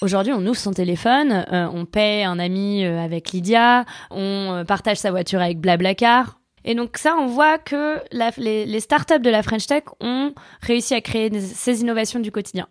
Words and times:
Aujourd'hui, 0.00 0.32
on 0.32 0.46
ouvre 0.46 0.56
son 0.56 0.72
téléphone, 0.72 1.44
euh, 1.52 1.66
on 1.72 1.84
paie 1.84 2.22
un 2.22 2.38
ami 2.38 2.84
euh, 2.84 3.00
avec 3.00 3.32
Lydia, 3.32 3.84
on 4.12 4.52
euh, 4.58 4.64
partage 4.64 4.98
sa 4.98 5.10
voiture 5.10 5.40
avec 5.40 5.58
Blablacar. 5.60 6.38
Et 6.64 6.76
donc 6.76 6.98
ça, 6.98 7.16
on 7.18 7.26
voit 7.26 7.58
que 7.58 7.96
la- 8.12 8.30
les, 8.36 8.64
les 8.64 8.80
startups 8.80 9.18
de 9.20 9.30
la 9.30 9.42
French 9.42 9.66
Tech 9.66 9.82
ont 10.00 10.32
réussi 10.60 10.94
à 10.94 11.00
créer 11.00 11.30
des- 11.30 11.40
ces 11.40 11.80
innovations 11.80 12.20
du 12.20 12.30
quotidien. 12.30 12.68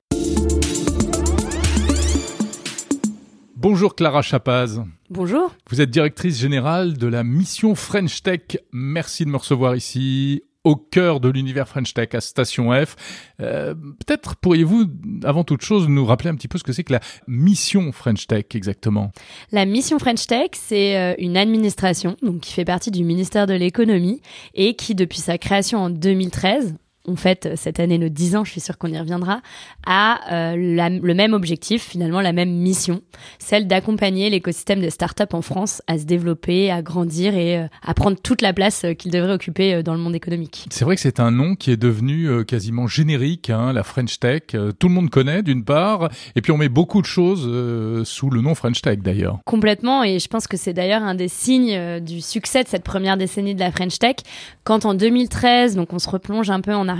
Bonjour 3.57 3.96
Clara 3.96 4.21
Chapaz. 4.21 4.81
Bonjour. 5.09 5.51
Vous 5.69 5.81
êtes 5.81 5.89
directrice 5.89 6.39
générale 6.39 6.97
de 6.97 7.07
la 7.07 7.23
mission 7.25 7.75
French 7.75 8.21
Tech. 8.23 8.57
Merci 8.71 9.25
de 9.25 9.31
me 9.31 9.37
recevoir 9.37 9.75
ici 9.75 10.44
au 10.63 10.76
cœur 10.76 11.19
de 11.19 11.29
l'univers 11.29 11.67
French 11.67 11.94
Tech 11.94 12.10
à 12.13 12.21
Station 12.21 12.71
F. 12.74 12.96
Euh, 13.42 13.74
Peut-être 13.74 14.35
pourriez-vous, 14.35 14.85
avant 15.24 15.44
toute 15.44 15.62
chose, 15.62 15.87
nous 15.87 16.05
rappeler 16.05 16.30
un 16.30 16.35
petit 16.35 16.48
peu 16.48 16.57
ce 16.57 16.63
que 16.63 16.73
c'est 16.73 16.84
que 16.84 16.94
la 16.94 16.99
mission 17.27 17.91
French 17.91 18.27
Tech 18.27 18.45
exactement? 18.53 19.11
La 19.52 19.66
mission 19.66 19.99
French 19.99 20.27
Tech, 20.27 20.49
c'est 20.53 20.97
euh, 20.97 21.16
une 21.20 21.38
administration 21.38 22.17
donc 22.21 22.41
qui 22.41 22.53
fait 22.53 22.66
partie 22.66 22.91
du 22.91 23.03
ministère 23.03 23.47
de 23.47 23.53
l'économie 23.53 24.21
et 24.53 24.75
qui, 24.75 24.95
depuis 24.95 25.20
sa 25.20 25.38
création 25.38 25.80
en 25.80 25.89
2013, 25.89 26.75
on 27.07 27.16
fête 27.16 27.49
cette 27.55 27.79
année 27.79 27.97
nos 27.97 28.09
10 28.09 28.35
ans, 28.35 28.43
je 28.43 28.52
suis 28.52 28.61
sûre 28.61 28.77
qu'on 28.77 28.88
y 28.89 28.99
reviendra, 28.99 29.41
a 29.85 30.20
euh, 30.31 30.55
la- 30.75 30.89
le 30.89 31.13
même 31.13 31.33
objectif, 31.33 31.83
finalement 31.83 32.21
la 32.21 32.33
même 32.33 32.52
mission, 32.52 33.02
celle 33.39 33.67
d'accompagner 33.67 34.30
l'écosystème 34.30 34.80
des 34.81 34.89
startups 34.89 35.23
en 35.33 35.41
France 35.41 35.81
à 35.88 35.97
se 35.97 36.05
développer, 36.05 36.70
à 36.71 36.81
grandir 36.81 37.35
et 37.35 37.57
euh, 37.59 37.67
à 37.85 37.93
prendre 37.93 38.17
toute 38.21 38.41
la 38.41 38.53
place 38.53 38.83
euh, 38.85 38.93
qu'il 38.93 39.11
devrait 39.11 39.33
occuper 39.33 39.73
euh, 39.75 39.83
dans 39.83 39.93
le 39.93 39.99
monde 39.99 40.16
économique. 40.16 40.66
C'est 40.70 40.85
vrai 40.85 40.95
que 40.95 41.02
c'est 41.02 41.20
un 41.20 41.31
nom 41.31 41.55
qui 41.55 41.71
est 41.71 41.77
devenu 41.77 42.27
euh, 42.30 42.43
quasiment 42.43 42.88
générique, 42.88 43.49
hein, 43.49 43.71
la 43.73 43.83
French 43.83 44.19
Tech. 44.19 44.41
Euh, 44.53 44.71
tout 44.71 44.88
le 44.89 44.94
monde 44.94 45.09
connaît 45.09 45.44
d'une 45.44 45.63
part, 45.63 46.09
et 46.35 46.41
puis 46.41 46.52
on 46.52 46.58
met 46.58 46.69
beaucoup 46.69 47.02
de 47.02 47.08
choses 47.08 47.45
euh, 47.47 48.03
sous 48.03 48.30
le 48.30 48.41
nom 48.41 48.53
French 48.55 48.81
Tech 48.81 48.99
d'ailleurs. 48.99 49.39
Complètement, 49.45 50.03
et 50.03 50.19
je 50.19 50.28
pense 50.28 50.47
que 50.47 50.58
c'est 50.58 50.73
d'ailleurs 50.73 51.03
un 51.03 51.16
des 51.16 51.28
signes 51.30 51.72
euh, 51.73 52.00
du 52.00 52.22
succès 52.22 52.63
de 52.63 52.67
cette 52.67 52.83
première 52.83 53.17
décennie 53.17 53.55
de 53.55 53.59
la 53.59 53.72
French 53.72 53.97
Tech, 54.00 54.16
quand 54.63 54.85
en 54.85 54.94
2013, 54.94 55.75
donc 55.75 55.94
on 55.94 56.00
se 56.00 56.09
replonge 56.09 56.50
un 56.50 56.61
peu 56.61 56.73
en 56.73 56.88
arrière, 56.88 56.97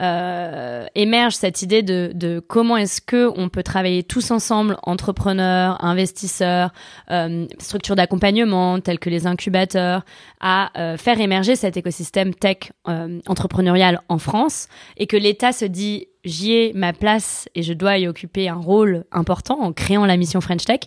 euh, 0.00 0.86
émerge 0.94 1.34
cette 1.34 1.62
idée 1.62 1.82
de, 1.82 2.10
de 2.14 2.40
comment 2.40 2.76
est-ce 2.76 3.00
que 3.00 3.30
on 3.36 3.48
peut 3.48 3.62
travailler 3.62 4.02
tous 4.02 4.30
ensemble, 4.30 4.76
entrepreneurs, 4.82 5.82
investisseurs, 5.84 6.72
euh, 7.10 7.46
structures 7.58 7.96
d'accompagnement 7.96 8.80
telles 8.80 8.98
que 8.98 9.10
les 9.10 9.26
incubateurs, 9.26 10.04
à 10.40 10.70
euh, 10.78 10.96
faire 10.96 11.20
émerger 11.20 11.56
cet 11.56 11.76
écosystème 11.76 12.34
tech 12.34 12.72
euh, 12.88 13.20
entrepreneurial 13.26 14.00
en 14.08 14.18
France, 14.18 14.68
et 14.96 15.06
que 15.06 15.16
l'État 15.16 15.52
se 15.52 15.64
dit 15.64 16.06
j'y 16.24 16.52
ai 16.52 16.72
ma 16.74 16.92
place 16.92 17.48
et 17.54 17.62
je 17.62 17.72
dois 17.72 17.98
y 17.98 18.08
occuper 18.08 18.48
un 18.48 18.56
rôle 18.56 19.04
important 19.12 19.60
en 19.60 19.72
créant 19.72 20.04
la 20.04 20.16
mission 20.16 20.40
French 20.40 20.64
Tech. 20.64 20.80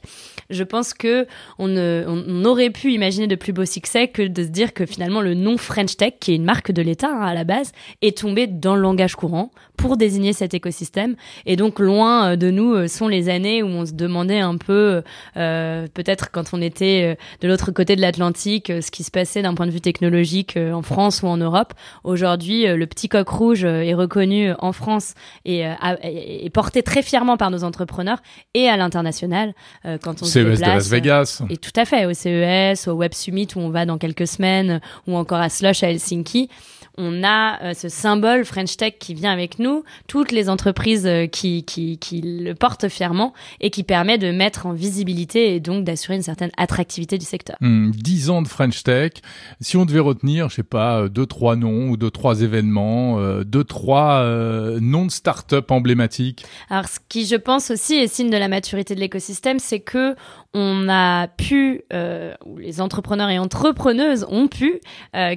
Je 0.50 0.64
pense 0.64 0.94
que 0.94 1.28
on, 1.58 1.68
ne, 1.68 2.04
on, 2.08 2.46
aurait 2.46 2.70
pu 2.70 2.92
imaginer 2.92 3.28
de 3.28 3.36
plus 3.36 3.54
beau 3.54 3.66
succès 3.66 4.08
que 4.08 4.24
de 4.24 4.44
se 4.44 4.50
dire 4.50 4.74
que 4.74 4.86
finalement 4.86 5.22
le 5.22 5.34
nom 5.34 5.58
French 5.58 5.96
Tech, 5.96 6.14
qui 6.20 6.34
est 6.34 6.36
une 6.36 6.44
marque 6.44 6.72
de 6.72 6.82
l'État 6.82 7.10
hein, 7.10 7.22
à 7.22 7.34
la 7.34 7.44
base, 7.44 7.72
est 8.02 8.18
tombé 8.18 8.48
dans 8.48 8.76
le 8.76 8.82
langage 8.82 9.16
courant 9.16 9.52
pour 9.78 9.98
désigner 9.98 10.34
cet 10.34 10.54
écosystème. 10.54 11.16
Et 11.46 11.56
donc 11.56 11.80
loin 11.80 12.32
euh, 12.32 12.36
de 12.36 12.52
nous 12.52 12.74
euh, 12.74 12.88
sont 12.88 13.08
les 13.08 13.30
années 13.30 13.64
où 13.64 13.68
on 13.68 13.86
se 13.86 13.94
demandait 13.94 14.40
un 14.40 14.58
peu, 14.58 15.02
euh, 15.38 15.88
peut-être 15.94 16.32
quand 16.32 16.54
on 16.54 16.62
était 16.62 17.16
euh, 17.16 17.16
de 17.42 17.48
l'autre 17.48 17.72
côté 17.72 17.96
de 17.96 18.02
l'Atlantique, 18.02 18.72
ce 18.82 18.92
qui 18.92 19.04
se 19.04 19.12
passait 19.12 19.42
d'un 19.42 19.54
point 19.54 19.66
de 19.66 19.72
vue 19.72 19.82
technologique 19.82 20.58
en 20.58 20.82
France 20.82 21.24
ou 21.24 21.28
en 21.28 21.38
Europe. 21.38 21.74
Aujourd'hui, 22.04 22.66
le 22.66 22.88
petit 22.88 23.10
coq 23.10 23.28
rouge 23.28 23.64
est 23.64 23.94
reconnu 23.94 24.52
en 24.60 24.74
France 24.74 25.14
et 25.46 25.66
euh, 25.68 25.74
a- 25.80 25.98
est 26.04 26.46
est 26.46 26.50
porté 26.50 26.84
très 26.84 27.02
fièrement 27.02 27.38
par 27.38 27.52
nos 27.52 27.64
entrepreneurs 27.64 28.22
et 28.54 28.68
à 28.70 28.78
l'international 28.78 29.54
euh, 29.86 29.98
quand 30.02 30.22
on 30.22 30.26
se 30.26 30.32
CES 30.32 30.44
de 30.46 30.50
déplace. 30.52 30.76
Las 30.76 30.90
Vegas. 30.90 31.42
Et 31.50 31.58
tout 31.58 31.72
à 31.76 31.86
fait, 31.86 32.06
au 32.06 32.14
CES, 32.14 32.88
au 32.88 32.94
Web 32.94 33.14
Summit 33.14 33.48
où 33.56 33.60
on 33.60 33.70
va 33.70 33.86
dans 33.86 33.98
quelques 33.98 34.28
semaines, 34.28 34.82
ou 35.08 35.16
encore 35.16 35.40
à 35.40 35.50
Slush 35.50 35.84
à 35.84 35.90
Helsinki. 35.90 36.50
On 36.98 37.24
a 37.24 37.62
euh, 37.64 37.74
ce 37.74 37.90
symbole 37.90 38.46
French 38.46 38.78
Tech 38.78 38.94
qui 39.00 39.14
vient 39.14 39.32
avec 39.32 39.60
nous, 39.60 39.84
toutes 40.08 40.32
les 40.32 40.50
entreprises 40.50 41.08
euh, 41.08 41.28
qui, 41.28 41.64
qui, 41.64 41.98
qui 41.98 42.22
le 42.22 42.54
portent 42.54 42.90
fièrement 42.90 43.34
et 43.60 43.70
qui 43.70 43.84
permet 43.84 44.18
de 44.18 44.32
mettre 44.32 44.66
en 44.66 44.74
visibilité 44.74 45.56
et 45.56 45.60
donc 45.60 45.84
d'assurer 45.84 46.16
une 46.16 46.22
certaine 46.22 46.52
attractivité 46.58 47.18
du 47.18 47.26
secteur. 47.26 47.58
Hmm, 47.62 47.92
10 47.92 48.30
ans 48.30 48.42
de 48.42 48.48
French 48.48 48.84
Tech. 48.84 49.14
Si 49.60 49.78
on 49.78 49.86
devait 49.86 50.00
retenir, 50.00 50.50
je 50.50 50.56
sais 50.56 50.64
pas, 50.64 51.02
euh, 51.02 51.10
deux 51.10 51.26
trois 51.26 51.56
noms 51.56 51.90
ou 51.90 51.98
deux 51.98 52.12
trois 52.12 52.42
événements, 52.42 53.20
euh, 53.20 53.44
deux 53.44 53.64
trois 53.64 54.22
euh, 54.22 54.80
noms 54.82 55.06
de 55.06 55.12
start-up 55.12 55.72
emblématiques. 55.72 56.46
Alors, 56.70 56.88
ce 56.88 57.00
qui, 57.10 57.26
je 57.26 57.36
pense 57.36 57.72
aussi, 57.72 57.96
est 57.96 58.08
signe 58.08 58.30
de 58.30 58.38
la 58.38 58.48
maturité 58.48 58.96
de 58.96 59.00
l'écosystème, 59.00 59.60
c'est 59.60 59.80
que 59.80 60.16
on 60.54 60.90
a 60.90 61.28
pu, 61.28 61.84
euh, 61.94 62.34
ou 62.46 62.58
les 62.58 62.82
entrepreneurs 62.82 63.30
et 63.30 63.40
entrepreneuses 63.40 64.26
ont 64.30 64.50
pu 64.50 64.82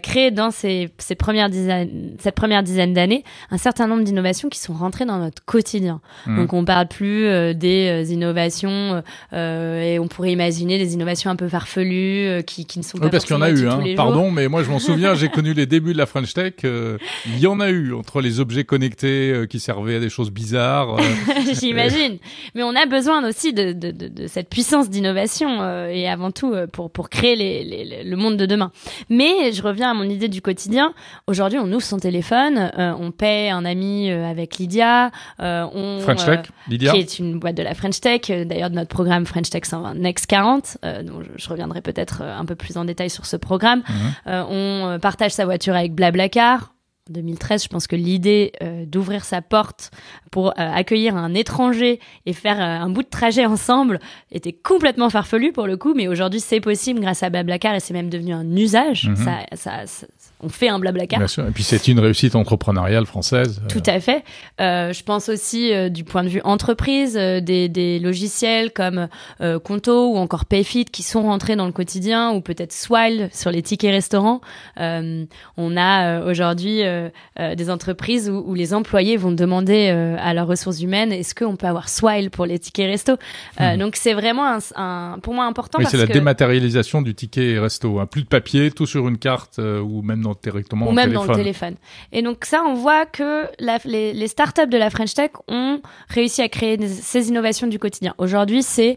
créer 0.03 0.33
dans 0.33 0.51
ces, 0.51 0.91
ces 0.99 1.15
premières 1.15 1.44
dizaines, 1.51 2.17
cette 2.19 2.35
première 2.35 2.63
dizaine 2.63 2.93
d'années 2.95 3.25
un 3.51 3.59
certain 3.59 3.87
nombre 3.87 4.03
d'innovations 4.05 4.49
qui 4.49 4.59
sont 4.59 4.73
rentrées 4.75 5.05
dans 5.05 5.19
notre 5.19 5.45
quotidien. 5.45 6.01
Mhm. 6.27 6.37
Donc, 6.37 6.53
on 6.53 6.65
parle 6.65 6.89
plus 6.89 7.27
euh, 7.27 7.53
des 7.55 7.89
euh, 7.89 8.13
innovations 8.13 9.03
euh, 9.33 9.83
et 9.83 9.99
on 9.99 10.09
pourrait 10.09 10.33
imaginer 10.33 10.79
des 10.79 10.95
innovations 10.95 11.31
un 11.31 11.37
peu 11.37 11.49
farfelues 11.49 12.27
euh, 12.27 12.43
qui, 12.43 12.67
qui 12.67 12.79
ne 12.79 12.85
sont 12.85 12.99
pas 12.99 13.05
Oui, 13.07 13.11
parce 13.11 13.25
qu'il 13.25 13.35
y 13.35 13.39
en 13.39 13.43
a 13.43 13.51
eu. 13.51 13.69
Hein. 13.69 13.81
Pardon, 13.97 14.31
mais 14.31 14.49
moi 14.49 14.63
je 14.63 14.71
m'en 14.71 14.79
souviens, 14.81 15.15
j'ai 15.15 15.29
connu 15.29 15.55
les 15.55 15.67
débuts 15.67 15.93
de 15.93 15.99
la 15.99 16.07
French 16.07 16.33
Tech. 16.35 16.55
Il 16.63 17.39
y 17.39 17.47
en 17.47 17.61
a 17.61 17.71
eu 17.71 17.95
entre 17.95 18.21
les 18.21 18.41
objets 18.41 18.65
connectés 18.65 19.45
qui 19.49 19.61
servaient 19.61 19.97
à 19.97 20.01
des 20.01 20.09
choses 20.11 20.31
bizarres. 20.31 20.97
J'imagine. 21.61 22.19
Mais 22.55 22.63
on 22.63 22.75
a 22.75 22.87
besoin 22.87 23.27
aussi 23.29 23.53
de, 23.53 23.73
de, 23.73 23.91
de, 23.91 24.09
de 24.09 24.27
cette 24.27 24.49
puissance 24.49 24.91
d'innovation 24.91 25.89
et 25.89 26.09
avant 26.09 26.31
tout 26.31 26.55
pour, 26.73 26.91
pour 26.91 27.09
créer 27.11 27.37
les, 27.37 27.65
les- 27.65 28.05
le 28.05 28.17
monde 28.17 28.37
de 28.37 28.47
demain. 28.47 28.71
Mais 29.11 29.53
je 29.53 29.63
reviens 29.63 29.91
à 29.91 29.95
mon 29.95 30.05
idée 30.05 30.29
du 30.29 30.41
quotidien. 30.43 30.95
Aujourd'hui, 31.35 31.59
on 31.59 31.67
ouvre 31.73 31.83
son 31.83 31.99
téléphone, 31.99 32.71
euh, 32.79 32.95
on 32.97 33.11
paie 33.11 33.51
un 33.51 33.65
ami 33.65 34.09
euh, 34.09 34.25
avec 34.25 34.59
Lydia, 34.59 35.11
euh, 35.41 35.67
on 35.75 35.99
French 35.99 36.23
euh, 36.29 36.37
Tech, 36.37 36.47
Lydia. 36.69 36.93
qui 36.93 36.99
est 37.01 37.19
une 37.19 37.41
boîte 37.41 37.57
de 37.57 37.65
la 37.65 37.75
French 37.75 37.99
Tech, 38.01 38.21
euh, 38.31 38.45
d'ailleurs 38.45 38.71
de 38.71 38.77
notre 38.77 38.91
programme 38.91 39.27
French 39.27 39.51
Tech 39.51 39.65
120 39.65 39.95
Next 39.95 40.27
40, 40.27 40.79
euh, 40.85 41.03
dont 41.03 41.23
je, 41.23 41.31
je 41.35 41.49
reviendrai 41.49 41.81
peut-être 41.81 42.21
euh, 42.23 42.39
un 42.39 42.45
peu 42.45 42.55
plus 42.55 42.77
en 42.77 42.85
détail 42.85 43.11
sur 43.11 43.27
ce 43.27 43.35
programme. 43.37 43.83
Euh, 44.29 44.45
on 44.49 44.91
euh, 44.91 44.99
partage 45.01 45.33
sa 45.33 45.45
voiture 45.45 45.75
avec 45.75 45.93
Blablacar. 45.93 46.73
En 47.11 47.13
2013, 47.13 47.65
je 47.65 47.69
pense 47.69 47.87
que 47.87 47.97
l'idée 47.97 48.53
euh, 48.63 48.87
d'ouvrir 48.87 49.27
sa 49.27 49.43
porte 49.43 49.91
pour 50.31 50.49
euh, 50.49 50.53
accueillir 50.57 51.17
un 51.17 51.35
étranger 51.35 52.01
et 52.25 52.33
faire 52.33 52.59
euh, 52.59 52.83
un 52.83 52.89
bout 52.89 53.03
de 53.03 53.09
trajet 53.11 53.45
ensemble 53.45 53.99
était 54.33 54.55
complètement 54.55 55.11
farfelu 55.11 55.53
pour 55.53 55.67
le 55.67 55.77
coup, 55.77 55.93
mais 55.95 56.09
aujourd'hui 56.09 56.41
c'est 56.41 56.61
possible 56.61 57.01
grâce 57.01 57.23
à 57.23 57.29
Blablacar 57.29 57.75
et 57.75 57.81
c'est 57.81 57.93
même 57.93 58.09
devenu 58.09 58.33
un 58.33 58.57
usage. 58.57 59.09
Mhm. 59.11 59.17
ça, 59.17 59.33
ça, 59.53 59.87
ça- 59.87 60.07
on 60.41 60.49
fait 60.49 60.69
un 60.69 60.79
Blablacar. 60.79 61.19
Bien 61.19 61.29
sûr. 61.29 61.47
Et 61.47 61.51
puis 61.51 61.63
c'est 61.63 61.89
une 61.89 61.99
réussite 62.01 62.35
entrepreneuriale 62.37 63.05
française. 63.07 63.61
euh, 63.63 63.69
Tout 63.69 63.83
à 63.87 64.01
fait. 64.01 64.25
Euh, 64.61 64.93
je 64.95 65.03
pense 65.03 65.29
aussi 65.29 65.73
euh, 65.75 65.91
du 65.91 66.05
point 66.05 66.23
de 66.25 66.29
vue 66.29 66.41
entreprise, 66.45 67.17
euh, 67.19 67.41
des, 67.41 67.69
des 67.69 67.99
logiciels 67.99 68.71
comme 68.73 69.09
euh, 69.43 69.59
Conto 69.59 70.13
ou 70.13 70.17
encore 70.17 70.45
Payfit 70.47 70.87
qui 70.87 71.03
sont 71.03 71.23
rentrés 71.23 71.57
dans 71.57 71.67
le 71.67 71.73
quotidien 71.73 72.33
ou 72.33 72.41
peut-être 72.41 72.73
Swile 72.73 73.29
sur 73.33 73.51
les 73.51 73.61
tickets 73.63 73.91
restaurants. 73.91 74.41
Euh, 74.81 75.25
on 75.59 75.77
a 75.77 76.09
euh, 76.21 76.31
aujourd'hui 76.31 76.83
euh, 76.95 77.11
euh, 77.41 77.55
des 77.55 77.69
entreprises 77.71 78.31
où, 78.31 78.43
où 78.47 78.55
les 78.55 78.73
employés 78.75 79.17
vont 79.17 79.33
demander 79.33 79.91
euh, 79.93 80.17
à 80.21 80.33
leurs 80.35 80.47
ressources 80.47 80.81
humaines 80.81 81.13
est-ce 81.13 81.35
qu'on 81.35 81.57
peut 81.57 81.67
avoir 81.67 81.89
Swile 81.89 82.31
pour 82.31 82.47
les 82.47 82.59
tickets 82.59 82.87
resto? 82.91 83.13
Euh, 83.61 83.77
Donc 83.77 83.97
c'est 83.97 84.15
vraiment 84.15 84.47
un, 84.47 84.59
un- 84.77 85.19
pour 85.21 85.35
moi 85.35 85.45
important 85.47 85.79
Oui, 85.79 85.87
c'est 85.91 85.97
la 85.97 86.07
que 86.07 86.13
dématérialisation 86.13 87.03
du 87.03 87.15
ticket 87.15 87.59
resto. 87.59 87.99
hein. 88.01 88.07
Plus 88.07 88.23
de 88.23 88.29
papier, 88.29 88.71
tout 88.71 88.87
sur 88.87 89.09
une 89.09 89.19
carte 89.19 89.59
ou 89.59 90.03
même 90.03 90.23
dans, 90.23 90.35
directement 90.43 90.89
ou 90.89 90.93
même 90.93 91.13
dans 91.13 91.25
le 91.25 91.35
téléphone. 91.35 91.75
Et 92.13 92.23
donc 92.23 92.45
ça, 92.45 92.63
on 92.67 92.75
voit 92.75 93.07
que 93.07 93.47
la- 93.59 93.79
les, 93.85 94.13
les 94.13 94.29
startups 94.29 94.69
de 94.69 94.77
la 94.79 94.91
French 94.91 95.15
Tech 95.15 95.31
ont 95.49 95.81
réussi 96.09 96.43
à 96.43 96.49
créer 96.49 96.77
des- 96.77 96.89
ces 96.89 97.29
innovations 97.29 97.67
du 97.67 97.79
quotidien. 97.79 98.15
Aujourd'hui, 98.19 98.63
c'est 98.63 98.97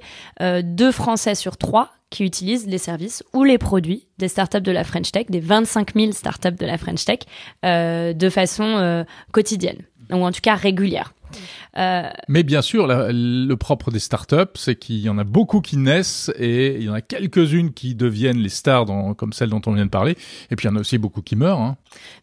deux 0.64 0.92
Français 0.92 1.36
sur 1.36 1.58
trois 1.58 1.90
qui 2.10 2.24
utilisent 2.24 2.68
les 2.68 2.78
services 2.78 3.24
ou 3.34 3.44
les 3.44 3.58
produits 3.58 4.08
des 4.18 4.28
startups 4.28 4.62
de 4.62 4.72
la 4.72 4.84
French 4.84 5.12
Tech, 5.12 5.26
des 5.30 5.40
25 5.42 5.94
000 5.96 6.12
startups 6.14 6.52
de 6.58 6.66
la 6.66 6.78
French 6.78 7.04
Tech, 7.06 7.20
euh, 7.66 8.14
de 8.14 8.30
façon 8.30 8.64
euh, 8.64 9.04
quotidienne, 9.32 9.80
ou 10.12 10.26
en 10.26 10.32
tout 10.32 10.42
cas 10.42 10.56
régulière. 10.56 11.14
Euh, 11.78 12.04
Mais 12.30 12.44
bien 12.44 12.62
sûr, 12.62 12.88
la- 12.88 13.10
le 13.12 13.54
propre 13.56 13.92
des 13.92 14.00
startups, 14.00 14.56
c'est 14.56 14.78
qu'il 14.78 15.00
y 15.00 15.10
en 15.10 15.18
a 15.18 15.26
beaucoup 15.26 15.60
qui 15.60 15.76
naissent 15.76 16.32
et 16.40 16.76
il 16.78 16.84
y 16.84 16.90
en 16.90 16.94
a 16.94 17.02
quelques-unes 17.02 17.74
qui 17.74 17.96
deviennent 17.96 18.38
les 18.40 18.48
stars, 18.50 18.86
dans, 18.86 19.14
comme 19.14 19.34
celle 19.34 19.50
dont 19.50 19.62
on 19.66 19.74
vient 19.74 19.86
de 19.86 19.90
parler. 19.92 20.16
Et 20.50 20.56
puis 20.56 20.68
il 20.68 20.72
y 20.72 20.74
en 20.74 20.78
a 20.78 20.80
aussi 20.80 20.98
beaucoup 20.98 21.22
qui 21.22 21.36
meurent. 21.36 21.60
Hein. 21.60 21.76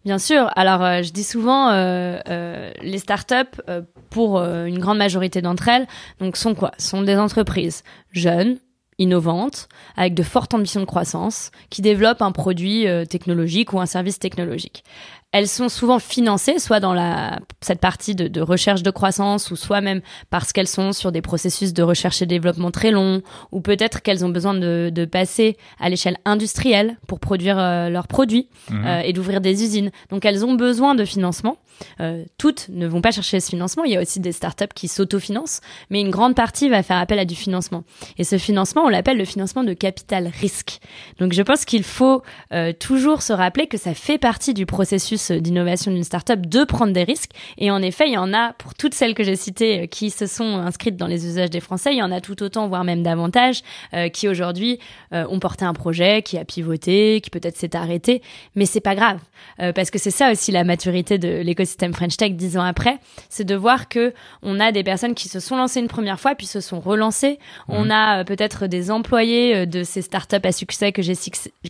Bien 0.06 0.18
sûr. 0.18 0.48
Alors, 0.56 0.82
euh, 0.82 1.02
je 1.02 1.12
dis 1.12 1.22
souvent, 1.22 1.68
euh, 1.68 2.18
euh, 2.30 2.72
les 2.82 2.98
startups, 2.98 3.60
euh, 3.68 3.82
pour 4.08 4.38
euh, 4.38 4.64
une 4.64 4.78
grande 4.78 4.96
majorité 4.98 5.42
d'entre 5.42 5.68
elles, 5.68 5.86
donc 6.20 6.38
sont 6.38 6.54
quoi? 6.54 6.72
Sont 6.78 7.02
des 7.02 7.16
entreprises 7.16 7.82
jeunes, 8.10 8.56
innovantes, 8.98 9.68
avec 9.96 10.14
de 10.14 10.22
fortes 10.22 10.54
ambitions 10.54 10.80
de 10.80 10.86
croissance, 10.86 11.50
qui 11.70 11.82
développent 11.82 12.22
un 12.22 12.32
produit 12.32 12.86
euh, 12.86 13.04
technologique 13.04 13.72
ou 13.72 13.80
un 13.80 13.86
service 13.86 14.18
technologique. 14.18 14.84
Elles 15.34 15.48
sont 15.48 15.68
souvent 15.68 15.98
financées, 15.98 16.60
soit 16.60 16.78
dans 16.78 16.94
la, 16.94 17.40
cette 17.60 17.80
partie 17.80 18.14
de, 18.14 18.28
de 18.28 18.40
recherche 18.40 18.84
de 18.84 18.90
croissance, 18.92 19.50
ou 19.50 19.56
soit 19.56 19.80
même 19.80 20.00
parce 20.30 20.52
qu'elles 20.52 20.68
sont 20.68 20.92
sur 20.92 21.10
des 21.10 21.22
processus 21.22 21.72
de 21.72 21.82
recherche 21.82 22.22
et 22.22 22.26
développement 22.26 22.70
très 22.70 22.92
longs, 22.92 23.20
ou 23.50 23.60
peut-être 23.60 24.00
qu'elles 24.00 24.24
ont 24.24 24.28
besoin 24.28 24.54
de, 24.54 24.92
de 24.94 25.04
passer 25.04 25.56
à 25.80 25.88
l'échelle 25.88 26.18
industrielle 26.24 26.98
pour 27.08 27.18
produire 27.18 27.58
euh, 27.58 27.88
leurs 27.88 28.06
produits 28.06 28.48
Mhm. 28.70 28.84
euh, 28.86 29.00
et 29.00 29.12
d'ouvrir 29.12 29.40
des 29.40 29.62
usines. 29.64 29.90
Donc 30.10 30.24
elles 30.24 30.44
ont 30.44 30.54
besoin 30.54 30.94
de 30.94 31.04
financement. 31.04 31.56
Euh, 32.00 32.24
toutes 32.38 32.68
ne 32.68 32.86
vont 32.86 33.00
pas 33.00 33.10
chercher 33.10 33.40
ce 33.40 33.50
financement. 33.50 33.82
Il 33.84 33.92
y 33.92 33.96
a 33.96 34.00
aussi 34.00 34.20
des 34.20 34.30
startups 34.32 34.72
qui 34.74 34.86
s'autofinancent, 34.86 35.60
mais 35.90 36.00
une 36.00 36.10
grande 36.10 36.34
partie 36.36 36.68
va 36.68 36.82
faire 36.84 36.98
appel 36.98 37.18
à 37.18 37.24
du 37.24 37.34
financement. 37.34 37.82
Et 38.16 38.24
ce 38.24 38.38
financement, 38.38 38.82
on 38.84 38.88
l'appelle 38.88 39.18
le 39.18 39.24
financement 39.24 39.64
de 39.64 39.74
capital 39.74 40.30
risque. 40.40 40.78
Donc 41.18 41.32
je 41.32 41.42
pense 41.42 41.64
qu'il 41.64 41.82
faut 41.82 42.22
euh, 42.52 42.72
toujours 42.72 43.22
se 43.22 43.32
rappeler 43.32 43.66
que 43.66 43.76
ça 43.76 43.92
fait 43.92 44.18
partie 44.18 44.54
du 44.54 44.66
processus 44.66 45.23
euh, 45.30 45.40
d'innovation 45.40 45.90
d'une 45.90 46.04
startup 46.04 46.46
de 46.46 46.64
prendre 46.64 46.92
des 46.92 47.04
risques. 47.04 47.32
Et 47.58 47.70
en 47.70 47.82
effet, 47.82 48.08
il 48.08 48.14
y 48.14 48.18
en 48.18 48.32
a 48.32 48.52
pour 48.54 48.74
toutes 48.74 48.94
celles 48.94 49.14
que 49.14 49.24
j'ai 49.24 49.36
citées 49.36 49.82
euh, 49.82 49.86
qui 49.86 50.10
se 50.10 50.26
sont 50.26 50.56
inscrites 50.56 50.96
dans 50.96 51.06
les 51.06 51.26
usages 51.26 51.50
des 51.50 51.60
Français, 51.60 51.92
il 51.92 51.98
y 51.98 52.02
en 52.02 52.12
a 52.12 52.20
tout 52.20 52.42
autant, 52.42 52.68
voire 52.68 52.84
même 52.84 53.02
davantage, 53.02 53.62
euh, 53.94 54.08
qui 54.08 54.28
aujourd'hui 54.28 54.78
euh, 55.12 55.26
ont 55.28 55.38
porté 55.38 55.64
un 55.64 55.74
projet, 55.74 56.22
qui 56.22 56.38
a 56.38 56.44
pivoté, 56.44 57.20
qui 57.22 57.30
peut-être 57.30 57.56
s'est 57.56 57.76
arrêté, 57.76 58.22
mais 58.54 58.66
c'est 58.66 58.80
pas 58.80 58.94
grave 58.94 59.18
euh, 59.60 59.72
parce 59.72 59.90
que 59.90 59.98
c'est 59.98 60.10
ça 60.10 60.30
aussi 60.32 60.52
la 60.52 60.64
maturité 60.64 61.18
de 61.18 61.40
l'écosystème 61.40 61.94
French 61.94 62.16
Tech 62.16 62.32
dix 62.32 62.56
ans 62.56 62.64
après, 62.64 62.98
c'est 63.28 63.44
de 63.44 63.54
voir 63.54 63.88
que 63.88 64.12
on 64.42 64.60
a 64.60 64.72
des 64.72 64.82
personnes 64.82 65.14
qui 65.14 65.28
se 65.28 65.40
sont 65.40 65.56
lancées 65.56 65.80
une 65.80 65.88
première 65.88 66.20
fois 66.20 66.34
puis 66.34 66.46
se 66.46 66.60
sont 66.60 66.80
relancées. 66.80 67.38
On 67.68 67.90
a 67.90 68.20
euh, 68.20 68.24
peut-être 68.24 68.66
des 68.66 68.90
employés 68.90 69.66
de 69.66 69.82
ces 69.82 70.02
startups 70.02 70.36
à 70.42 70.52
succès 70.52 70.92
que 70.92 71.02
j'ai 71.02 71.14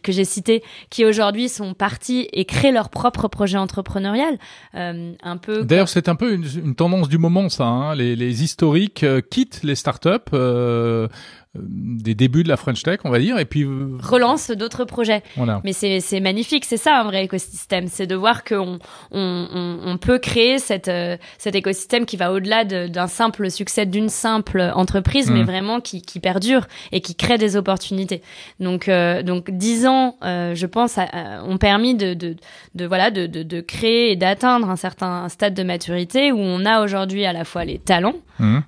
que 0.02 0.12
j'ai 0.12 0.24
cités 0.24 0.62
qui 0.90 1.04
aujourd'hui 1.04 1.48
sont 1.48 1.74
partis 1.74 2.28
et 2.32 2.44
créent 2.44 2.72
leur 2.72 2.88
propre 2.88 3.28
projet 3.28 3.43
entrepreneurial, 3.52 4.38
euh, 4.74 5.12
un 5.22 5.36
peu 5.36 5.64
D'ailleurs, 5.64 5.88
c'est 5.88 6.08
un 6.08 6.14
peu 6.16 6.32
une, 6.32 6.44
une 6.64 6.74
tendance 6.74 7.08
du 7.08 7.18
moment, 7.18 7.48
ça. 7.48 7.64
hein. 7.64 7.94
Les, 7.94 8.16
les 8.16 8.42
historiques 8.42 9.02
euh, 9.04 9.20
quittent 9.20 9.62
les 9.62 9.74
startups 9.74 10.08
euh, 10.32 10.34
euh, 10.34 11.08
des 11.56 12.14
débuts 12.14 12.42
de 12.42 12.48
la 12.48 12.56
French 12.56 12.82
Tech, 12.82 12.98
on 13.04 13.10
va 13.10 13.18
dire, 13.18 13.38
et 13.38 13.44
puis 13.44 13.62
euh, 13.64 13.96
relance 14.02 14.50
d'autres 14.50 14.84
projets. 14.84 15.22
voilà. 15.36 15.60
Mais 15.64 15.72
c'est 15.72 16.00
c'est 16.00 16.20
magnifique, 16.20 16.64
c'est 16.64 16.76
ça 16.76 16.98
un 16.98 17.04
vrai 17.04 17.24
écosystème, 17.24 17.86
c'est 17.88 18.06
de 18.06 18.14
voir 18.16 18.42
qu'on 18.44 18.78
on, 19.12 19.48
on, 19.52 19.78
on 19.84 19.96
peut 19.98 20.18
créer 20.18 20.58
cette, 20.58 20.88
euh, 20.88 21.16
cet 21.38 21.54
écosystème 21.54 22.06
qui 22.06 22.16
va 22.16 22.32
au-delà 22.32 22.64
de- 22.64 22.88
d'un 22.88 23.06
simple 23.06 23.50
succès 23.50 23.86
d'une 23.86 24.08
simple 24.08 24.60
entreprise, 24.74 25.30
mais 25.30 25.40
Mhm. 25.40 25.46
vraiment 25.46 25.80
qui, 25.80 26.02
qui 26.02 26.18
perdure 26.20 26.66
et 26.92 27.00
qui 27.00 27.14
crée 27.14 27.38
des 27.38 27.56
opportunités. 27.56 28.22
Donc 28.60 28.88
euh, 28.88 29.22
donc 29.22 29.50
dix 29.50 29.86
ans, 29.86 30.16
euh, 30.24 30.54
je 30.54 30.66
pense, 30.66 30.98
ont 31.46 31.58
permis 31.58 31.94
de, 31.94 32.14
de, 32.14 32.36
de 32.74 32.84
voilà 32.86 33.10
de, 33.10 33.26
de, 33.26 33.42
de 33.42 33.60
créer 33.60 34.10
et 34.10 34.16
d'atteindre 34.16 34.68
un 34.70 34.76
certain 34.76 35.28
stade 35.28 35.54
de 35.54 35.62
maturité 35.62 36.32
où 36.32 36.38
on 36.38 36.64
a 36.66 36.82
aujourd'hui 36.82 37.24
à 37.24 37.32
la 37.32 37.44
fois 37.44 37.64
les 37.64 37.78
talents 37.78 38.14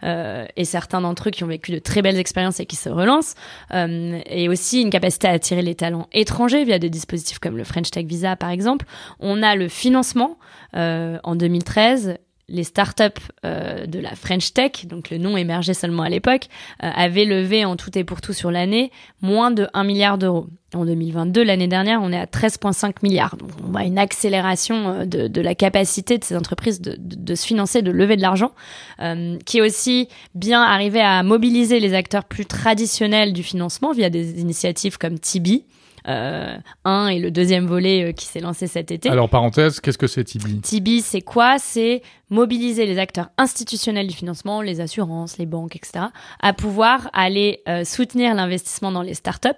euh, 0.05 0.45
et 0.57 0.65
certains 0.65 1.01
d'entre 1.01 1.29
eux 1.29 1.31
qui 1.33 1.43
ont 1.43 1.49
vécu 1.49 1.73
de 1.73 1.79
très 1.81 2.01
belles 2.03 2.19
expériences 2.19 2.61
et 2.61 2.67
qui 2.67 2.76
se 2.77 2.89
relancent, 2.89 3.35
euh, 3.75 4.21
et 4.27 4.49
aussi 4.49 4.83
une 4.83 4.91
capacité 4.91 5.29
à 5.29 5.33
attirer 5.33 5.63
les 5.63 5.75
talents 5.75 6.09
étrangers 6.13 6.65
via 6.65 6.79
des 6.79 6.91
dispositifs 6.91 7.39
comme 7.39 7.57
le 7.57 7.65
French 7.65 7.91
Tech 7.91 8.07
Visa 8.07 8.37
par 8.37 8.51
exemple. 8.51 8.87
On 9.21 9.43
a 9.43 9.57
le 9.57 9.69
financement 9.69 10.39
euh, 10.75 11.19
en 11.25 11.37
2013. 11.37 12.19
Les 12.49 12.65
startups 12.65 13.03
euh, 13.45 13.87
de 13.87 13.99
la 13.99 14.15
French 14.15 14.53
Tech, 14.53 14.87
donc 14.87 15.11
le 15.11 15.19
nom 15.19 15.37
émergeait 15.37 15.75
seulement 15.75 16.05
à 16.05 16.09
l'époque, 16.09 16.47
euh, 16.83 16.91
avaient 16.95 17.25
levé 17.25 17.65
en 17.65 17.75
tout 17.77 17.97
et 17.99 18.05
pour 18.05 18.21
tout 18.21 18.33
sur 18.33 18.53
l'année 18.53 18.93
moins 19.21 19.51
de 19.51 19.67
1 19.75 19.83
milliard 19.85 20.17
d'euros. 20.17 20.47
En 20.75 20.85
2022, 20.85 21.45
l'année 21.45 21.69
dernière, 21.69 22.01
on 22.03 22.13
est 22.13 22.19
à 22.19 22.27
13,5 22.27 22.97
milliards. 23.03 23.37
Donc, 23.37 23.51
on 23.65 23.71
voit 23.71 23.85
une 23.85 23.99
accélération 23.99 24.89
euh, 24.89 25.05
de, 25.07 25.41
la 25.41 25.55
capacité 25.55 26.19
de 26.19 26.25
ces 26.25 26.37
entreprises 26.37 26.81
de, 26.81 26.97
de, 26.99 27.17
de 27.17 27.35
se 27.35 27.47
financer, 27.47 27.83
de 27.83 27.91
lever 27.91 28.17
de 28.17 28.23
l'argent, 28.23 28.53
euh, 29.01 29.39
qui 29.47 29.59
est 29.59 29.63
aussi 29.63 30.09
bien 30.35 30.63
arrivé 30.63 31.01
à 31.01 31.23
mobiliser 31.23 31.79
les 31.79 31.95
acteurs 31.95 32.25
plus 32.25 32.47
traditionnels 32.47 33.33
du 33.33 33.43
financement 33.43 33.93
via 33.93 34.11
des 34.11 34.41
initiatives 34.41 34.99
comme 34.99 35.19
Tibi, 35.19 35.65
euh, 36.09 36.57
un 36.85 37.09
et 37.09 37.19
le 37.19 37.31
deuxième 37.31 37.67
volet 37.67 38.05
euh, 38.05 38.13
qui 38.13 38.27
s'est 38.27 38.41
lancé 38.41 38.67
cet 38.67 38.91
été. 38.91 39.09
Alors, 39.09 39.29
parenthèse, 39.29 39.81
qu'est-ce 39.81 39.99
que 39.99 40.07
c'est 40.07 40.25
Tibi? 40.25 40.61
Tibi, 40.61 41.01
c'est 41.01 41.21
quoi? 41.21 41.59
C'est 41.59 42.03
mobiliser 42.31 42.87
les 42.87 42.99
acteurs 42.99 43.31
institutionnels 43.39 44.07
du 44.07 44.15
financement, 44.15 44.61
les 44.61 44.81
assurances, 44.81 45.39
les 45.39 45.47
banques, 45.47 45.77
etc., 45.77 46.07
à 46.41 46.53
pouvoir 46.53 47.11
aller 47.13 47.61
euh, 47.69 47.85
soutenir 47.85 48.35
l'investissement 48.35 48.93
dans 48.93 49.03
les 49.03 49.15
startups 49.15 49.49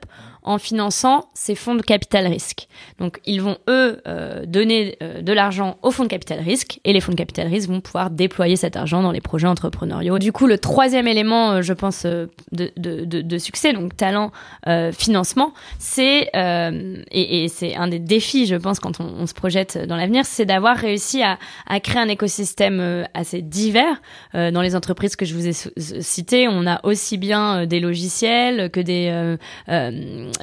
en 0.49 0.59
finançant 0.59 1.29
ces 1.35 1.55
fonds 1.55 1.75
de 1.75 1.83
capital 1.83 2.27
risque. 2.27 2.69
Donc, 2.99 3.21
ils 3.27 3.43
vont, 3.43 3.59
eux, 3.69 4.01
euh, 4.09 4.47
donner 4.47 4.97
euh, 5.03 5.21
de 5.21 5.33
l'argent 5.33 5.77
aux 5.83 5.91
fonds 5.91 6.05
de 6.05 6.09
capital 6.09 6.41
risque 6.41 6.81
et 6.85 6.95
les 6.95 7.01
fonds 7.01 7.13
de 7.13 7.19
capital 7.19 7.47
risque 7.49 7.69
vont 7.69 7.83
pouvoir 7.83 8.09
déployer 8.11 8.57
cet 8.57 8.75
argent 8.77 9.03
dans 9.03 9.13
les 9.13 9.21
projets 9.21 9.47
entrepreneuriaux. 9.47 10.19
Du 10.19 10.33
coup, 10.33 10.47
le 10.47 10.57
troisième 10.57 11.07
élément, 11.07 11.53
euh, 11.53 11.63
je 11.63 11.75
pense, 11.75 12.07
euh, 12.07 12.27
de, 12.53 12.71
de, 12.79 13.05
de, 13.05 13.21
de 13.21 13.39
succès, 13.39 13.75
donc 13.75 13.95
talent, 13.95 14.33
euh, 14.67 14.91
financement, 14.91 15.53
c'est, 15.79 16.31
euh, 16.35 16.97
et, 17.11 17.45
et 17.45 17.49
c'est 17.49 17.77
un 17.77 17.89
des 17.89 17.99
défis, 17.99 18.47
je 18.47 18.57
pense, 18.57 18.81
quand 18.81 19.01
on, 19.01 19.05
on 19.21 19.27
se 19.27 19.35
projette 19.35 19.87
dans 19.87 19.97
l'avenir, 19.97 20.25
c'est 20.25 20.47
d'avoir 20.47 20.79
réussi 20.79 21.23
à, 21.23 21.39
à 21.67 21.79
créer 21.81 22.01
un 22.01 22.09
écosystème 22.09 23.07
assez 23.13 23.43
divers. 23.43 24.01
Dans 24.33 24.63
les 24.63 24.75
entreprises 24.75 25.17
que 25.17 25.25
je 25.25 25.35
vous 25.35 25.47
ai 25.47 25.53
citées, 25.53 26.49
on 26.49 26.67
a 26.67 26.81
aussi 26.85 27.19
bien 27.19 27.67
des 27.67 27.81
logiciels 27.81 28.71
que 28.71 28.81
des, 28.81 29.37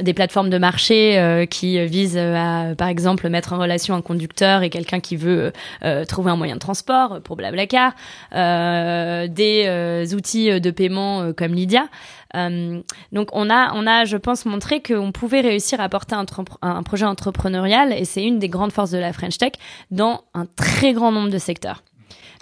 des 0.01 0.13
plateformes 0.13 0.49
de 0.49 0.57
marché 0.57 1.17
euh, 1.17 1.45
qui 1.45 1.83
visent 1.85 2.17
à, 2.17 2.75
par 2.77 2.87
exemple, 2.87 3.29
mettre 3.29 3.53
en 3.53 3.59
relation 3.59 3.95
un 3.95 4.01
conducteur 4.01 4.63
et 4.63 4.69
quelqu'un 4.69 4.99
qui 4.99 5.15
veut 5.15 5.53
euh, 5.83 6.05
trouver 6.05 6.31
un 6.31 6.35
moyen 6.35 6.55
de 6.55 6.59
transport 6.59 7.21
pour 7.21 7.35
Blablacar, 7.35 7.93
euh, 8.33 9.27
des 9.27 9.63
euh, 9.65 10.05
outils 10.15 10.59
de 10.59 10.71
paiement 10.71 11.21
euh, 11.21 11.33
comme 11.33 11.53
Lydia. 11.53 11.87
Euh, 12.35 12.81
donc 13.11 13.29
on 13.33 13.49
a, 13.49 13.73
on 13.75 13.87
a, 13.87 14.05
je 14.05 14.17
pense, 14.17 14.45
montré 14.45 14.81
qu'on 14.81 15.11
pouvait 15.11 15.41
réussir 15.41 15.79
à 15.79 15.87
porter 15.89 16.15
un, 16.15 16.25
un 16.61 16.83
projet 16.83 17.05
entrepreneurial 17.05 17.93
et 17.93 18.05
c'est 18.05 18.23
une 18.23 18.39
des 18.39 18.49
grandes 18.49 18.71
forces 18.71 18.91
de 18.91 18.97
la 18.97 19.13
French 19.13 19.37
Tech 19.37 19.53
dans 19.91 20.23
un 20.33 20.45
très 20.45 20.93
grand 20.93 21.11
nombre 21.11 21.29
de 21.29 21.37
secteurs. 21.37 21.83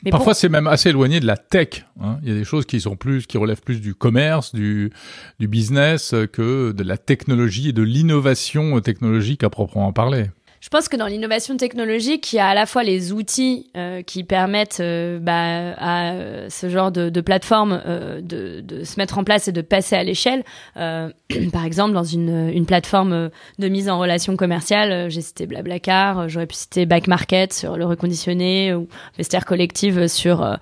Mais 0.04 0.12
pour- 0.12 0.20
Parfois, 0.20 0.34
c'est 0.34 0.50
même 0.50 0.68
assez 0.68 0.90
éloigné 0.90 1.20
de 1.20 1.26
la 1.26 1.38
tech. 1.38 1.86
hein. 2.02 2.20
Il 2.24 2.30
y 2.30 2.32
a 2.32 2.36
des 2.36 2.44
choses 2.44 2.66
qui 2.66 2.82
sont 2.82 2.96
plus, 2.96 3.26
qui 3.26 3.38
relèvent 3.38 3.62
plus 3.62 3.80
du 3.82 3.96
commerce, 3.96 4.54
du, 4.54 4.92
du 5.40 5.48
business, 5.48 6.14
euh, 6.14 6.26
que 6.28 6.72
de 6.74 6.84
la 6.84 6.98
technologie 6.98 7.70
et 7.70 7.74
de 7.74 7.82
l'innovation 7.84 8.78
euh, 8.78 8.82
technologique 8.82 9.44
à 9.44 9.50
proprement 9.50 9.94
parler. 9.94 10.26
Je 10.64 10.70
pense 10.70 10.88
que 10.88 10.96
dans 10.96 11.08
l'innovation 11.08 11.58
technologique, 11.58 12.32
il 12.32 12.38
y 12.38 12.40
a 12.40 12.48
à 12.48 12.54
la 12.54 12.66
fois 12.66 12.84
les 12.84 13.12
outils 13.12 13.70
euh, 13.76 14.02
qui 14.02 14.24
permettent 14.24 14.80
euh, 14.80 15.20
bah, 15.20 15.74
à 15.78 16.14
euh, 16.14 16.48
ce 16.50 16.70
genre 16.70 16.90
de, 16.90 17.10
de 17.10 17.20
plateforme 17.20 17.82
euh, 17.86 18.22
de, 18.22 18.62
de 18.62 18.86
se 18.86 18.98
mettre 18.98 19.18
en 19.18 19.26
place 19.26 19.50
et 19.50 19.52
de 19.52 19.60
passer 19.60 19.98
à 19.98 20.06
l'échelle. 20.06 20.46
Euh, 20.78 21.12
par 21.52 21.66
exemple, 21.66 21.94
dans 21.94 22.06
une, 22.06 22.50
une 22.50 22.66
plateforme 22.66 23.30
de 23.60 23.68
mise 23.68 23.90
en 23.90 24.00
relation 24.00 24.38
commerciale, 24.38 25.12
j'ai 25.12 25.20
cité 25.20 25.48
Blablacar, 25.48 26.30
j'aurais 26.30 26.48
pu 26.48 26.56
citer 26.56 26.86
Back 26.86 27.08
Market 27.08 27.52
sur 27.52 27.76
le 27.76 27.84
reconditionné 27.84 28.74
ou 28.74 28.88
Vestiaire 29.18 29.44
Collective 29.44 30.08
sur 30.08 30.58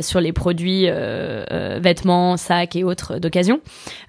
sur 0.00 0.20
les 0.20 0.32
produits 0.34 0.90
vêtements, 0.90 2.36
sacs 2.36 2.76
et 2.76 2.84
autres 2.84 3.18
d'occasion. 3.18 3.62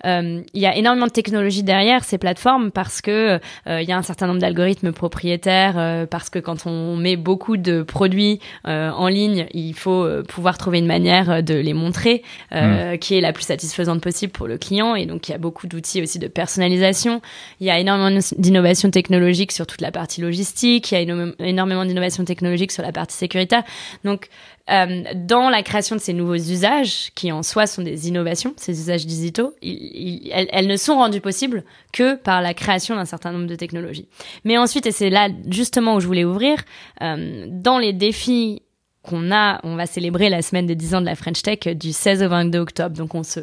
Il 0.03 0.43
y 0.53 0.65
a 0.65 0.75
énormément 0.75 1.07
de 1.07 1.11
technologie 1.11 1.63
derrière 1.63 2.03
ces 2.03 2.17
plateformes 2.17 2.71
parce 2.71 2.99
que 2.99 3.39
il 3.67 3.87
y 3.87 3.91
a 3.93 3.97
un 3.97 4.01
certain 4.01 4.27
nombre 4.27 4.39
d'algorithmes 4.39 4.91
propriétaires 4.91 5.12
euh, 5.23 6.05
parce 6.05 6.29
que 6.29 6.39
quand 6.39 6.65
on 6.65 6.95
met 6.95 7.15
beaucoup 7.15 7.57
de 7.57 7.83
produits 7.83 8.39
euh, 8.67 8.89
en 8.91 9.07
ligne, 9.07 9.47
il 9.53 9.73
faut 9.73 10.03
euh, 10.03 10.23
pouvoir 10.23 10.57
trouver 10.57 10.79
une 10.79 10.85
manière 10.85 11.43
de 11.43 11.53
les 11.53 11.73
montrer 11.73 12.23
euh, 12.51 12.97
qui 12.97 13.15
est 13.17 13.21
la 13.21 13.31
plus 13.33 13.43
satisfaisante 13.43 14.01
possible 14.01 14.31
pour 14.31 14.47
le 14.47 14.57
client 14.57 14.95
et 14.95 15.05
donc 15.05 15.27
il 15.27 15.31
y 15.31 15.35
a 15.35 15.37
beaucoup 15.37 15.67
d'outils 15.67 16.01
aussi 16.01 16.19
de 16.19 16.27
personnalisation. 16.27 17.21
Il 17.59 17.67
y 17.67 17.69
a 17.71 17.79
énormément 17.79 18.19
d'innovation 18.37 18.89
technologique 18.91 19.51
sur 19.51 19.65
toute 19.67 19.81
la 19.81 19.91
partie 19.91 20.21
logistique, 20.21 20.91
il 20.91 20.95
y 20.95 20.97
a 20.97 21.01
éno- 21.01 21.33
énormément 21.39 21.85
d'innovation 21.85 22.25
technologique 22.25 22.71
sur 22.71 22.83
la 22.83 22.91
partie 22.91 23.15
sécuritaire. 23.15 23.63
Donc 24.03 24.27
euh, 24.69 25.03
dans 25.15 25.49
la 25.49 25.61
création 25.61 25.95
de 25.95 26.01
ces 26.01 26.13
nouveaux 26.13 26.35
usages, 26.35 27.11
qui 27.15 27.31
en 27.31 27.43
soi 27.43 27.67
sont 27.67 27.81
des 27.81 28.07
innovations, 28.07 28.53
ces 28.55 28.79
usages 28.79 29.05
digitaux, 29.05 29.53
elles, 29.61 30.47
elles 30.51 30.67
ne 30.67 30.77
sont 30.77 30.95
rendues 30.95 31.19
possibles 31.19 31.65
que 31.91 32.15
par 32.15 32.41
la 32.41 32.53
création 32.53 32.95
d'un 32.95 33.05
certain 33.05 33.33
nombre 33.33 33.47
de 33.47 33.55
technologies. 33.55 34.07
Mais 34.45 34.57
ensuite, 34.57 34.85
et 34.85 34.91
c'est 34.91 35.09
là 35.09 35.27
justement 35.49 35.95
où 35.95 35.99
je 35.99 36.07
voulais 36.07 36.23
ouvrir, 36.23 36.59
euh, 37.01 37.45
dans 37.49 37.77
les 37.77 37.91
défis 37.91 38.61
qu'on 39.03 39.33
a, 39.33 39.59
on 39.63 39.75
va 39.75 39.85
célébrer 39.85 40.29
la 40.29 40.41
semaine 40.41 40.65
des 40.65 40.75
10 40.75 40.95
ans 40.95 41.01
de 41.01 41.05
la 41.05 41.15
French 41.15 41.41
Tech 41.41 41.59
du 41.75 41.91
16 41.91 42.23
au 42.23 42.29
22 42.29 42.59
octobre. 42.59 42.95
Donc 42.95 43.15
on 43.15 43.23
se, 43.23 43.41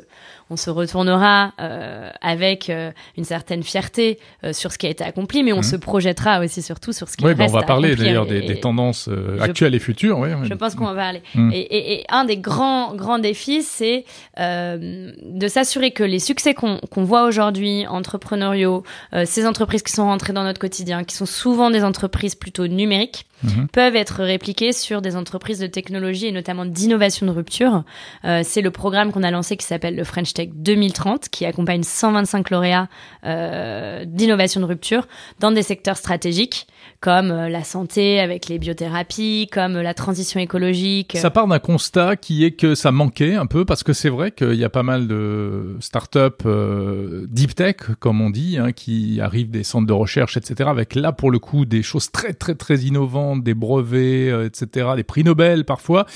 on 0.48 0.56
se 0.56 0.70
retournera 0.70 1.52
euh, 1.60 2.10
avec 2.22 2.70
euh, 2.70 2.90
une 3.18 3.24
certaine 3.24 3.62
fierté 3.62 4.18
euh, 4.42 4.54
sur 4.54 4.72
ce 4.72 4.78
qui 4.78 4.86
a 4.86 4.90
été 4.90 5.04
accompli, 5.04 5.42
mais 5.42 5.52
on 5.52 5.60
mmh. 5.60 5.64
se 5.64 5.76
projettera 5.76 6.40
aussi 6.40 6.62
surtout 6.62 6.94
sur 6.94 7.10
ce 7.10 7.16
qui 7.18 7.24
oui, 7.24 7.34
reste 7.34 7.52
bah 7.52 7.58
on 7.58 7.60
va 7.60 7.66
parler 7.66 7.94
d'ailleurs 7.94 8.24
des, 8.24 8.40
des, 8.40 8.58
tendances 8.58 9.10
actuelles 9.38 9.74
et 9.74 9.78
futures. 9.78 10.18
Oui, 10.18 10.30
Je 10.44 10.54
pense 10.54 10.74
qu'on 10.74 10.86
va 10.86 10.94
parler. 10.94 11.22
Mmh. 11.34 11.52
Et, 11.52 11.60
et, 11.60 11.92
et, 12.00 12.04
un 12.08 12.24
des 12.24 12.38
grands 12.38 12.94
grands 12.94 13.18
défis, 13.18 13.62
c'est 13.62 14.04
de 14.38 15.48
s'assurer 15.48 15.90
que 15.90 16.04
les 16.04 16.18
succès 16.18 16.54
qu'on 16.54 17.04
voit 17.04 17.24
aujourd'hui, 17.24 17.86
entrepreneuriaux, 17.86 18.82
ces 19.26 19.46
entreprises 19.46 19.82
qui 19.82 19.92
sont 19.92 20.04
rentrées 20.04 20.32
dans 20.32 20.44
notre 20.44 20.60
quotidien, 20.60 21.04
qui 21.04 21.14
sont 21.14 21.26
souvent 21.26 21.70
des 21.70 21.84
entreprises 21.84 22.34
plutôt 22.34 22.66
numériques, 22.66 23.26
Mhm. 23.42 23.68
peuvent 23.68 23.96
être 23.96 24.22
répliqués 24.22 24.72
sur 24.72 25.00
des 25.00 25.16
entreprises 25.16 25.49
de 25.58 25.66
technologie 25.66 26.26
et 26.26 26.32
notamment 26.32 26.64
d'innovation 26.64 27.26
de 27.26 27.32
rupture. 27.32 27.84
Euh, 28.24 28.42
c'est 28.44 28.62
le 28.62 28.70
programme 28.70 29.12
qu'on 29.12 29.22
a 29.22 29.30
lancé 29.30 29.56
qui 29.56 29.66
s'appelle 29.66 29.96
le 29.96 30.04
French 30.04 30.34
Tech 30.34 30.48
2030, 30.54 31.28
qui 31.28 31.44
accompagne 31.46 31.82
125 31.82 32.50
lauréats 32.50 32.88
euh, 33.24 34.04
d'innovation 34.04 34.60
de 34.60 34.66
rupture 34.66 35.08
dans 35.40 35.50
des 35.50 35.62
secteurs 35.62 35.96
stratégiques 35.96 36.66
comme 37.00 37.30
euh, 37.30 37.48
la 37.48 37.64
santé 37.64 38.20
avec 38.20 38.48
les 38.48 38.58
biothérapies, 38.58 39.48
comme 39.50 39.78
la 39.78 39.94
transition 39.94 40.38
écologique. 40.38 41.16
Ça 41.16 41.30
part 41.30 41.46
d'un 41.46 41.58
constat 41.58 42.16
qui 42.16 42.44
est 42.44 42.52
que 42.52 42.74
ça 42.74 42.92
manquait 42.92 43.34
un 43.34 43.46
peu 43.46 43.64
parce 43.64 43.82
que 43.82 43.92
c'est 43.92 44.10
vrai 44.10 44.32
qu'il 44.32 44.54
y 44.54 44.64
a 44.64 44.68
pas 44.68 44.82
mal 44.82 45.08
de 45.08 45.76
startups 45.80 46.44
euh, 46.44 47.26
deep 47.28 47.54
tech, 47.54 47.76
comme 47.98 48.20
on 48.20 48.30
dit, 48.30 48.58
hein, 48.58 48.72
qui 48.72 49.20
arrivent 49.20 49.50
des 49.50 49.64
centres 49.64 49.86
de 49.86 49.92
recherche, 49.92 50.36
etc. 50.36 50.68
Avec 50.70 50.94
là 50.94 51.12
pour 51.12 51.30
le 51.30 51.38
coup 51.38 51.64
des 51.64 51.82
choses 51.82 52.10
très 52.10 52.34
très 52.34 52.54
très 52.54 52.80
innovantes, 52.80 53.42
des 53.42 53.54
brevets, 53.54 54.46
etc. 54.46 54.90
Des 54.96 55.04
prix 55.04 55.24
Nobel 55.24 55.39
parfois. 55.66 56.06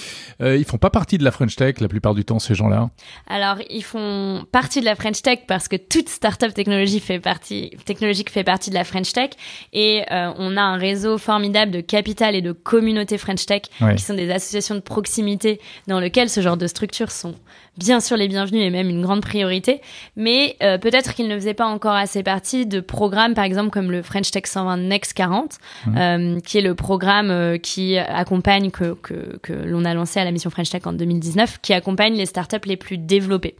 Euh, 0.40 0.56
ils 0.56 0.64
font 0.64 0.78
pas 0.78 0.90
partie 0.90 1.18
de 1.18 1.24
la 1.24 1.30
French 1.30 1.56
Tech 1.56 1.80
la 1.80 1.88
plupart 1.88 2.14
du 2.14 2.24
temps 2.24 2.38
ces 2.38 2.54
gens-là. 2.54 2.90
Alors 3.26 3.56
ils 3.70 3.84
font 3.84 4.46
partie 4.50 4.80
de 4.80 4.84
la 4.84 4.94
French 4.94 5.22
Tech 5.22 5.40
parce 5.46 5.68
que 5.68 5.76
toute 5.76 6.08
startup 6.08 6.52
technologie 6.54 7.00
fait 7.00 7.20
partie 7.20 7.70
technologique 7.84 8.30
fait 8.30 8.44
partie 8.44 8.70
de 8.70 8.74
la 8.74 8.84
French 8.84 9.12
Tech 9.12 9.30
et 9.72 10.04
on 10.10 10.56
a 10.56 10.62
un 10.62 10.76
réseau 10.76 11.18
formidable 11.18 11.72
de 11.72 11.80
capital 11.80 12.34
et 12.34 12.42
de 12.42 12.52
communautés 12.52 13.18
French 13.18 13.46
Tech, 13.46 13.62
qui 13.96 14.02
sont 14.02 14.14
des 14.14 14.30
associations 14.30 14.74
de 14.74 14.80
proximité 14.80 15.60
dans 15.86 16.00
lesquelles 16.00 16.30
ce 16.30 16.40
genre 16.40 16.56
de 16.56 16.66
structures 16.66 17.10
sont 17.10 17.34
bien 17.76 18.00
sûr 18.00 18.16
les 18.16 18.28
bienvenus 18.28 18.62
et 18.62 18.70
même 18.70 18.88
une 18.88 19.02
grande 19.02 19.20
priorité, 19.20 19.80
mais 20.16 20.56
euh, 20.62 20.78
peut-être 20.78 21.14
qu'ils 21.14 21.28
ne 21.28 21.34
faisaient 21.34 21.54
pas 21.54 21.66
encore 21.66 21.94
assez 21.94 22.22
partie 22.22 22.66
de 22.66 22.80
programmes, 22.80 23.34
par 23.34 23.44
exemple 23.44 23.70
comme 23.70 23.90
le 23.90 24.02
French 24.02 24.30
Tech 24.30 24.44
120 24.46 24.76
Next 24.76 25.12
40, 25.14 25.58
mmh. 25.86 25.96
euh, 25.96 26.40
qui 26.40 26.58
est 26.58 26.62
le 26.62 26.74
programme 26.74 27.30
euh, 27.30 27.58
qui 27.58 27.98
accompagne 27.98 28.70
que, 28.70 28.94
que, 28.94 29.38
que 29.42 29.52
l'on 29.52 29.84
a 29.84 29.94
lancé 29.94 30.20
à 30.20 30.24
la 30.24 30.30
mission 30.30 30.50
French 30.50 30.70
Tech 30.70 30.82
en 30.84 30.92
2019, 30.92 31.58
qui 31.62 31.72
accompagne 31.72 32.14
les 32.14 32.26
startups 32.26 32.66
les 32.66 32.76
plus 32.76 32.98
développées. 32.98 33.56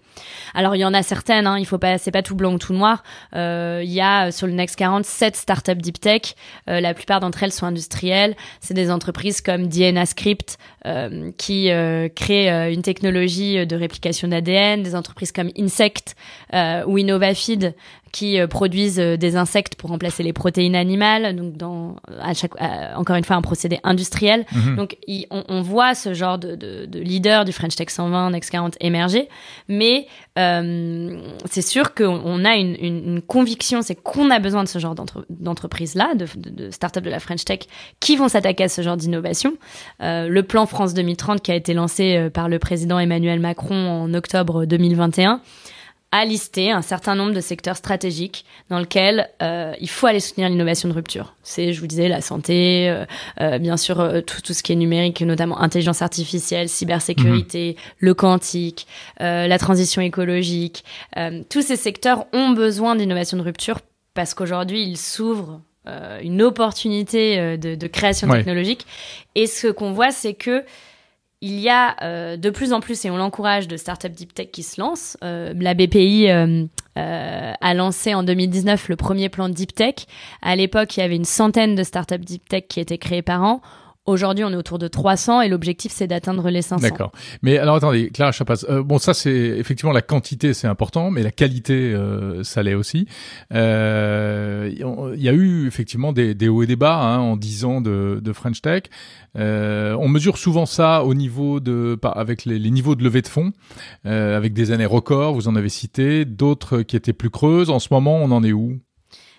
Alors 0.55 0.77
il 0.77 0.79
y 0.79 0.85
en 0.85 0.95
a 0.95 1.03
certaines, 1.03 1.49
hein, 1.49 1.59
il 1.59 1.67
faut 1.67 1.79
pas, 1.79 1.99
c'est 1.99 2.13
pas 2.13 2.23
tout 2.23 2.37
blanc 2.37 2.55
ou 2.55 2.59
tout 2.59 2.73
noir. 2.73 3.03
Euh, 3.35 3.81
il 3.83 3.91
y 3.91 4.01
a 4.01 4.31
sur 4.31 4.47
le 4.47 4.53
Next 4.53 4.77
40 4.77 5.05
sept 5.05 5.35
startups 5.35 5.75
deep 5.75 5.99
tech. 5.99 6.35
La 6.67 6.95
plupart 6.95 7.19
d'entre 7.19 7.43
elles 7.43 7.53
sont 7.53 7.67
industrielles. 7.67 8.37
C'est 8.61 8.75
des 8.75 8.91
entreprises 8.91 9.41
comme 9.41 9.67
DNA 9.67 10.07
Script 10.07 10.57
qui 11.37 11.71
créent 12.15 12.73
une 12.73 12.83
technologie 12.83 13.67
de 13.67 13.77
réplication 13.77 14.04
d'ADN, 14.29 14.83
des 14.83 14.95
entreprises 14.95 15.33
comme 15.33 15.51
Insect 15.57 16.15
ou 16.53 16.99
InnovaFeed 16.99 17.75
qui 18.15 18.39
euh, 18.39 18.47
produisent 18.47 19.01
euh, 19.01 19.17
des 19.17 19.35
insectes 19.35 19.75
pour 19.75 19.91
remplacer 19.91 20.23
les 20.23 20.33
protéines 20.33 20.77
animales, 20.77 21.35
donc 21.35 21.57
dans 21.57 21.97
à 22.23 22.33
chaque 22.33 22.53
encore 22.95 23.17
une 23.17 23.25
fois 23.25 23.35
un 23.35 23.43
procédé 23.43 23.81
industriel. 23.83 24.47
Mhm. 24.53 24.77
Donc 24.77 24.97
on, 25.31 25.43
on, 25.49 25.63
voit 25.63 25.97
ce 25.97 26.15
genre 26.15 26.39
de, 26.39 26.55
de, 26.55 26.87
de, 26.87 27.01
leader 27.01 27.45
du 27.45 27.51
French 27.51 27.75
Tech 27.75 27.89
120, 27.91 28.31
Next 28.31 28.51
40 28.51 28.77
émerger, 28.81 29.29
mais 29.69 30.07
euh, 30.39 31.19
c'est 31.51 31.61
sûr 31.61 31.93
qu'on 31.95 32.45
a 32.45 32.55
une, 32.55 32.77
une, 32.81 33.15
une 33.15 33.21
conviction, 33.23 33.83
c'est 33.83 33.97
qu'on 33.97 34.31
a 34.31 34.39
besoin 34.39 34.63
de 34.63 34.69
ce 34.69 34.79
genre 34.79 34.95
d'entreprise 35.29 35.97
là, 35.97 36.15
de, 36.15 36.27
de, 36.37 36.51
de 36.51 36.71
start-up 36.71 37.03
de 37.03 37.11
la 37.11 37.19
French 37.19 37.45
Tech, 37.45 37.61
qui 37.99 38.15
vont 38.15 38.29
s'attaquer 38.29 38.65
à 38.65 38.69
ce 38.69 38.81
genre 38.81 38.97
d'innovation. 38.97 39.55
Euh, 40.03 40.29
le 40.29 40.43
plan 40.45 40.67
France 40.67 40.95
2030 40.95 41.43
qui 41.43 41.51
a 41.51 41.57
été 41.57 41.75
lancé 41.75 42.31
par 42.33 42.49
le 42.49 42.61
président 42.61 43.01
Emmanuel 43.01 43.41
Macron 43.41 43.75
en 43.75 44.15
octobre 44.15 44.67
2021 44.67 45.41
a 46.15 46.25
listé 46.25 46.71
un 46.71 46.81
certain 46.81 47.17
nombre 47.17 47.33
de 47.33 47.41
secteurs 47.41 47.77
stratégiques 47.77 48.45
dans 48.71 48.79
lesquels 48.79 49.29
euh, 49.43 49.75
il 49.81 49.91
faut 49.91 50.07
aller 50.07 50.21
soutenir 50.21 50.49
l'innovation 50.49 50.89
de 50.89 50.95
rupture. 50.95 51.35
C'est, 51.43 51.73
je 51.73 51.81
vous 51.81 51.89
disais, 51.89 52.07
la 52.07 52.21
santé, 52.21 52.89
euh, 52.89 53.05
euh, 53.41 53.59
bien 53.59 53.77
sûr 53.77 53.97
tout, 54.25 54.41
tout, 54.41 54.53
ce 54.53 54.63
qui 54.63 54.73
est 54.73 54.77
numérique, 54.77 55.23
notamment 55.23 55.61
intelligence 55.61 56.03
artificielle, 56.03 56.69
cybersécurité, 56.69 57.75
mhm. 57.77 57.93
le 57.99 58.15
quantique, 58.15 58.87
la 59.19 59.59
transition 59.59 60.03
écologique. 60.03 60.85
tous 61.51 61.63
ces 61.63 61.77
secteurs 61.77 62.27
ont 62.33 62.51
besoin 62.51 62.95
d'innovation 62.95 63.37
de 63.37 63.43
rupture 63.43 63.81
parce 64.15 64.35
qu'aujourd'hui, 64.35 64.83
ils 64.85 64.99
s'ouvrent 64.99 65.63
une 66.23 66.43
opportunité 66.43 67.59
de, 67.59 67.75
de 67.75 67.87
création 67.89 68.29
technologique. 68.29 68.87
Et 69.35 69.49
ce 69.49 69.67
qu'on 69.67 69.93
voit, 69.93 70.13
c'est 70.13 70.35
que 70.35 70.65
il 71.45 71.61
y 71.61 71.69
a 71.69 71.95
euh, 72.03 72.39
de 72.39 72.49
plus 72.49 72.73
en 72.73 72.81
plus, 72.81 73.05
et 73.05 73.11
on 73.11 73.19
l'encourage, 73.19 73.69
de 73.69 73.77
startups 73.77 74.09
deep 74.09 74.33
tech 74.33 74.49
qui 74.51 74.63
se 74.63 74.81
lancent. 74.81 75.19
Euh, 75.23 75.53
la 75.55 75.75
BPI 75.75 76.31
euh, 76.31 76.65
a 76.95 77.75
lancé 77.75 78.15
en 78.15 78.23
2019 78.23 78.89
le 78.89 78.97
premier 78.97 79.29
plan 79.29 79.51
deep 79.51 79.75
tech. 79.75 79.95
À 80.41 80.57
l'époque, 80.57 80.97
il 80.97 81.01
y 81.01 81.03
avait 81.03 81.17
une 81.17 81.27
centaine 81.27 81.75
de 81.75 81.83
startups 81.83 82.17
deep 82.17 82.49
tech 82.49 82.65
qui 82.67 82.81
étaient 82.81 82.97
créées 82.97 83.21
par 83.21 83.43
an. 83.43 83.61
Aujourd'hui, 84.07 84.45
on 84.45 84.51
est 84.51 84.57
autour 84.57 84.79
de 84.79 84.87
300 84.87 85.41
et 85.41 85.49
l'objectif, 85.49 85.91
c'est 85.93 86.07
d'atteindre 86.07 86.51
les 86.51 86.61
500. 86.61 86.83
D'accord. 86.83 87.13
Mais 87.43 87.57
alors, 87.59 87.77
attendez, 87.77 88.11
Clara 88.11 88.33
Chapas, 88.33 88.65
euh, 88.69 88.83
bon, 88.83 88.99
ça, 88.99 89.15
c'est 89.15 89.31
effectivement 89.31 89.93
la 89.93 90.03
quantité, 90.03 90.53
c'est 90.53 90.67
important, 90.67 91.11
mais 91.11 91.23
la 91.23 91.31
qualité, 91.31 91.93
euh, 91.95 92.45
ça 92.45 92.63
l'est 92.63 92.75
aussi. 92.75 93.07
Euh, 93.53 94.71
il 95.17 95.23
y 95.23 95.29
a 95.29 95.33
eu 95.33 95.67
effectivement 95.67 96.13
des, 96.13 96.49
hauts 96.49 96.63
et 96.63 96.67
des 96.67 96.77
bas 96.77 96.97
hein, 96.97 97.19
en 97.19 97.37
10 97.37 97.65
ans 97.65 97.81
de, 97.81 98.21
de 98.23 98.33
French 98.33 98.61
Tech. 98.61 98.85
Euh, 99.37 99.97
on 99.99 100.09
mesure 100.09 100.39
souvent 100.39 100.67
ça 100.67 101.05
au 101.05 101.15
niveau 101.15 101.61
de, 101.61 101.99
avec 102.03 102.45
les, 102.45 102.59
les 102.59 102.71
niveaux 102.71 102.95
de 102.95 103.03
levée 103.03 103.23
de 103.23 103.29
fonds, 103.29 103.53
euh, 104.07 104.37
avec 104.37 104.53
des 104.53 104.71
années 104.71 104.87
records, 104.87 105.35
vous 105.35 105.49
en 105.49 105.57
avez 105.57 105.69
cité, 105.69 106.25
d'autres 106.25 106.83
qui 106.83 106.97
étaient 106.97 107.13
plus 107.13 107.31
creuses. 107.31 107.71
En 107.71 107.79
ce 107.79 107.89
moment, 107.91 108.17
on 108.17 108.31
en 108.31 108.45
est 108.45 108.53
où? 108.53 108.79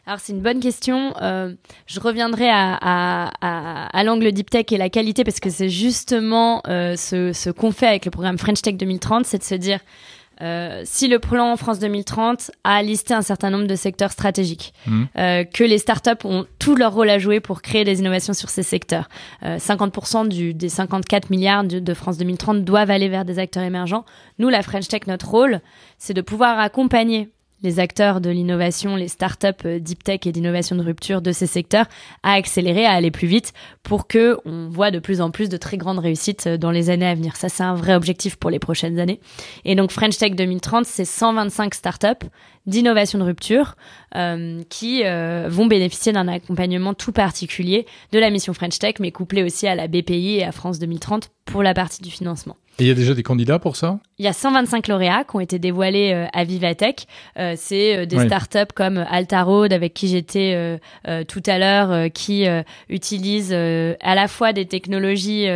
Alors 0.05 0.19
c'est 0.19 0.33
une 0.33 0.41
bonne 0.41 0.59
question. 0.59 1.13
Euh, 1.21 1.53
je 1.87 1.99
reviendrai 1.99 2.49
à, 2.49 2.77
à, 2.79 3.31
à, 3.41 3.87
à 3.87 4.03
l'angle 4.03 4.31
Deep 4.31 4.49
Tech 4.49 4.65
et 4.71 4.77
la 4.77 4.89
qualité 4.89 5.23
parce 5.23 5.39
que 5.39 5.49
c'est 5.49 5.69
justement 5.69 6.61
euh, 6.67 6.95
ce, 6.95 7.33
ce 7.33 7.49
qu'on 7.49 7.71
fait 7.71 7.87
avec 7.87 8.05
le 8.05 8.11
programme 8.11 8.37
French 8.37 8.61
Tech 8.61 8.75
2030, 8.75 9.25
c'est 9.25 9.39
de 9.39 9.43
se 9.43 9.55
dire 9.55 9.79
euh, 10.41 10.81
si 10.83 11.07
le 11.07 11.19
plan 11.19 11.55
France 11.55 11.79
2030 11.79 12.51
a 12.63 12.83
listé 12.83 13.13
un 13.13 13.21
certain 13.21 13.49
nombre 13.49 13.67
de 13.67 13.75
secteurs 13.75 14.11
stratégiques, 14.11 14.73
mmh. 14.85 15.03
euh, 15.17 15.43
que 15.45 15.63
les 15.63 15.77
startups 15.77 16.25
ont 16.25 16.45
tout 16.59 16.75
leur 16.75 16.93
rôle 16.93 17.09
à 17.09 17.19
jouer 17.19 17.39
pour 17.39 17.61
créer 17.61 17.83
des 17.83 17.99
innovations 17.99 18.33
sur 18.33 18.49
ces 18.49 18.63
secteurs. 18.63 19.07
Euh, 19.43 19.57
50% 19.57 20.27
du, 20.27 20.53
des 20.53 20.69
54 20.69 21.29
milliards 21.29 21.63
de, 21.63 21.79
de, 21.79 21.93
France 21.93 22.17
2030 22.17 22.63
doivent 22.63 22.91
aller 22.91 23.07
vers 23.07 23.23
des 23.23 23.39
acteurs 23.39 23.63
émergents. 23.63 24.03
Nous, 24.37 24.49
la 24.49 24.61
French 24.61 24.87
Tech, 24.87 25.01
notre 25.07 25.29
rôle, 25.29 25.61
c'est 25.97 26.13
de 26.13 26.21
pouvoir 26.21 26.59
accompagner 26.59 27.29
les 27.63 27.79
acteurs 27.79 28.21
de 28.21 28.29
l'innovation, 28.29 28.95
les 28.95 29.07
startups 29.07 29.47
euh, 29.65 29.79
deep 29.79 30.03
tech 30.03 30.19
et 30.25 30.31
d'innovation 30.31 30.75
de 30.75 30.83
rupture 30.83 31.21
de 31.21 31.31
ces 31.31 31.47
secteurs 31.47 31.85
à 32.23 32.33
accélérer, 32.33 32.85
à 32.85 32.91
aller 32.91 33.11
plus 33.11 33.27
vite 33.27 33.53
pour 33.83 34.07
que 34.07 34.37
on 34.45 34.67
voit 34.69 34.91
de 34.91 34.99
plus 34.99 35.21
en 35.21 35.31
plus 35.31 35.49
de 35.49 35.57
très 35.57 35.77
grandes 35.77 35.99
réussites 35.99 36.47
euh, 36.47 36.57
dans 36.57 36.71
les 36.71 36.89
années 36.89 37.07
à 37.07 37.15
venir. 37.15 37.35
Ça, 37.35 37.49
c'est 37.49 37.63
un 37.63 37.75
vrai 37.75 37.95
objectif 37.95 38.35
pour 38.35 38.49
les 38.49 38.59
prochaines 38.59 38.99
années. 38.99 39.19
Et 39.63 39.75
donc 39.75 39.91
French 39.91 40.17
Tech 40.17 40.35
2030, 40.35 40.85
c'est 40.85 41.05
125 41.05 41.73
startups 41.73 42.27
d'innovation 42.65 43.19
de 43.19 43.23
rupture 43.23 43.75
euh, 44.15 44.61
qui 44.69 45.03
vont 45.03 45.67
bénéficier 45.67 46.11
d'un 46.11 46.27
accompagnement 46.27 46.93
tout 46.93 47.11
particulier 47.11 47.85
de 48.11 48.19
la 48.19 48.29
mission 48.29 48.53
French 48.53 48.79
Tech, 48.79 48.95
mais 48.99 49.11
couplé 49.11 49.43
aussi 49.43 49.67
à 49.67 49.75
la 49.75 49.87
BPI 49.87 50.37
et 50.37 50.43
à 50.43 50.51
France 50.51 50.79
2030 50.79 51.29
pour 51.45 51.63
la 51.63 51.73
partie 51.73 52.01
du 52.01 52.11
financement. 52.11 52.57
Et 52.77 52.83
il 52.83 52.87
y 52.87 52.91
a 52.91 52.93
déjà 52.93 53.13
des 53.13 53.23
candidats 53.23 53.57
pour 53.57 53.77
ça? 53.77 53.99
Il 54.17 54.25
y 54.25 54.27
a 54.27 54.33
125 54.33 54.89
lauréats 54.89 55.23
qui 55.23 55.35
ont 55.35 55.39
été 55.39 55.59
dévoilés 55.59 56.11
euh, 56.13 56.27
à 56.33 56.43
Vivatech. 56.43 57.05
Euh, 57.37 57.53
c'est 57.57 57.97
euh, 57.97 58.05
des 58.05 58.19
startups 58.25 58.73
comme 58.73 58.97
Altaroad 59.09 59.71
avec 59.71 59.93
qui 59.93 60.09
j'étais 60.09 60.79
tout 61.27 61.43
à 61.45 61.57
l'heure, 61.57 62.11
qui 62.11 62.45
utilisent 62.89 63.53
à 63.53 64.15
la 64.15 64.27
fois 64.27 64.53
des 64.53 64.65
technologies 64.65 65.47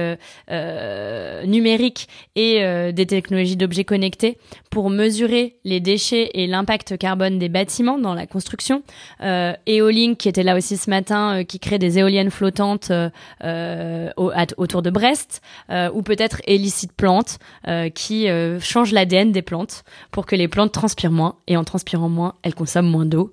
numériques 1.45 2.07
et 2.35 2.91
des 2.93 3.05
technologies 3.05 3.57
d'objets 3.57 3.83
connectés 3.83 4.37
pour 4.69 4.89
mesurer 4.89 5.57
les 5.63 5.79
déchets 5.79 6.31
et 6.33 6.47
l'impact 6.47 6.97
carbone 6.97 7.39
des 7.39 7.49
bâtiments 7.49 7.97
dans 7.97 8.13
la 8.13 8.27
construction. 8.27 8.83
Eolink, 9.21 10.17
qui 10.17 10.29
était 10.29 10.43
là 10.43 10.55
aussi 10.55 10.77
ce 10.77 10.89
matin, 10.89 11.43
qui 11.43 11.59
crée 11.59 11.79
des 11.79 11.99
éoliennes 11.99 12.31
flottantes 12.31 12.91
autour 13.41 14.81
de 14.81 14.89
Brest. 14.89 15.41
Ou 15.93 16.01
peut-être 16.01 16.41
Illicit 16.47 16.91
Plante, 16.91 17.39
qui 17.93 18.27
change 18.59 18.91
l'ADN 18.91 19.31
des 19.31 19.41
plantes 19.41 19.83
pour 20.11 20.25
que 20.25 20.35
les 20.35 20.47
plantes 20.47 20.71
transpirent 20.71 21.11
moins, 21.11 21.35
et 21.47 21.57
en 21.57 21.63
transpirant 21.63 22.09
moins, 22.09 22.35
elles 22.43 22.55
consomment 22.55 22.89
moins 22.89 23.05
d'eau. 23.05 23.31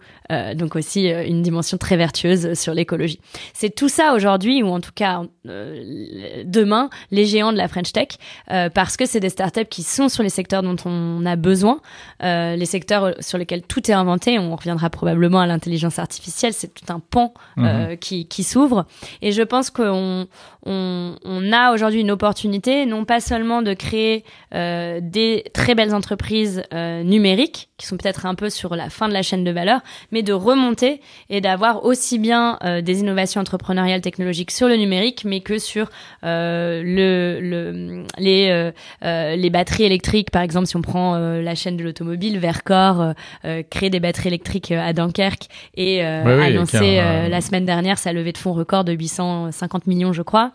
donc 0.55 0.76
aussi 0.76 1.09
une 1.09 1.43
dimension 1.43 1.79
très 1.79 1.97
vertueuse 1.97 2.55
sur 2.55 2.75
l'écologie. 2.75 3.21
C'est 3.55 3.75
tout 3.75 3.88
ça 3.88 4.15
aujourd'hui, 4.15 4.62
ou 4.62 4.69
en 4.69 4.81
tout 4.81 4.93
cas 4.95 5.23
demain, 5.45 6.91
les 7.11 7.26
géants 7.26 7.53
de 7.53 7.59
la 7.59 7.69
French 7.69 7.93
Tech, 7.93 8.09
parce 8.75 8.97
que 8.97 9.07
c'est 9.07 9.21
des 9.21 9.31
startups 9.31 9.67
qui 9.69 9.83
sont 9.83 10.09
sur 10.09 10.23
les 10.23 10.31
secteurs 10.31 10.62
dont 10.62 10.76
on 10.85 11.25
a 11.26 11.37
besoin, 11.37 11.81
les 12.21 12.67
secteurs 12.67 13.15
sur 13.21 13.38
lesquels 13.38 13.62
tout 13.62 13.91
est 13.91 13.95
inventé. 13.95 14.38
On 14.38 14.55
reviendra 14.57 14.91
probablement 14.91 15.41
à 15.41 15.47
l'intelligence 15.47 15.99
artificielle. 15.99 16.53
C'est 16.53 16.73
tout 16.73 16.93
un 16.93 17.00
pan 17.00 17.35
euh, 17.59 17.91
mhm. 17.91 17.97
qui, 17.99 18.26
qui 18.26 18.43
s'ouvre. 18.43 18.87
Et 19.23 19.33
je 19.33 19.43
pense 19.43 19.71
qu'on 19.71 20.26
on, 20.65 21.17
on 21.25 21.53
a 21.53 21.73
aujourd'hui 21.73 22.00
une 22.00 22.11
opportunité, 22.11 22.36
non 22.45 23.05
pas 23.05 23.21
seulement 23.21 23.62
de 23.62 23.75
créer 23.75 24.25
euh, 24.55 25.00
des 25.02 25.45
très 25.52 25.75
belles 25.75 25.95
entreprises 25.95 26.62
euh, 26.73 27.02
numériques, 27.02 27.69
qui 27.76 27.87
sont 27.87 27.97
peut-être 27.97 28.26
un 28.26 28.35
peu 28.35 28.50
sur 28.50 28.76
la 28.76 28.90
fin 28.90 29.09
de 29.09 29.12
la 29.12 29.23
chaîne 29.23 29.45
de 29.45 29.50
valeur, 29.50 29.81
mais 30.12 30.23
de 30.23 30.33
remonter 30.33 31.00
et 31.31 31.40
d'avoir 31.40 31.85
aussi 31.85 32.19
bien 32.19 32.59
euh, 32.64 32.81
des 32.81 33.00
innovations 33.00 33.40
entrepreneuriales 33.40 34.00
technologiques 34.00 34.50
sur 34.50 34.69
le 34.69 34.76
numérique, 34.76 35.25
mais 35.25 35.40
que 35.40 35.59
sur 35.59 35.90
euh, 36.25 36.83
le, 36.83 37.40
le, 37.40 38.05
les, 38.19 38.73
les 39.02 39.50
batteries 39.50 39.85
électriques. 39.85 40.31
Par 40.31 40.43
exemple, 40.43 40.66
si 40.66 40.76
on 40.76 40.83
prend 40.83 41.16
la 41.16 41.55
chaîne 41.55 41.76
de 41.76 41.85
l'automobile, 41.85 42.38
Vercor 42.38 43.14
crée 43.71 43.90
des 43.90 44.00
batteries 44.00 44.28
électriques 44.28 44.73
à 44.73 44.93
Dunkerque 44.93 45.49
et 45.75 46.02
a 46.02 46.23
annoncé 46.43 46.97
la 46.97 47.40
semaine 47.40 47.64
dernière 47.64 47.99
sa 47.99 48.12
levée 48.12 48.33
de 48.33 48.38
fonds 48.38 48.52
record 48.52 48.85
de 48.85 48.93
850 48.93 49.87
millions, 49.87 50.12
je 50.12 50.23
crois. 50.23 50.52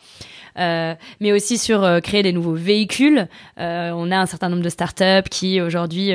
Euh, 0.58 0.96
mais 1.20 1.32
aussi 1.32 1.58
sur 1.58 1.84
euh, 1.84 2.00
créer 2.00 2.24
des 2.24 2.34
nouveaux 2.34 2.54
véhicules. 2.54 3.28
Euh, 3.60 3.92
on 3.96 4.12
a 4.12 4.18
un 4.18 4.26
certain 4.26 4.50
nombre 4.50 4.64
de 4.64 4.70
startups 4.70 5.30
qui 5.30 5.62
aujourd'hui 5.62 6.12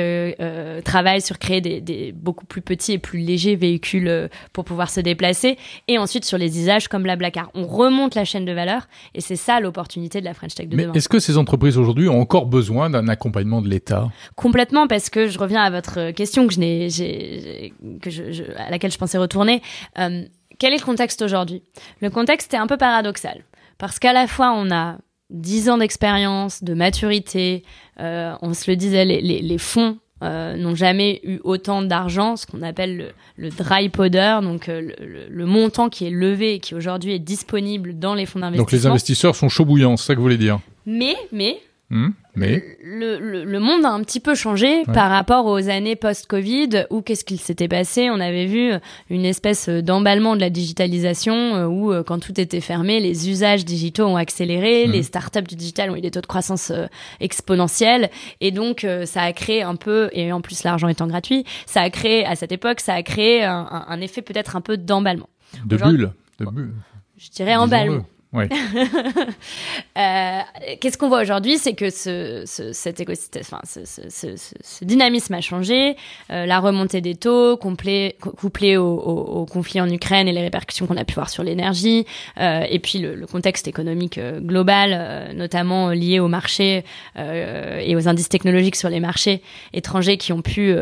travaillent 0.83 1.21
sur 1.21 1.39
créer 1.39 1.61
des, 1.61 1.81
des, 1.81 2.11
beaucoup 2.11 2.45
plus 2.45 2.61
petits 2.61 2.93
et 2.93 2.97
plus 2.97 3.19
légers 3.19 3.55
véhicules 3.55 4.29
pour 4.53 4.65
pouvoir 4.65 4.89
se 4.89 4.99
déplacer. 4.99 5.57
Et 5.87 5.97
ensuite 5.97 6.25
sur 6.25 6.37
les 6.37 6.59
usages 6.59 6.87
comme 6.87 7.05
la 7.05 7.15
Blackar. 7.15 7.49
On 7.55 7.65
remonte 7.65 8.15
la 8.15 8.25
chaîne 8.25 8.45
de 8.45 8.51
valeur 8.51 8.87
et 9.13 9.21
c'est 9.21 9.35
ça 9.35 9.59
l'opportunité 9.59 10.19
de 10.19 10.25
la 10.25 10.33
French 10.33 10.55
Tech 10.55 10.67
de 10.67 10.75
mais 10.75 10.87
Est-ce 10.93 11.09
que 11.09 11.19
ces 11.19 11.37
entreprises 11.37 11.77
aujourd'hui 11.77 12.09
ont 12.09 12.19
encore 12.19 12.45
besoin 12.45 12.89
d'un 12.89 13.07
accompagnement 13.07 13.61
de 13.61 13.69
l'État? 13.69 14.09
Complètement, 14.35 14.87
parce 14.87 15.09
que 15.09 15.27
je 15.27 15.39
reviens 15.39 15.61
à 15.61 15.69
votre 15.69 16.11
question 16.11 16.47
que 16.47 16.53
je 16.53 16.59
n'ai, 16.59 17.73
que 18.01 18.09
je, 18.09 18.43
à 18.57 18.69
laquelle 18.69 18.91
je 18.91 18.97
pensais 18.97 19.17
retourner. 19.17 19.61
quel 19.95 20.73
est 20.73 20.79
le 20.79 20.85
contexte 20.85 21.21
aujourd'hui? 21.21 21.63
Le 22.01 22.09
contexte 22.09 22.53
est 22.53 22.57
un 22.57 22.67
peu 22.67 22.77
paradoxal. 22.77 23.43
Parce 23.77 23.99
qu'à 23.99 24.13
la 24.13 24.27
fois, 24.27 24.53
on 24.55 24.71
a 24.71 24.97
10 25.29 25.69
ans 25.69 25.77
d'expérience, 25.77 26.63
de 26.63 26.73
maturité, 26.73 27.63
euh, 27.99 28.33
on 28.41 28.53
se 28.53 28.69
le 28.69 28.77
disait, 28.77 29.05
les, 29.05 29.21
les, 29.21 29.41
les 29.41 29.57
fonds 29.57 29.97
euh, 30.23 30.55
n'ont 30.55 30.73
jamais 30.73 31.19
eu 31.23 31.39
autant 31.43 31.81
d'argent, 31.83 32.37
ce 32.37 32.47
qu'on 32.47 32.63
appelle 32.63 32.97
le, 32.97 33.11
le, 33.35 33.49
dry 33.49 33.89
powder, 33.89 34.39
donc 34.41 34.67
euh, 34.67 34.81
le, 34.99 35.27
le, 35.29 35.45
montant 35.45 35.89
qui 35.89 36.07
est 36.07 36.11
levé 36.11 36.55
et 36.55 36.59
qui 36.59 36.73
aujourd'hui 36.73 37.13
est 37.13 37.19
disponible 37.19 37.99
dans 37.99 38.15
les 38.15 38.25
fonds 38.25 38.39
d'investissement. 38.39 38.63
Donc 38.63 38.71
les 38.71 38.87
investisseurs 38.87 39.35
sont 39.35 39.49
chauds 39.49 39.65
bouillants, 39.65 39.95
c'est 39.95 40.07
ça 40.07 40.13
que 40.13 40.17
vous 40.17 40.23
voulez 40.23 40.37
dire? 40.37 40.59
Mais, 40.87 41.15
mais, 41.31 41.59
Hmm, 41.89 42.09
mais 42.35 42.77
le, 42.83 43.17
le, 43.17 43.45
le, 43.45 43.59
monde 43.61 43.85
a 43.85 43.91
un 43.91 44.03
petit 44.03 44.19
peu 44.19 44.35
changé 44.35 44.83
par 44.93 45.09
rapport 45.09 45.45
aux 45.45 45.69
années 45.69 45.95
post-Covid 45.95 46.85
où 46.89 47.01
qu'est-ce 47.01 47.23
qu'il 47.23 47.39
s'était 47.39 47.69
passé? 47.69 48.09
On 48.09 48.19
avait 48.19 48.45
vu 48.45 48.73
une 49.09 49.23
espèce 49.23 49.69
d'emballement 49.69 50.35
de 50.35 50.41
la 50.41 50.49
digitalisation 50.49 51.55
euh, 51.55 51.65
où 51.65 51.93
euh, 51.93 52.03
quand 52.03 52.19
tout 52.19 52.37
était 52.41 52.59
fermé, 52.59 52.99
les 52.99 53.29
usages 53.29 53.63
digitaux 53.63 54.03
ont 54.03 54.17
accéléré, 54.17 54.85
hmm. 54.85 54.91
les 54.91 55.03
startups 55.03 55.43
du 55.43 55.55
digital 55.55 55.89
ont 55.89 55.95
eu 55.95 56.01
des 56.01 56.11
taux 56.11 56.19
de 56.19 56.25
croissance 56.25 56.71
euh, 56.71 56.87
exponentiels 57.21 58.09
et 58.41 58.51
donc 58.51 58.85
ça 59.05 59.21
a 59.21 59.31
créé 59.31 59.63
un 59.63 59.77
peu 59.77 60.09
et 60.11 60.33
en 60.33 60.41
plus 60.41 60.65
l'argent 60.65 60.89
étant 60.89 61.07
gratuit, 61.07 61.45
ça 61.65 61.81
a 61.81 61.89
créé 61.89 62.25
à 62.25 62.35
cette 62.35 62.51
époque, 62.51 62.81
ça 62.81 62.95
a 62.95 63.01
créé 63.01 63.45
un, 63.45 63.85
un, 63.87 64.01
effet 64.01 64.21
peut-être 64.21 64.57
un 64.57 64.61
peu 64.61 64.75
d'emballement. 64.75 65.29
De 65.65 65.77
bulle, 65.77 66.11
de 66.39 66.45
bulle. 66.45 66.73
Je 67.17 67.29
dirais 67.29 67.55
emballement. 67.55 68.05
euh, 69.97 70.39
Qu'est-ce 70.81 70.97
qu'on 70.97 71.07
voit 71.07 71.21
aujourd'hui, 71.21 71.57
c'est 71.57 71.73
que 71.73 71.89
ce, 71.89 72.43
ce, 72.45 72.73
cet 72.73 72.99
écosystème, 72.99 73.43
enfin, 73.45 73.61
ce, 73.63 73.83
ce, 74.09 74.85
dynamisme 74.85 75.33
a 75.33 75.41
changé. 75.41 75.95
Euh, 76.29 76.45
la 76.45 76.59
remontée 76.59 77.01
des 77.01 77.15
taux, 77.15 77.57
couplée, 77.57 78.17
couplée 78.19 78.77
au, 78.77 78.85
au, 78.85 79.41
au, 79.41 79.45
conflit 79.45 79.79
en 79.81 79.89
Ukraine 79.89 80.27
et 80.27 80.33
les 80.33 80.41
répercussions 80.41 80.87
qu'on 80.87 80.97
a 80.97 81.05
pu 81.05 81.15
voir 81.15 81.29
sur 81.29 81.43
l'énergie, 81.43 82.05
euh, 82.39 82.65
et 82.69 82.79
puis 82.79 82.99
le, 82.99 83.15
le, 83.15 83.27
contexte 83.27 83.67
économique 83.67 84.17
euh, 84.17 84.39
global, 84.39 84.91
euh, 84.93 85.33
notamment 85.33 85.89
lié 85.89 86.19
au 86.19 86.27
marché 86.27 86.83
euh, 87.17 87.79
et 87.79 87.95
aux 87.95 88.07
indices 88.07 88.29
technologiques 88.29 88.75
sur 88.75 88.89
les 88.89 88.99
marchés 88.99 89.41
étrangers 89.73 90.17
qui 90.17 90.33
ont 90.33 90.41
pu 90.41 90.73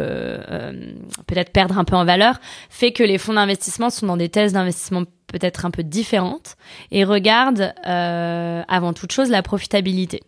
peut-être 1.27 1.51
perdre 1.51 1.77
un 1.77 1.83
peu 1.83 1.95
en 1.95 2.05
valeur, 2.05 2.39
fait 2.69 2.91
que 2.91 3.03
les 3.03 3.17
fonds 3.17 3.33
d'investissement 3.33 3.89
sont 3.89 4.07
dans 4.07 4.17
des 4.17 4.29
thèses 4.29 4.53
d'investissement 4.53 5.03
peut-être 5.37 5.65
un 5.65 5.71
peu 5.71 5.83
différente 5.83 6.55
et 6.91 7.03
regarde 7.03 7.73
euh, 7.85 8.63
avant 8.69 8.93
toute 8.93 9.11
chose 9.11 9.29
la 9.29 9.43
profitabilité. 9.43 10.23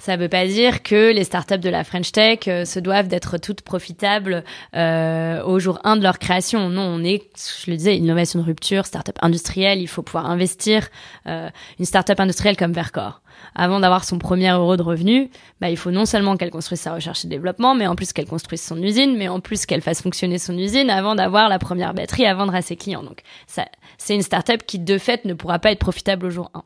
Ça 0.00 0.16
ne 0.16 0.22
veut 0.22 0.30
pas 0.30 0.46
dire 0.46 0.82
que 0.82 1.12
les 1.12 1.24
startups 1.24 1.58
de 1.58 1.68
la 1.68 1.84
French 1.84 2.10
Tech 2.10 2.38
euh, 2.48 2.64
se 2.64 2.80
doivent 2.80 3.06
d'être 3.06 3.36
toutes 3.36 3.60
profitables 3.60 4.44
euh, 4.74 5.44
au 5.44 5.58
jour 5.58 5.78
1 5.84 5.98
de 5.98 6.02
leur 6.02 6.18
création. 6.18 6.70
Non, 6.70 6.84
on 6.84 7.04
est, 7.04 7.28
je 7.36 7.70
le 7.70 7.76
disais, 7.76 7.98
innovation 7.98 8.38
de 8.38 8.44
rupture, 8.46 8.86
startup 8.86 9.18
industrielle. 9.20 9.78
Il 9.78 9.88
faut 9.88 10.00
pouvoir 10.00 10.30
investir. 10.30 10.88
Euh, 11.26 11.50
une 11.78 11.84
startup 11.84 12.18
industrielle 12.18 12.56
comme 12.56 12.72
Vercor, 12.72 13.20
avant 13.54 13.78
d'avoir 13.78 14.04
son 14.04 14.18
premier 14.18 14.50
euro 14.50 14.78
de 14.78 14.82
revenu, 14.82 15.30
bah, 15.60 15.68
il 15.68 15.76
faut 15.76 15.90
non 15.90 16.06
seulement 16.06 16.38
qu'elle 16.38 16.50
construise 16.50 16.80
sa 16.80 16.94
recherche 16.94 17.26
et 17.26 17.28
développement, 17.28 17.74
mais 17.74 17.86
en 17.86 17.94
plus 17.94 18.14
qu'elle 18.14 18.26
construise 18.26 18.62
son 18.62 18.82
usine, 18.82 19.18
mais 19.18 19.28
en 19.28 19.40
plus 19.40 19.66
qu'elle 19.66 19.82
fasse 19.82 20.00
fonctionner 20.00 20.38
son 20.38 20.56
usine 20.56 20.88
avant 20.88 21.14
d'avoir 21.14 21.50
la 21.50 21.58
première 21.58 21.92
batterie 21.92 22.24
à 22.24 22.32
vendre 22.32 22.54
à 22.54 22.62
ses 22.62 22.76
clients. 22.76 23.02
Donc, 23.02 23.20
c'est 23.98 24.14
une 24.14 24.22
startup 24.22 24.64
qui, 24.64 24.78
de 24.78 24.96
fait, 24.96 25.26
ne 25.26 25.34
pourra 25.34 25.58
pas 25.58 25.72
être 25.72 25.78
profitable 25.78 26.24
au 26.24 26.30
jour 26.30 26.50
1 26.54 26.62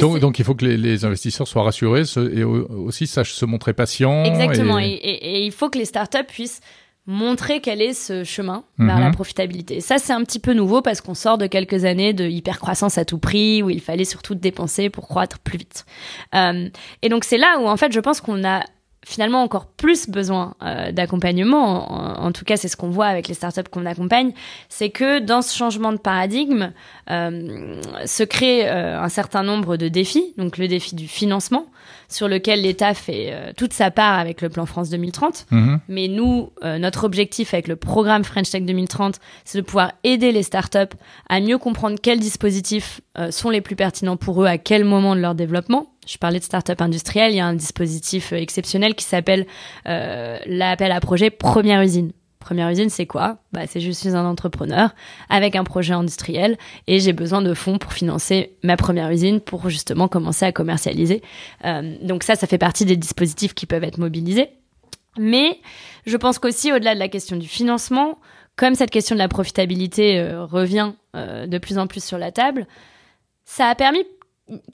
donc, 0.00 0.38
il 0.38 0.44
faut 0.44 0.54
que 0.54 0.64
les, 0.64 1.04
investisseurs 1.04 1.48
soient 1.48 1.62
rassurés 1.62 2.02
et 2.32 2.44
aussi 2.44 3.06
sachent 3.06 3.32
se 3.32 3.44
montrer 3.44 3.72
patients. 3.72 4.24
Exactement. 4.24 4.78
Et... 4.78 5.44
il 5.44 5.52
faut 5.52 5.70
que 5.70 5.78
les 5.78 5.84
startups 5.84 6.26
puissent 6.28 6.60
montrer 7.06 7.60
quel 7.60 7.80
est 7.82 7.94
ce 7.94 8.24
chemin 8.24 8.62
vers 8.78 9.00
la 9.00 9.06
mhm. 9.06 9.14
profitabilité. 9.14 9.80
ça, 9.80 9.98
c'est 9.98 10.12
un 10.12 10.22
petit 10.22 10.38
peu 10.38 10.52
nouveau 10.52 10.82
parce 10.82 11.00
qu'on 11.00 11.14
sort 11.14 11.38
de 11.38 11.46
quelques 11.46 11.84
années 11.84 12.12
de 12.12 12.24
hypercroissance 12.24 12.98
à 12.98 13.04
tout 13.04 13.18
prix 13.18 13.62
où 13.62 13.70
il 13.70 13.80
fallait 13.80 14.04
surtout 14.04 14.34
dépenser 14.34 14.90
pour 14.90 15.08
croître 15.08 15.38
plus 15.38 15.58
vite. 15.58 15.86
Euh, 16.34 16.68
et 17.02 17.08
donc, 17.08 17.24
c'est 17.24 17.38
là 17.38 17.58
où, 17.60 17.66
en 17.66 17.76
fait, 17.76 17.92
je 17.92 18.00
pense 18.00 18.20
qu'on 18.20 18.44
a 18.44 18.62
finalement 19.04 19.42
encore 19.42 19.66
plus 19.66 20.08
besoin 20.08 20.54
euh, 20.62 20.92
d'accompagnement, 20.92 22.22
en, 22.22 22.32
tout 22.32 22.44
cas 22.44 22.56
c'est 22.56 22.68
ce 22.68 22.76
qu'on 22.76 22.90
voit 22.90 23.06
avec 23.06 23.28
les 23.28 23.34
startups 23.34 23.68
qu'on 23.70 23.86
accompagne, 23.86 24.32
c'est 24.68 24.90
que 24.90 25.20
dans 25.20 25.40
ce 25.42 25.56
changement 25.56 25.92
de 25.92 25.98
paradigme 25.98 26.72
euh, 27.10 27.80
se 28.04 28.22
crée 28.22 28.68
euh, 28.68 29.00
un 29.00 29.08
certain 29.08 29.42
nombre 29.42 29.76
de 29.76 29.88
défis, 29.88 30.34
donc 30.36 30.58
le 30.58 30.68
défi 30.68 30.94
du 30.94 31.08
financement, 31.08 31.66
sur 32.08 32.28
lequel 32.28 32.62
l'État 32.62 32.94
fait 32.94 33.28
euh, 33.30 33.52
toute 33.56 33.72
sa 33.72 33.90
part 33.90 34.18
avec 34.18 34.42
le 34.42 34.48
plan 34.48 34.66
France 34.66 34.90
2030. 34.90 35.46
Mhm. 35.50 35.80
Mais 35.88 36.08
nous, 36.08 36.50
euh, 36.64 36.78
notre 36.78 37.04
objectif 37.04 37.54
avec 37.54 37.68
le 37.68 37.76
programme 37.76 38.24
French 38.24 38.50
Tech 38.50 38.62
2030, 38.62 39.20
c'est 39.44 39.58
de 39.58 39.62
pouvoir 39.62 39.92
aider 40.04 40.32
les 40.32 40.42
startups 40.42 40.96
à 41.28 41.40
mieux 41.40 41.58
comprendre 41.58 41.98
quels 42.00 42.20
dispositifs 42.20 43.00
euh, 43.18 43.30
sont 43.30 43.50
les 43.50 43.60
plus 43.60 43.76
pertinents 43.76 44.16
pour 44.16 44.42
eux 44.42 44.46
à 44.46 44.58
quel 44.58 44.84
moment 44.84 45.14
de 45.14 45.20
leur 45.20 45.34
développement. 45.34 45.86
Je 46.06 46.18
parlais 46.18 46.38
de 46.38 46.44
start-up 46.44 46.80
industrielle, 46.80 47.32
il 47.32 47.36
y 47.36 47.40
a 47.40 47.46
un 47.46 47.54
dispositif 47.54 48.32
exceptionnel 48.32 48.94
qui 48.94 49.04
s'appelle 49.04 49.46
l'appel 49.84 50.90
à 50.90 50.98
projet 50.98 51.30
Première 51.30 51.82
Usine. 51.82 52.10
Première 52.40 52.70
usine, 52.70 52.88
c'est 52.88 53.06
quoi? 53.06 53.36
Bah, 53.52 53.66
C'est 53.66 53.80
je 53.80 53.90
suis 53.90 54.16
un 54.16 54.24
entrepreneur 54.24 54.94
avec 55.28 55.54
un 55.56 55.62
projet 55.62 55.92
industriel 55.92 56.56
et 56.86 56.98
j'ai 56.98 57.12
besoin 57.12 57.42
de 57.42 57.52
fonds 57.54 57.78
pour 57.78 57.92
financer 57.92 58.56
ma 58.64 58.76
première 58.76 59.10
usine 59.10 59.40
pour 59.40 59.68
justement 59.68 60.08
commencer 60.08 60.46
à 60.46 60.52
commercialiser. 60.52 61.22
Euh, 61.66 61.96
donc 62.02 62.24
ça, 62.24 62.34
ça 62.36 62.46
fait 62.46 62.58
partie 62.58 62.86
des 62.86 62.96
dispositifs 62.96 63.54
qui 63.54 63.66
peuvent 63.66 63.84
être 63.84 63.98
mobilisés. 63.98 64.48
Mais 65.18 65.60
je 66.06 66.16
pense 66.16 66.38
qu'aussi, 66.38 66.72
au-delà 66.72 66.94
de 66.94 66.98
la 66.98 67.08
question 67.08 67.36
du 67.36 67.46
financement, 67.46 68.18
comme 68.56 68.74
cette 68.74 68.90
question 68.90 69.14
de 69.14 69.20
la 69.20 69.28
profitabilité 69.28 70.18
euh, 70.18 70.44
revient 70.44 70.92
euh, 71.16 71.46
de 71.46 71.58
plus 71.58 71.78
en 71.78 71.86
plus 71.86 72.02
sur 72.02 72.18
la 72.18 72.32
table, 72.32 72.66
ça 73.44 73.66
a 73.66 73.74
permis 73.74 74.04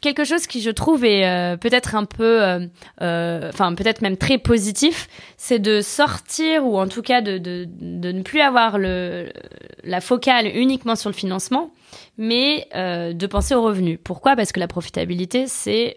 quelque 0.03 0.25
chose 0.25 0.47
qui 0.47 0.61
je 0.61 0.71
trouve 0.71 1.05
est 1.05 1.27
euh, 1.27 1.57
peut-être 1.57 1.95
un 1.95 2.05
peu, 2.05 2.43
euh, 2.43 2.67
euh, 3.03 3.51
enfin 3.53 3.75
peut-être 3.75 4.03
même 4.03 4.17
très 4.17 4.39
positif, 4.39 5.09
c'est 5.37 5.59
de 5.59 5.81
sortir 5.81 6.67
ou 6.67 6.79
en 6.79 6.89
tout 6.89 7.03
cas 7.03 7.21
de, 7.21 7.39
de, 7.39 7.67
de, 7.69 8.12
ne 8.12 8.23
plus 8.23 8.41
avoir 8.41 8.79
le, 8.79 9.31
la 9.85 10.01
focale 10.01 10.47
uniquement 10.55 10.97
sur 10.97 11.11
le 11.11 11.15
financement, 11.15 11.71
mais 12.19 12.69
de 12.75 13.27
penser 13.27 13.55
aux 13.55 13.62
revenus. 13.62 13.99
Pourquoi? 14.03 14.37
Parce 14.37 14.53
que 14.53 14.61
la 14.61 14.69
profitabilité, 14.69 15.47
c'est 15.47 15.97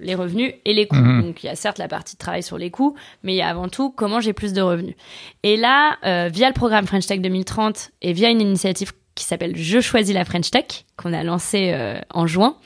les 0.00 0.14
revenus 0.14 0.54
et 0.64 0.74
les 0.74 0.86
coûts. 0.86 0.96
Mhm. 0.96 1.22
Donc 1.22 1.42
il 1.42 1.46
y 1.46 1.48
a 1.48 1.56
certes 1.56 1.78
la 1.78 1.88
partie 1.88 2.16
de 2.16 2.18
travail 2.18 2.42
sur 2.42 2.58
les 2.58 2.70
coûts, 2.70 2.94
mais 3.22 3.34
il 3.34 3.36
y 3.36 3.42
a 3.42 3.48
avant 3.48 3.68
tout 3.68 3.90
comment 3.90 4.20
j'ai 4.20 4.32
plus 4.32 4.52
de 4.52 4.60
revenus. 4.60 4.94
Et 5.42 5.56
là, 5.56 5.96
via 6.28 6.48
le 6.48 6.54
programme 6.54 6.86
French 6.86 7.06
Tech 7.06 7.20
2030 7.20 7.90
et 8.02 8.12
via 8.12 8.30
une 8.30 8.40
initiative 8.40 8.92
qui 9.14 9.24
s'appelle 9.24 9.56
Je 9.56 9.80
choisis 9.80 10.14
la 10.14 10.24
French 10.24 10.50
Tech, 10.50 10.84
qu'on 10.96 11.12
a 11.12 11.22
lancé 11.22 11.74
en 12.10 12.26
juin. 12.26 12.56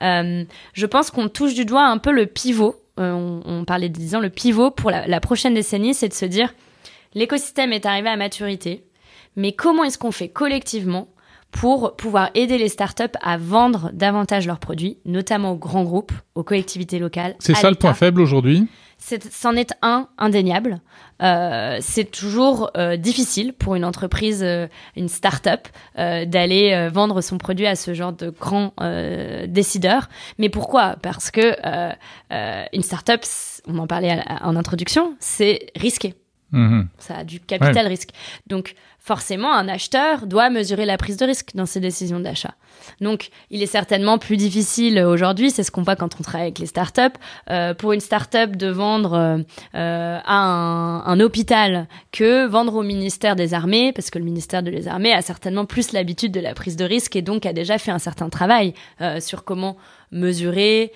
je 0.00 0.86
pense 0.86 1.10
qu'on 1.10 1.28
touche 1.28 1.54
du 1.54 1.64
doigt 1.64 1.84
un 1.86 1.98
peu 1.98 2.12
le 2.12 2.26
pivot. 2.26 2.76
On, 2.96 3.40
on, 3.44 3.64
parlait 3.64 3.88
disant 3.88 4.20
le 4.20 4.30
pivot 4.30 4.70
pour 4.70 4.92
la, 4.92 5.08
la 5.08 5.18
prochaine 5.18 5.54
décennie, 5.54 5.94
c'est 5.94 6.08
de 6.08 6.14
se 6.14 6.26
dire 6.26 6.54
l'écosystème 7.14 7.72
est 7.72 7.86
arrivé 7.86 8.08
à 8.08 8.16
maturité, 8.16 8.84
mais 9.34 9.52
comment 9.52 9.82
est-ce 9.82 9.98
qu'on 9.98 10.12
fait 10.12 10.28
collectivement 10.28 11.08
pour 11.54 11.94
pouvoir 11.94 12.30
aider 12.34 12.58
les 12.58 12.68
startups 12.68 13.16
à 13.22 13.36
vendre 13.36 13.90
davantage 13.92 14.46
leurs 14.46 14.58
produits, 14.58 14.98
notamment 15.04 15.52
aux 15.52 15.56
grands 15.56 15.84
groupes, 15.84 16.12
aux 16.34 16.42
collectivités 16.42 16.98
locales. 16.98 17.36
C'est 17.38 17.54
ça 17.54 17.70
le 17.70 17.76
point 17.76 17.94
faible 17.94 18.20
aujourd'hui? 18.20 18.66
C'en 19.30 19.54
est, 19.54 19.74
un 19.82 20.08
indéniable. 20.16 20.80
Euh, 21.22 21.78
c'est 21.80 22.10
toujours 22.10 22.70
euh, 22.76 22.96
difficile 22.96 23.52
pour 23.52 23.74
une 23.74 23.84
entreprise, 23.84 24.42
euh, 24.42 24.66
une 24.96 25.08
start-up, 25.08 25.68
euh, 25.98 26.24
d'aller 26.24 26.72
euh, 26.72 26.88
vendre 26.88 27.20
son 27.20 27.36
produit 27.36 27.66
à 27.66 27.76
ce 27.76 27.92
genre 27.92 28.12
de 28.12 28.30
grands 28.30 28.72
décideurs. 29.46 30.08
Mais 30.38 30.48
pourquoi? 30.48 30.96
Parce 31.02 31.30
que 31.30 31.54
une 32.30 32.82
start-up, 32.82 33.24
on 33.66 33.78
en 33.78 33.86
parlait 33.86 34.22
en 34.40 34.56
introduction, 34.56 35.14
c'est 35.20 35.66
risqué. 35.76 36.14
Mhm. 36.54 36.88
Ça 36.98 37.18
a 37.18 37.24
du 37.24 37.40
capital 37.40 37.86
risque. 37.86 38.10
Donc, 38.46 38.74
forcément, 39.04 39.52
un 39.52 39.68
acheteur 39.68 40.26
doit 40.26 40.48
mesurer 40.48 40.86
la 40.86 40.96
prise 40.96 41.18
de 41.18 41.26
risque 41.26 41.50
dans 41.54 41.66
ses 41.66 41.78
décisions 41.80 42.20
d'achat. 42.20 42.54
Donc, 43.02 43.28
il 43.50 43.62
est 43.62 43.66
certainement 43.66 44.16
plus 44.16 44.38
difficile 44.38 44.98
aujourd'hui, 45.00 45.50
c'est 45.50 45.62
ce 45.62 45.70
qu'on 45.70 45.82
voit 45.82 45.94
quand 45.94 46.18
on 46.18 46.22
travaille 46.22 46.46
avec 46.46 46.58
les 46.58 46.66
startups, 46.66 47.18
euh, 47.50 47.74
pour 47.74 47.92
une 47.92 48.00
startup 48.00 48.56
de 48.56 48.68
vendre 48.68 49.12
euh, 49.12 49.38
euh, 49.74 50.18
à 50.24 50.36
un, 50.36 51.04
un, 51.04 51.20
hôpital 51.20 51.86
que 52.12 52.46
vendre 52.46 52.76
au 52.76 52.82
ministère 52.82 53.36
des 53.36 53.52
Armées, 53.52 53.92
parce 53.92 54.08
que 54.08 54.18
le 54.18 54.24
ministère 54.24 54.62
des 54.62 54.88
Armées 54.88 55.12
a 55.12 55.20
certainement 55.20 55.66
plus 55.66 55.92
l'habitude 55.92 56.32
de 56.32 56.40
la 56.40 56.54
prise 56.54 56.76
de 56.76 56.84
risque 56.84 57.14
et 57.14 57.22
donc 57.22 57.44
a 57.44 57.52
déjà 57.52 57.76
fait 57.76 57.90
un 57.90 57.98
certain 57.98 58.30
travail 58.30 58.72
euh, 59.02 59.20
sur 59.20 59.44
comment 59.44 59.76
mesurer, 60.12 60.92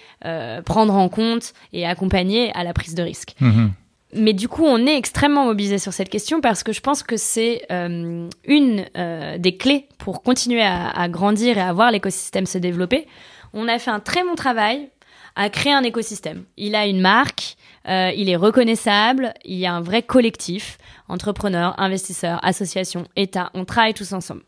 prendre 0.64 0.94
en 0.94 1.08
compte 1.08 1.52
et 1.72 1.84
accompagner 1.84 2.52
à 2.54 2.62
la 2.62 2.72
prise 2.72 2.94
de 2.94 3.02
risque. 3.02 3.34
Mhm. 3.40 3.72
Mais 4.14 4.32
du 4.32 4.48
coup, 4.48 4.64
on 4.64 4.86
est 4.86 4.96
extrêmement 4.96 5.44
mobilisé 5.44 5.78
sur 5.78 5.92
cette 5.92 6.08
question 6.08 6.40
parce 6.40 6.62
que 6.62 6.72
je 6.72 6.80
pense 6.80 7.02
que 7.02 7.16
c'est 7.16 7.66
euh, 7.70 8.28
une 8.44 8.86
euh, 8.96 9.36
des 9.36 9.56
clés 9.56 9.86
pour 9.98 10.22
continuer 10.22 10.62
à, 10.62 10.88
à, 10.88 11.08
grandir 11.08 11.58
et 11.58 11.60
à 11.60 11.72
voir 11.72 11.90
l'écosystème 11.90 12.46
se 12.46 12.56
développer. 12.56 13.06
On 13.52 13.68
a 13.68 13.78
fait 13.78 13.90
un 13.90 14.00
très 14.00 14.24
bon 14.24 14.34
travail 14.34 14.88
à 15.36 15.50
créer 15.50 15.72
un 15.72 15.84
écosystème. 15.84 16.44
Il 16.56 16.74
a 16.74 16.86
une 16.86 17.00
marque, 17.00 17.56
euh, 17.88 18.10
il 18.16 18.28
est 18.28 18.36
reconnaissable, 18.36 19.32
il 19.44 19.56
y 19.56 19.66
a 19.66 19.72
un 19.72 19.80
vrai 19.80 20.02
collectif, 20.02 20.78
entrepreneurs, 21.08 21.78
investisseurs, 21.78 22.44
associations, 22.44 23.06
États, 23.14 23.50
on 23.54 23.64
travaille 23.64 23.94
tous 23.94 24.12
ensemble. 24.12 24.42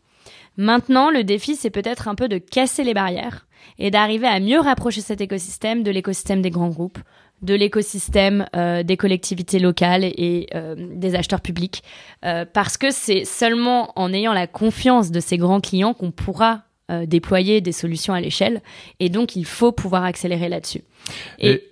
Maintenant, 0.57 1.09
le 1.09 1.23
défi, 1.23 1.55
c'est 1.55 1.69
peut-être 1.69 2.07
un 2.07 2.15
peu 2.15 2.27
de 2.27 2.37
casser 2.37 2.83
les 2.83 2.93
barrières 2.93 3.47
et 3.79 3.89
d'arriver 3.89 4.27
à 4.27 4.39
mieux 4.39 4.59
rapprocher 4.59 5.01
cet 5.01 5.21
écosystème 5.21 5.81
de 5.81 5.91
l'écosystème 5.91 6.41
des 6.41 6.49
grands 6.49 6.69
groupes, 6.69 6.99
de 7.41 7.53
l'écosystème 7.53 8.47
euh, 8.55 8.83
des 8.83 8.97
collectivités 8.97 9.59
locales 9.59 10.03
et 10.03 10.47
euh, 10.53 10.75
des 10.77 11.15
acheteurs 11.15 11.41
publics, 11.41 11.83
euh, 12.23 12.45
parce 12.51 12.77
que 12.77 12.91
c'est 12.91 13.25
seulement 13.25 13.91
en 13.95 14.13
ayant 14.13 14.33
la 14.33 14.47
confiance 14.47 15.11
de 15.11 15.19
ces 15.19 15.37
grands 15.37 15.61
clients 15.61 15.93
qu'on 15.93 16.11
pourra 16.11 16.63
déployer 17.05 17.61
des 17.61 17.71
solutions 17.71 18.13
à 18.13 18.19
l'échelle, 18.19 18.61
et 18.99 19.07
donc 19.07 19.37
il 19.37 19.45
faut 19.45 19.71
pouvoir 19.71 20.03
accélérer 20.03 20.49
là-dessus. 20.49 20.81
Et, 21.39 21.63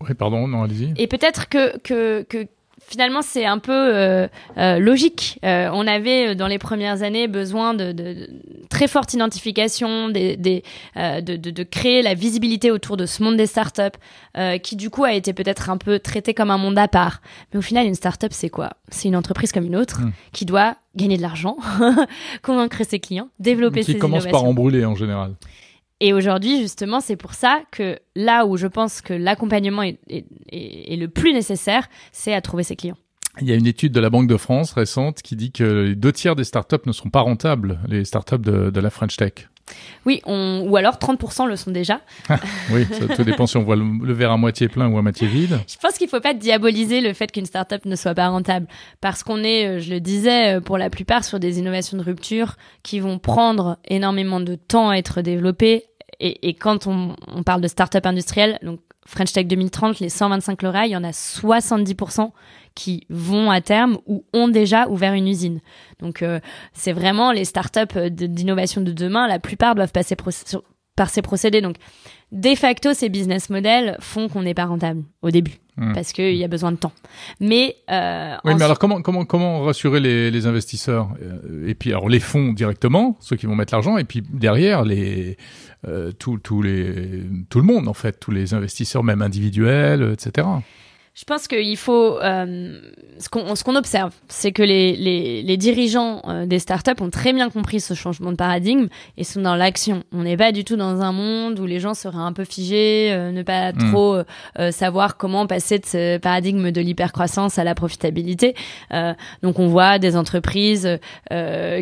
oui, 0.00 0.14
pardon, 0.14 0.48
non, 0.48 0.64
allez-y. 0.64 0.92
Et 0.96 1.06
peut-être 1.06 1.48
que, 1.48 1.78
que, 1.78 2.22
que 2.22 2.48
finalement, 2.86 3.22
c'est 3.22 3.44
un 3.44 3.58
peu 3.58 3.72
euh, 3.72 4.28
euh, 4.58 4.78
logique. 4.78 5.38
Euh, 5.44 5.70
on 5.72 5.86
avait 5.86 6.34
dans 6.34 6.46
les 6.46 6.58
premières 6.58 7.02
années 7.02 7.28
besoin 7.28 7.74
de, 7.74 7.92
de, 7.92 8.28
très 8.68 8.86
forte 8.86 9.14
identification, 9.14 10.08
des, 10.08 10.36
des 10.36 10.62
de, 10.96 11.36
de, 11.36 11.62
créer 11.62 12.02
la 12.02 12.14
visibilité 12.14 12.70
autour 12.70 12.96
de 12.96 13.06
ce 13.06 13.22
monde 13.22 13.36
des 13.36 13.46
startups, 13.46 13.98
qui 14.62 14.76
du 14.76 14.90
coup 14.90 15.04
a 15.04 15.12
été 15.12 15.32
peut-être 15.32 15.70
un 15.70 15.76
peu 15.76 15.98
traité 15.98 16.34
comme 16.34 16.50
un 16.50 16.58
monde 16.58 16.78
à 16.78 16.88
part. 16.88 17.20
Mais 17.52 17.58
au 17.58 17.62
final, 17.62 17.86
une 17.86 17.94
startup, 17.94 18.32
c'est 18.32 18.50
quoi? 18.50 18.70
C'est 18.88 19.08
une 19.08 19.16
entreprise 19.16 19.52
comme 19.52 19.64
une 19.64 19.76
autre 19.76 20.00
hmm. 20.00 20.12
qui 20.32 20.44
doit 20.44 20.76
gagner 20.96 21.16
de 21.16 21.22
l'argent, 21.22 21.56
convaincre 22.42 22.84
ses 22.86 23.00
clients, 23.00 23.28
développer 23.38 23.82
ses 23.82 23.92
innovations. 23.92 24.18
Qui 24.18 24.22
commence 24.22 24.26
par 24.30 24.44
embrouler 24.44 24.84
en 24.84 24.94
général. 24.94 25.34
Et 26.00 26.12
aujourd'hui, 26.12 26.60
justement, 26.60 27.00
c'est 27.00 27.16
pour 27.16 27.34
ça 27.34 27.62
que 27.70 27.98
là 28.16 28.46
où 28.46 28.56
je 28.56 28.66
pense 28.66 29.00
que 29.00 29.14
l'accompagnement 29.14 29.82
est, 29.82 29.96
le 30.10 31.06
plus 31.06 31.32
nécessaire, 31.32 31.88
c'est 32.12 32.34
à 32.34 32.40
trouver 32.40 32.62
ses 32.62 32.76
clients. 32.76 32.98
Il 33.40 33.48
y 33.48 33.52
a 33.52 33.56
une 33.56 33.66
étude 33.66 33.92
de 33.92 34.00
la 34.00 34.10
Banque 34.10 34.28
de 34.28 34.36
France 34.36 34.72
récente 34.72 35.22
qui 35.22 35.34
dit 35.34 35.50
que 35.50 35.92
deux 35.94 36.12
tiers 36.12 36.36
des 36.36 36.44
startups 36.44 36.86
ne 36.86 36.92
sont 36.92 37.10
pas 37.10 37.20
rentables, 37.20 37.80
les 37.88 38.04
startups 38.04 38.38
de 38.38 38.80
la 38.80 38.90
French 38.90 39.16
Tech. 39.16 39.48
Oui, 40.06 40.20
on... 40.26 40.64
ou 40.68 40.76
alors 40.76 40.96
30% 40.96 41.46
le 41.46 41.56
sont 41.56 41.70
déjà. 41.70 42.00
oui, 42.70 42.86
ça 42.90 43.14
tout 43.14 43.24
dépend 43.24 43.46
si 43.46 43.56
on 43.56 43.62
voit 43.62 43.76
le, 43.76 44.12
verre 44.12 44.32
à 44.32 44.36
moitié 44.36 44.68
plein 44.68 44.88
ou 44.88 44.98
à 44.98 45.02
moitié 45.02 45.26
vide. 45.26 45.58
Je 45.66 45.76
pense 45.78 45.96
qu'il 45.96 46.06
ne 46.06 46.10
faut 46.10 46.20
pas 46.20 46.34
diaboliser 46.34 47.00
le 47.00 47.12
fait 47.12 47.32
qu'une 47.32 47.46
startup 47.46 47.84
ne 47.84 47.96
soit 47.96 48.14
pas 48.14 48.28
rentable, 48.28 48.66
parce 49.00 49.22
qu'on 49.22 49.42
est, 49.42 49.66
euh, 49.66 49.78
je 49.80 49.90
le 49.90 50.00
disais, 50.00 50.56
euh, 50.56 50.60
pour 50.60 50.78
la 50.78 50.90
plupart 50.90 51.24
sur 51.24 51.40
des 51.40 51.58
innovations 51.58 51.96
de 51.96 52.02
rupture 52.02 52.56
qui 52.82 53.00
vont 53.00 53.18
prendre 53.18 53.78
énormément 53.86 54.40
de 54.40 54.54
temps 54.54 54.90
à 54.90 54.96
être 54.96 55.22
développées. 55.22 55.84
Et, 56.26 56.54
quand 56.54 56.86
on, 56.86 57.14
parle 57.44 57.60
de 57.60 57.68
start-up 57.68 58.06
industrielle, 58.06 58.58
donc 58.62 58.80
French 59.04 59.32
Tech 59.32 59.46
2030, 59.46 60.00
les 60.00 60.08
125 60.08 60.62
Laura, 60.62 60.86
il 60.86 60.92
y 60.92 60.96
en 60.96 61.04
a 61.04 61.10
70% 61.10 62.30
qui 62.74 63.06
vont 63.10 63.50
à 63.50 63.60
terme 63.60 63.98
ou 64.06 64.24
ont 64.32 64.48
déjà 64.48 64.88
ouvert 64.88 65.12
une 65.12 65.28
usine. 65.28 65.60
Donc 66.00 66.22
euh, 66.22 66.40
c'est 66.72 66.92
vraiment 66.92 67.30
les 67.30 67.44
startups 67.44 68.10
d'innovation 68.10 68.80
de 68.80 68.92
demain, 68.92 69.28
la 69.28 69.38
plupart 69.38 69.74
doivent 69.74 69.92
passer 69.92 70.16
par 70.96 71.10
ces 71.10 71.22
procédés. 71.22 71.60
Donc 71.60 71.76
de 72.32 72.54
facto, 72.56 72.94
ces 72.94 73.08
business 73.08 73.48
models 73.48 73.96
font 74.00 74.28
qu'on 74.28 74.42
n'est 74.42 74.54
pas 74.54 74.64
rentable 74.64 75.04
au 75.22 75.30
début. 75.30 75.58
Hmm. 75.76 75.92
Parce 75.92 76.12
qu'il 76.12 76.36
y 76.36 76.44
a 76.44 76.48
besoin 76.48 76.70
de 76.70 76.76
temps. 76.76 76.92
Mais 77.40 77.76
euh, 77.90 78.36
oui, 78.44 78.54
mais 78.54 78.62
alors 78.62 78.78
comment 78.78 79.02
comment 79.02 79.24
comment 79.24 79.62
rassurer 79.62 79.98
les, 79.98 80.30
les 80.30 80.46
investisseurs 80.46 81.08
euh, 81.20 81.68
et 81.68 81.74
puis 81.74 81.90
alors 81.90 82.08
les 82.08 82.20
fonds 82.20 82.52
directement, 82.52 83.16
ceux 83.20 83.34
qui 83.34 83.46
vont 83.46 83.56
mettre 83.56 83.74
l'argent, 83.74 83.98
et 83.98 84.04
puis 84.04 84.22
derrière 84.22 84.84
les 84.84 85.36
euh, 85.88 86.12
tout, 86.12 86.38
tout 86.38 86.62
les 86.62 87.24
tout 87.50 87.58
le 87.58 87.64
monde 87.64 87.88
en 87.88 87.94
fait, 87.94 88.20
tous 88.20 88.30
les 88.30 88.54
investisseurs 88.54 89.02
même 89.02 89.20
individuels, 89.20 90.12
etc. 90.12 90.46
Je 91.14 91.22
pense 91.22 91.46
qu'il 91.46 91.76
faut 91.76 92.18
euh, 92.20 92.76
ce 93.20 93.28
qu'on 93.28 93.54
ce 93.54 93.62
qu'on 93.62 93.76
observe, 93.76 94.12
c'est 94.26 94.50
que 94.50 94.64
les, 94.64 94.96
les, 94.96 95.42
les 95.42 95.56
dirigeants 95.56 96.22
euh, 96.26 96.44
des 96.44 96.58
startups 96.58 97.00
ont 97.00 97.08
très 97.08 97.32
bien 97.32 97.50
compris 97.50 97.78
ce 97.78 97.94
changement 97.94 98.32
de 98.32 98.36
paradigme 98.36 98.88
et 99.16 99.22
sont 99.22 99.40
dans 99.40 99.54
l'action. 99.54 100.02
On 100.10 100.24
n'est 100.24 100.36
pas 100.36 100.50
du 100.50 100.64
tout 100.64 100.74
dans 100.74 101.02
un 101.02 101.12
monde 101.12 101.60
où 101.60 101.66
les 101.66 101.78
gens 101.78 101.94
seraient 101.94 102.16
un 102.16 102.32
peu 102.32 102.44
figés, 102.44 103.12
euh, 103.12 103.30
ne 103.30 103.44
pas 103.44 103.70
mm. 103.70 103.90
trop 103.92 104.16
savoir 104.70 105.16
comment 105.16 105.46
passer 105.46 105.78
de 105.78 105.86
ce 105.86 106.18
paradigme 106.18 106.72
de 106.72 106.80
l'hypercroissance 106.80 107.58
à 107.58 107.64
la 107.64 107.74
profitabilité. 107.74 108.54
donc 109.42 109.58
on 109.58 109.68
voit 109.68 109.98
des 109.98 110.16
entreprises 110.16 110.98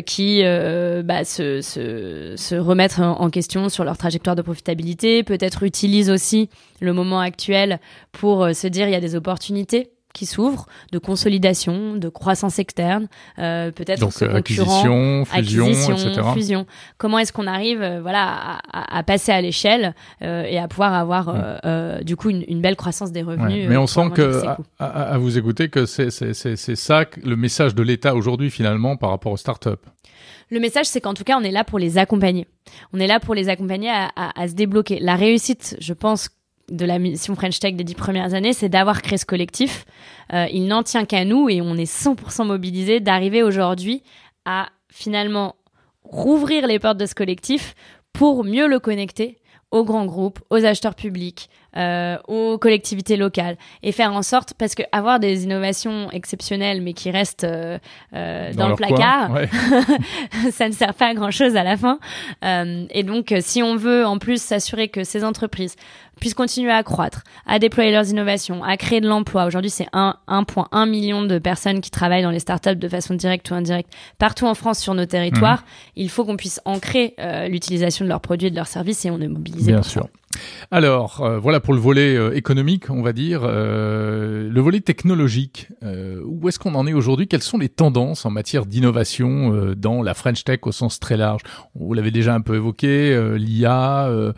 qui 0.05 0.43
bah, 0.43 1.23
se, 1.23 1.61
se, 1.61 2.33
se 2.35 2.55
remettre 2.55 2.99
en 3.01 3.29
question 3.29 3.69
sur 3.69 3.83
leur 3.83 3.97
trajectoire 3.97 4.35
de 4.35 4.41
profitabilité, 4.41 5.23
peut-être 5.23 5.63
utilisent 5.63 6.09
aussi 6.09 6.49
le 6.81 6.93
moment 6.93 7.19
actuel 7.19 7.79
pour 8.11 8.47
se 8.53 8.67
dire 8.67 8.87
il 8.87 8.91
y 8.91 8.95
a 8.95 8.99
des 8.99 9.15
opportunités 9.23 9.89
qui 10.13 10.27
s'ouvrent 10.27 10.67
de 10.91 10.99
consolidation, 10.99 11.95
de 11.95 12.07
croissance 12.07 12.59
externe, 12.59 13.07
euh, 13.39 13.71
peut-être 13.71 13.99
donc 13.99 14.13
euh, 14.21 14.35
acquisition, 14.35 15.25
fusion, 15.25 15.67
etc. 15.67 16.21
fusion. 16.33 16.65
Comment 16.99 17.17
est-ce 17.17 17.33
qu'on 17.33 17.47
arrive, 17.47 17.81
euh, 17.81 17.99
voilà, 17.99 18.59
à, 18.71 18.97
à, 18.97 19.03
passer 19.03 19.31
à 19.31 19.41
l'échelle 19.41 19.95
euh, 20.21 20.43
et 20.43 20.59
à 20.59 20.67
pouvoir 20.67 20.93
avoir 20.93 21.33
du 22.03 22.15
coup 22.15 22.29
une, 22.29 22.43
une, 22.47 22.61
belle 22.61 22.75
croissance 22.75 23.11
des 23.11 23.23
revenus. 23.23 23.67
Mais 23.67 23.77
on 23.77 23.87
sent 23.87 24.11
que 24.13 24.43
à, 24.79 24.85
à, 24.85 25.17
vous 25.17 25.37
écouter 25.37 25.69
que 25.69 25.85
c'est 25.85 26.11
c'est 26.11 26.33
c'est 26.33 26.75
ça 26.75 27.05
le 27.23 27.35
message 27.35 27.73
de 27.73 27.81
l'État 27.81 28.13
aujourd'hui 28.13 28.51
finalement 28.51 28.95
par 28.95 29.09
rapport 29.09 29.31
aux 29.31 29.37
startups. 29.37 29.69
Le 30.51 30.59
message, 30.59 30.85
c'est 30.85 31.01
qu'en 31.01 31.15
tout 31.15 31.23
cas, 31.23 31.37
on 31.39 31.43
est 31.43 31.51
là 31.51 31.63
pour 31.63 31.79
les 31.79 31.97
accompagner. 31.97 32.45
On 32.93 32.99
est 32.99 33.07
là 33.07 33.19
pour 33.19 33.33
les 33.33 33.49
accompagner 33.49 33.89
à, 33.89 34.11
à, 34.15 34.39
à 34.39 34.47
se 34.47 34.53
débloquer. 34.53 34.99
La 34.99 35.15
réussite, 35.15 35.75
je 35.79 35.93
pense 35.93 36.29
de 36.69 36.85
la 36.85 36.99
mission 36.99 37.35
French 37.35 37.59
Tech 37.59 37.75
des 37.75 37.83
dix 37.83 37.95
premières 37.95 38.33
années, 38.33 38.53
c'est 38.53 38.69
d'avoir 38.69 39.01
créé 39.01 39.17
ce 39.17 39.25
collectif. 39.25 39.85
Euh, 40.33 40.47
il 40.51 40.67
n'en 40.67 40.83
tient 40.83 41.05
qu'à 41.05 41.25
nous 41.25 41.49
et 41.49 41.61
on 41.61 41.75
est 41.75 41.91
100% 41.91 42.45
mobilisés 42.45 42.99
d'arriver 42.99 43.43
aujourd'hui 43.43 44.03
à 44.45 44.67
finalement 44.89 45.55
rouvrir 46.03 46.67
les 46.67 46.79
portes 46.79 46.97
de 46.97 47.05
ce 47.05 47.15
collectif 47.15 47.75
pour 48.13 48.43
mieux 48.43 48.67
le 48.67 48.79
connecter 48.79 49.37
aux 49.71 49.83
grands 49.83 50.05
groupes, 50.05 50.39
aux 50.51 50.63
acheteurs 50.63 50.93
publics, 50.93 51.49
euh, 51.75 52.17
aux 52.27 52.59
collectivités 52.59 53.17
locales 53.17 53.57
et 53.81 53.91
faire 53.91 54.13
en 54.13 54.21
sorte 54.21 54.53
parce 54.53 54.75
que 54.75 54.83
avoir 54.91 55.19
des 55.19 55.45
innovations 55.45 56.11
exceptionnelles 56.11 56.83
mais 56.83 56.93
qui 56.93 57.09
restent 57.09 57.43
euh, 57.45 57.79
euh 58.13 58.53
dans, 58.53 58.69
le 58.69 58.75
placard, 58.75 59.31
ça 60.51 60.67
ne 60.67 60.73
sert 60.73 60.93
pas 60.93 61.07
à 61.07 61.13
grand 61.15 61.31
chose 61.31 61.55
à 61.55 61.63
la 61.63 61.75
fin. 61.75 61.97
Et 62.43 63.01
donc, 63.01 63.33
si 63.39 63.63
on 63.63 63.75
veut 63.75 64.05
en 64.05 64.19
plus 64.19 64.39
s'assurer 64.39 64.89
que 64.89 65.03
ces 65.03 65.23
entreprises 65.23 65.75
puissent 66.19 66.33
continuer 66.33 66.71
à 66.71 66.83
croître, 66.83 67.23
à 67.45 67.59
déployer 67.59 67.91
leurs 67.91 68.09
innovations, 68.09 68.63
à 68.63 68.77
créer 68.77 69.01
de 69.01 69.07
l'emploi. 69.07 69.45
Aujourd'hui, 69.45 69.69
c'est 69.69 69.87
1,1 69.93 70.89
million 70.89 71.23
de 71.23 71.37
personnes 71.39 71.81
qui 71.81 71.91
travaillent 71.91 72.23
dans 72.23 72.31
les 72.31 72.39
startups 72.39 72.75
de 72.75 72.87
façon 72.87 73.13
directe 73.13 73.49
ou 73.51 73.53
indirecte 73.53 73.91
partout 74.17 74.45
en 74.45 74.53
France 74.53 74.79
sur 74.79 74.93
nos 74.93 75.05
territoires. 75.05 75.61
Mhm. 75.61 75.67
Il 75.97 76.09
faut 76.09 76.25
qu'on 76.25 76.37
puisse 76.37 76.61
ancrer 76.65 77.13
euh, 77.19 77.47
l'utilisation 77.47 78.05
de 78.05 78.09
leurs 78.09 78.21
produits 78.21 78.47
et 78.47 78.51
de 78.51 78.55
leurs 78.55 78.67
services 78.67 79.05
et 79.05 79.11
on 79.11 79.19
est 79.19 79.27
mobilisé 79.27 79.71
Bien 79.71 79.81
pour 79.81 79.89
sûr. 79.89 80.07
Alors, 80.71 81.21
euh, 81.21 81.37
voilà 81.37 81.59
pour 81.59 81.73
le 81.73 81.79
volet 81.79 82.15
euh, 82.15 82.35
économique, 82.35 82.89
on 82.89 83.01
va 83.01 83.13
dire. 83.13 83.41
Euh, 83.43 84.49
le 84.49 84.61
volet 84.61 84.79
technologique, 84.79 85.69
où 86.25 86.47
est-ce 86.47 86.59
qu'on 86.59 86.75
en 86.75 86.87
est 86.87 86.93
aujourd'hui? 86.93 87.27
Quelles 87.27 87.43
sont 87.43 87.57
les 87.57 87.69
tendances 87.69 88.25
en 88.25 88.31
matière 88.31 88.65
d'innovation 88.65 89.73
dans 89.75 90.01
la 90.01 90.13
French 90.13 90.43
Tech 90.43 90.59
au 90.63 90.71
sens 90.71 90.99
très 90.99 91.17
large? 91.17 91.41
Vous 91.75 91.93
l'avez 91.93 92.11
déjà 92.11 92.33
un 92.33 92.41
peu 92.41 92.55
évoqué, 92.55 93.35
l'IA, 93.37 94.33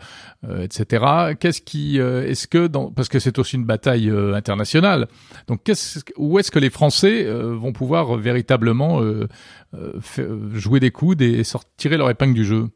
etc. 0.60 1.34
Qu'est-ce 1.38 1.60
qui, 1.60 1.98
est-ce 1.98 2.46
que, 2.46 2.66
dans, 2.66 2.90
parce 2.90 3.08
que 3.08 3.18
c'est 3.18 3.38
aussi 3.38 3.56
une 3.56 3.64
bataille 3.64 4.10
internationale, 4.34 5.08
donc 5.46 5.62
qu'est-ce, 5.64 6.00
où 6.16 6.38
est-ce 6.38 6.50
que 6.50 6.58
les 6.58 6.70
Français 6.70 7.24
vont 7.24 7.72
pouvoir 7.72 8.16
véritablement 8.16 9.00
jouer 10.52 10.80
des 10.80 10.90
coudes 10.90 11.22
et 11.22 11.44
sortir 11.44 11.96
leur 11.96 12.10
épingle 12.10 12.34
du 12.34 12.44
jeu? 12.44 12.68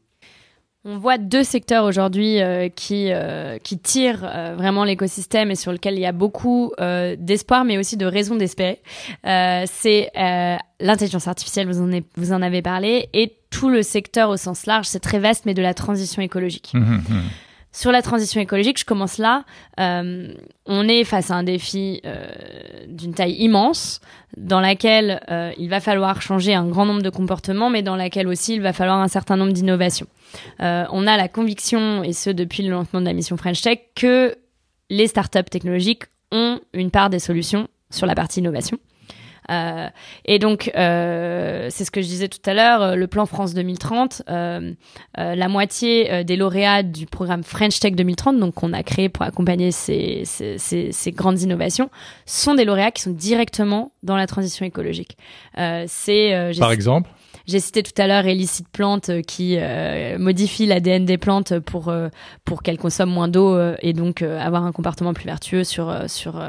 On 0.83 0.97
voit 0.97 1.17
deux 1.17 1.43
secteurs 1.43 1.85
aujourd'hui 1.85 2.41
euh, 2.41 2.67
qui 2.69 3.11
euh, 3.11 3.59
qui 3.59 3.77
tirent 3.77 4.23
euh, 4.23 4.55
vraiment 4.57 4.83
l'écosystème 4.83 5.51
et 5.51 5.55
sur 5.55 5.71
lequel 5.71 5.93
il 5.93 6.01
y 6.01 6.07
a 6.07 6.11
beaucoup 6.11 6.73
d'espoir, 7.17 7.65
mais 7.65 7.77
aussi 7.77 7.97
de 7.97 8.05
raisons 8.05 8.35
d'espérer. 8.35 8.81
c'est 9.23 10.11
l'intelligence 10.79 11.27
artificielle, 11.27 11.67
vous 11.67 11.81
en, 11.81 11.99
vous 12.15 12.33
en 12.33 12.41
avez 12.41 12.61
parlé, 12.61 13.09
et 13.13 13.33
tout 13.49 13.69
le 13.69 13.83
secteur 13.83 14.29
au 14.29 14.37
sens 14.37 14.65
large, 14.65 14.87
c'est 14.87 14.99
très 14.99 15.19
vaste, 15.19 15.45
mais 15.45 15.53
de 15.53 15.61
la 15.61 15.73
transition 15.73 16.21
écologique. 16.21 16.71
Mmh, 16.73 16.79
mmh, 16.79 16.95
mmh. 16.97 17.21
Sur 17.73 17.91
la 17.93 18.01
transition 18.01 18.41
écologique, 18.41 18.79
je 18.79 18.85
commence 18.85 19.17
là. 19.17 19.45
Euh, 19.79 20.33
on 20.65 20.89
est 20.89 21.05
face 21.05 21.31
à 21.31 21.35
un 21.35 21.43
défi 21.43 22.01
euh, 22.05 22.27
d'une 22.87 23.13
taille 23.13 23.35
immense, 23.35 24.01
dans 24.35 24.59
laquelle 24.59 25.21
euh, 25.31 25.53
il 25.57 25.69
va 25.69 25.79
falloir 25.79 26.21
changer 26.21 26.53
un 26.53 26.67
grand 26.67 26.85
nombre 26.85 27.01
de 27.01 27.09
comportements, 27.09 27.69
mais 27.69 27.81
dans 27.81 27.95
laquelle 27.95 28.27
aussi 28.27 28.55
il 28.55 28.61
va 28.61 28.73
falloir 28.73 28.99
un 28.99 29.07
certain 29.07 29.37
nombre 29.37 29.53
d'innovations. 29.53 30.07
on 30.59 31.07
a 31.07 31.17
la 31.17 31.27
conviction, 31.29 32.03
et 32.03 32.13
ce 32.13 32.29
depuis 32.29 32.63
le 32.63 32.71
lancement 32.71 32.99
de 32.99 33.05
la 33.05 33.13
mission 33.13 33.37
French 33.37 33.61
Tech, 33.61 33.79
que 33.95 34.35
les 34.89 35.07
startups 35.07 35.49
technologiques 35.49 36.03
ont 36.31 36.59
une 36.73 36.91
part 36.91 37.09
des 37.09 37.19
solutions 37.19 37.69
sur 37.89 38.05
la 38.05 38.15
partie 38.15 38.39
innovation. 38.41 38.77
Euh, 39.51 39.87
et 40.25 40.39
donc, 40.39 40.71
euh, 40.75 41.67
c'est 41.69 41.85
ce 41.85 41.91
que 41.91 42.01
je 42.01 42.07
disais 42.07 42.27
tout 42.27 42.39
à 42.45 42.53
l'heure, 42.53 42.81
euh, 42.81 42.95
le 42.95 43.07
plan 43.07 43.25
France 43.25 43.53
2030, 43.53 44.23
la 44.27 45.47
moitié 45.47 46.23
des 46.23 46.35
lauréats 46.35 46.83
du 46.83 47.05
programme 47.05 47.43
French 47.43 47.79
Tech 47.79 47.93
2030, 47.93 48.39
donc 48.39 48.55
qu'on 48.55 48.73
a 48.73 48.83
créé 48.83 49.09
pour 49.09 49.23
accompagner 49.23 49.71
ces, 49.71 50.23
ces, 50.25 50.57
ces, 50.57 50.91
ces, 50.91 51.11
grandes 51.11 51.41
innovations, 51.41 51.89
sont 52.25 52.55
des 52.55 52.65
lauréats 52.65 52.91
qui 52.91 53.01
sont 53.01 53.11
directement 53.11 53.91
dans 54.03 54.15
la 54.15 54.27
transition 54.27 54.65
écologique. 54.65 55.17
c'est 55.87 56.51
par 56.59 56.71
exemple 56.71 57.09
j'ai 57.47 57.59
cité 57.59 57.81
tout 57.81 57.99
à 57.99 58.05
l'heure 58.05 58.25
Elicite 58.27 58.69
Plante 58.69 59.21
qui 59.23 59.57
modifie 60.17 60.65
l'ADN 60.65 61.05
des 61.05 61.17
plantes 61.17 61.59
pour 61.59 61.91
pour 62.45 62.63
qu'elles 62.63 62.77
consomment 62.77 63.11
moins 63.11 63.27
d'eau 63.27 63.57
et 63.81 63.93
donc 63.93 64.21
avoir 64.21 64.63
un 64.63 64.71
comportement 64.71 65.13
plus 65.13 65.25
vertueux 65.25 65.63
sur 65.63 65.93
sur 66.07 66.39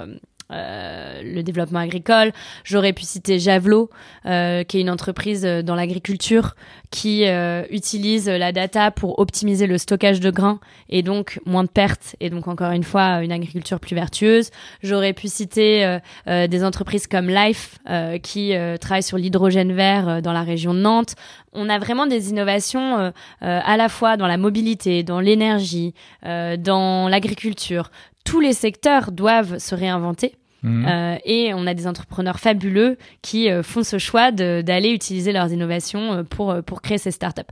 euh, 0.51 1.23
le 1.23 1.43
développement 1.43 1.79
agricole. 1.79 2.33
J'aurais 2.65 2.93
pu 2.93 3.05
citer 3.05 3.39
Javelot, 3.39 3.89
euh, 4.27 4.65
qui 4.65 4.79
est 4.79 4.81
une 4.81 4.91
entreprise 4.91 5.45
euh, 5.47 5.63
dans 5.63 5.75
l'agriculture 5.75 6.57
qui 6.91 7.25
utilise 7.71 8.29
la 8.29 8.53
data 8.53 8.91
pour 8.91 9.19
optimiser 9.19 9.67
le 9.67 9.79
stockage 9.79 10.21
de 10.21 10.31
grains 10.31 10.61
et 10.91 11.03
donc 11.03 11.41
moins 11.47 11.65
de 11.65 11.71
pertes 11.71 12.17
et 12.21 12.29
donc 12.29 12.49
encore 12.49 12.73
une 12.73 12.85
fois 12.85 13.23
une 13.23 13.33
agriculture 13.33 13.81
plus 13.81 13.95
vertueuse. 13.95 14.51
J'aurais 14.83 15.15
pu 15.15 15.29
citer 15.29 15.99
des 16.27 16.65
entreprises 16.65 17.07
comme 17.07 17.31
Life 17.31 17.79
qui 18.23 18.53
travaillent 18.79 19.03
sur 19.03 19.17
l'hydrogène 19.17 19.73
vert 19.73 20.21
dans 20.21 20.35
la 20.35 20.43
région 20.43 20.75
de 20.75 20.81
Nantes. 20.81 21.15
On 21.55 21.71
a 21.71 21.79
vraiment 21.79 22.07
des 22.07 22.29
innovations 22.29 23.11
à 23.41 23.77
la 23.79 23.89
fois 23.89 24.19
dans 24.19 24.27
la 24.27 24.37
mobilité, 24.37 25.03
dans 25.03 25.21
l'énergie, 25.21 25.95
dans 26.23 27.09
l'agriculture. 27.09 27.91
Tous 28.25 28.41
les 28.41 28.53
secteurs 28.53 29.13
doivent 29.13 29.59
se 29.59 29.75
réinventer. 29.75 30.35
Mhm. 30.63 30.87
Euh, 30.89 31.17
et 31.25 31.53
on 31.55 31.67
a 31.67 31.75
des 31.75 31.87
entrepreneurs 31.87 32.39
fabuleux 32.39 32.97
qui 33.21 33.51
euh, 33.51 33.63
font 33.63 33.83
ce 33.83 33.99
choix 33.99 34.31
d'aller 34.31 34.91
utiliser 34.91 35.33
leurs 35.33 35.53
innovations 35.53 36.13
euh, 36.13 36.23
pour, 36.23 36.55
pour 36.65 36.83
créer 36.83 36.99
ces 36.99 37.11
startups. 37.11 37.43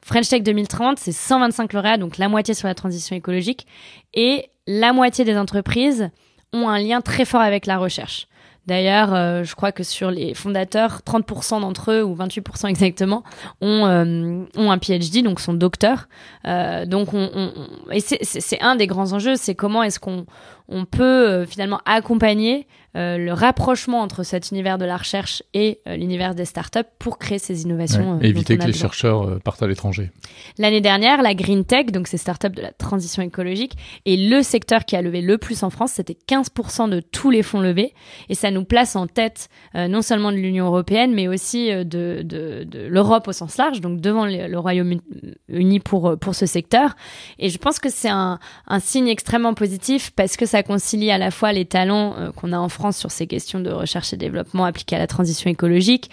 French 0.00 0.28
Tech 0.28 0.42
2030, 0.42 0.98
c'est 0.98 1.12
125 1.12 1.72
lauréats, 1.72 1.96
donc 1.96 2.18
la 2.18 2.28
moitié 2.28 2.54
sur 2.54 2.68
la 2.68 2.74
transition 2.74 3.16
écologique, 3.16 3.66
et 4.12 4.50
la 4.66 4.92
moitié 4.92 5.24
des 5.24 5.36
entreprises 5.36 6.10
ont 6.52 6.68
un 6.68 6.78
lien 6.78 7.00
très 7.00 7.24
fort 7.24 7.40
avec 7.40 7.66
la 7.66 7.78
recherche. 7.78 8.28
D'ailleurs, 8.66 9.12
euh, 9.14 9.44
je 9.44 9.54
crois 9.54 9.72
que 9.72 9.82
sur 9.82 10.10
les 10.10 10.32
fondateurs, 10.32 11.02
30% 11.04 11.60
d'entre 11.60 11.92
eux, 11.92 12.02
ou 12.02 12.14
28% 12.16 12.68
exactement, 12.68 13.22
ont, 13.60 13.86
euh, 13.86 14.44
ont 14.56 14.70
un 14.70 14.78
PhD, 14.78 15.22
donc 15.22 15.40
sont 15.40 15.52
docteurs. 15.52 16.08
Euh, 16.46 16.86
donc, 16.86 17.12
on, 17.12 17.30
on, 17.34 17.52
et 17.92 18.00
c'est 18.00 18.60
un 18.62 18.76
des 18.76 18.86
grands 18.86 19.12
enjeux, 19.12 19.36
c'est 19.36 19.54
comment 19.54 19.82
est-ce 19.82 20.00
qu'on 20.00 20.24
on 20.68 20.84
peut 20.86 21.02
euh, 21.28 21.46
finalement 21.46 21.80
accompagner 21.84 22.66
euh, 22.96 23.18
le 23.18 23.32
rapprochement 23.32 24.00
entre 24.00 24.22
cet 24.22 24.50
univers 24.50 24.78
de 24.78 24.84
la 24.84 24.96
recherche 24.96 25.42
et 25.52 25.80
euh, 25.86 25.96
l'univers 25.96 26.34
des 26.34 26.44
startups 26.44 26.88
pour 26.98 27.18
créer 27.18 27.38
ces 27.38 27.62
innovations. 27.62 28.20
éviter 28.20 28.56
que 28.56 28.66
les 28.66 28.72
chercheurs 28.72 29.40
partent 29.40 29.62
à 29.62 29.66
l'étranger. 29.66 30.10
L'année 30.58 30.80
dernière, 30.80 31.20
la 31.20 31.34
Green 31.34 31.64
Tech, 31.64 31.86
donc 31.86 32.06
ces 32.06 32.16
startups 32.16 32.50
de 32.50 32.62
la 32.62 32.72
transition 32.72 33.22
écologique, 33.22 33.76
est 34.06 34.16
le 34.16 34.42
secteur 34.42 34.84
qui 34.84 34.96
a 34.96 35.02
levé 35.02 35.20
le 35.20 35.38
plus 35.38 35.64
en 35.64 35.70
France. 35.70 35.92
C'était 35.92 36.16
15% 36.28 36.88
de 36.88 37.00
tous 37.00 37.30
les 37.30 37.42
fonds 37.42 37.60
levés. 37.60 37.92
Et 38.28 38.34
ça 38.34 38.50
nous 38.50 38.64
place 38.64 38.96
en 38.96 39.06
tête 39.06 39.48
non 39.74 40.02
seulement 40.02 40.30
de 40.30 40.36
l'Union 40.36 40.66
européenne, 40.66 41.14
mais 41.14 41.26
aussi 41.28 41.68
de, 41.70 41.82
de, 41.84 42.64
de 42.64 42.86
l'Europe 42.86 43.26
au 43.28 43.32
sens 43.32 43.56
large, 43.56 43.80
donc 43.80 44.00
devant 44.00 44.24
le, 44.24 44.56
Royaume-Uni 44.56 45.80
pour, 45.80 46.16
pour 46.18 46.34
ce 46.34 46.46
secteur. 46.46 46.94
Et 47.38 47.48
je 47.48 47.58
pense 47.58 47.80
que 47.80 47.90
c'est 47.90 48.08
un, 48.08 48.38
un 48.68 48.78
signe 48.78 49.08
extrêmement 49.08 49.54
positif 49.54 50.12
parce 50.14 50.36
que 50.36 50.46
ça 50.53 50.53
concilie 50.62 51.10
à 51.10 51.18
la 51.18 51.30
fois 51.30 51.52
les 51.52 51.64
talents 51.64 52.14
euh, 52.18 52.32
qu'on 52.32 52.52
a 52.52 52.58
en 52.58 52.68
France 52.68 52.96
sur 52.96 53.10
ces 53.10 53.26
questions 53.26 53.60
de 53.60 53.70
recherche 53.70 54.12
et 54.12 54.16
développement 54.16 54.64
appliquées 54.64 54.96
à 54.96 54.98
la 54.98 55.06
transition 55.06 55.50
écologique, 55.50 56.10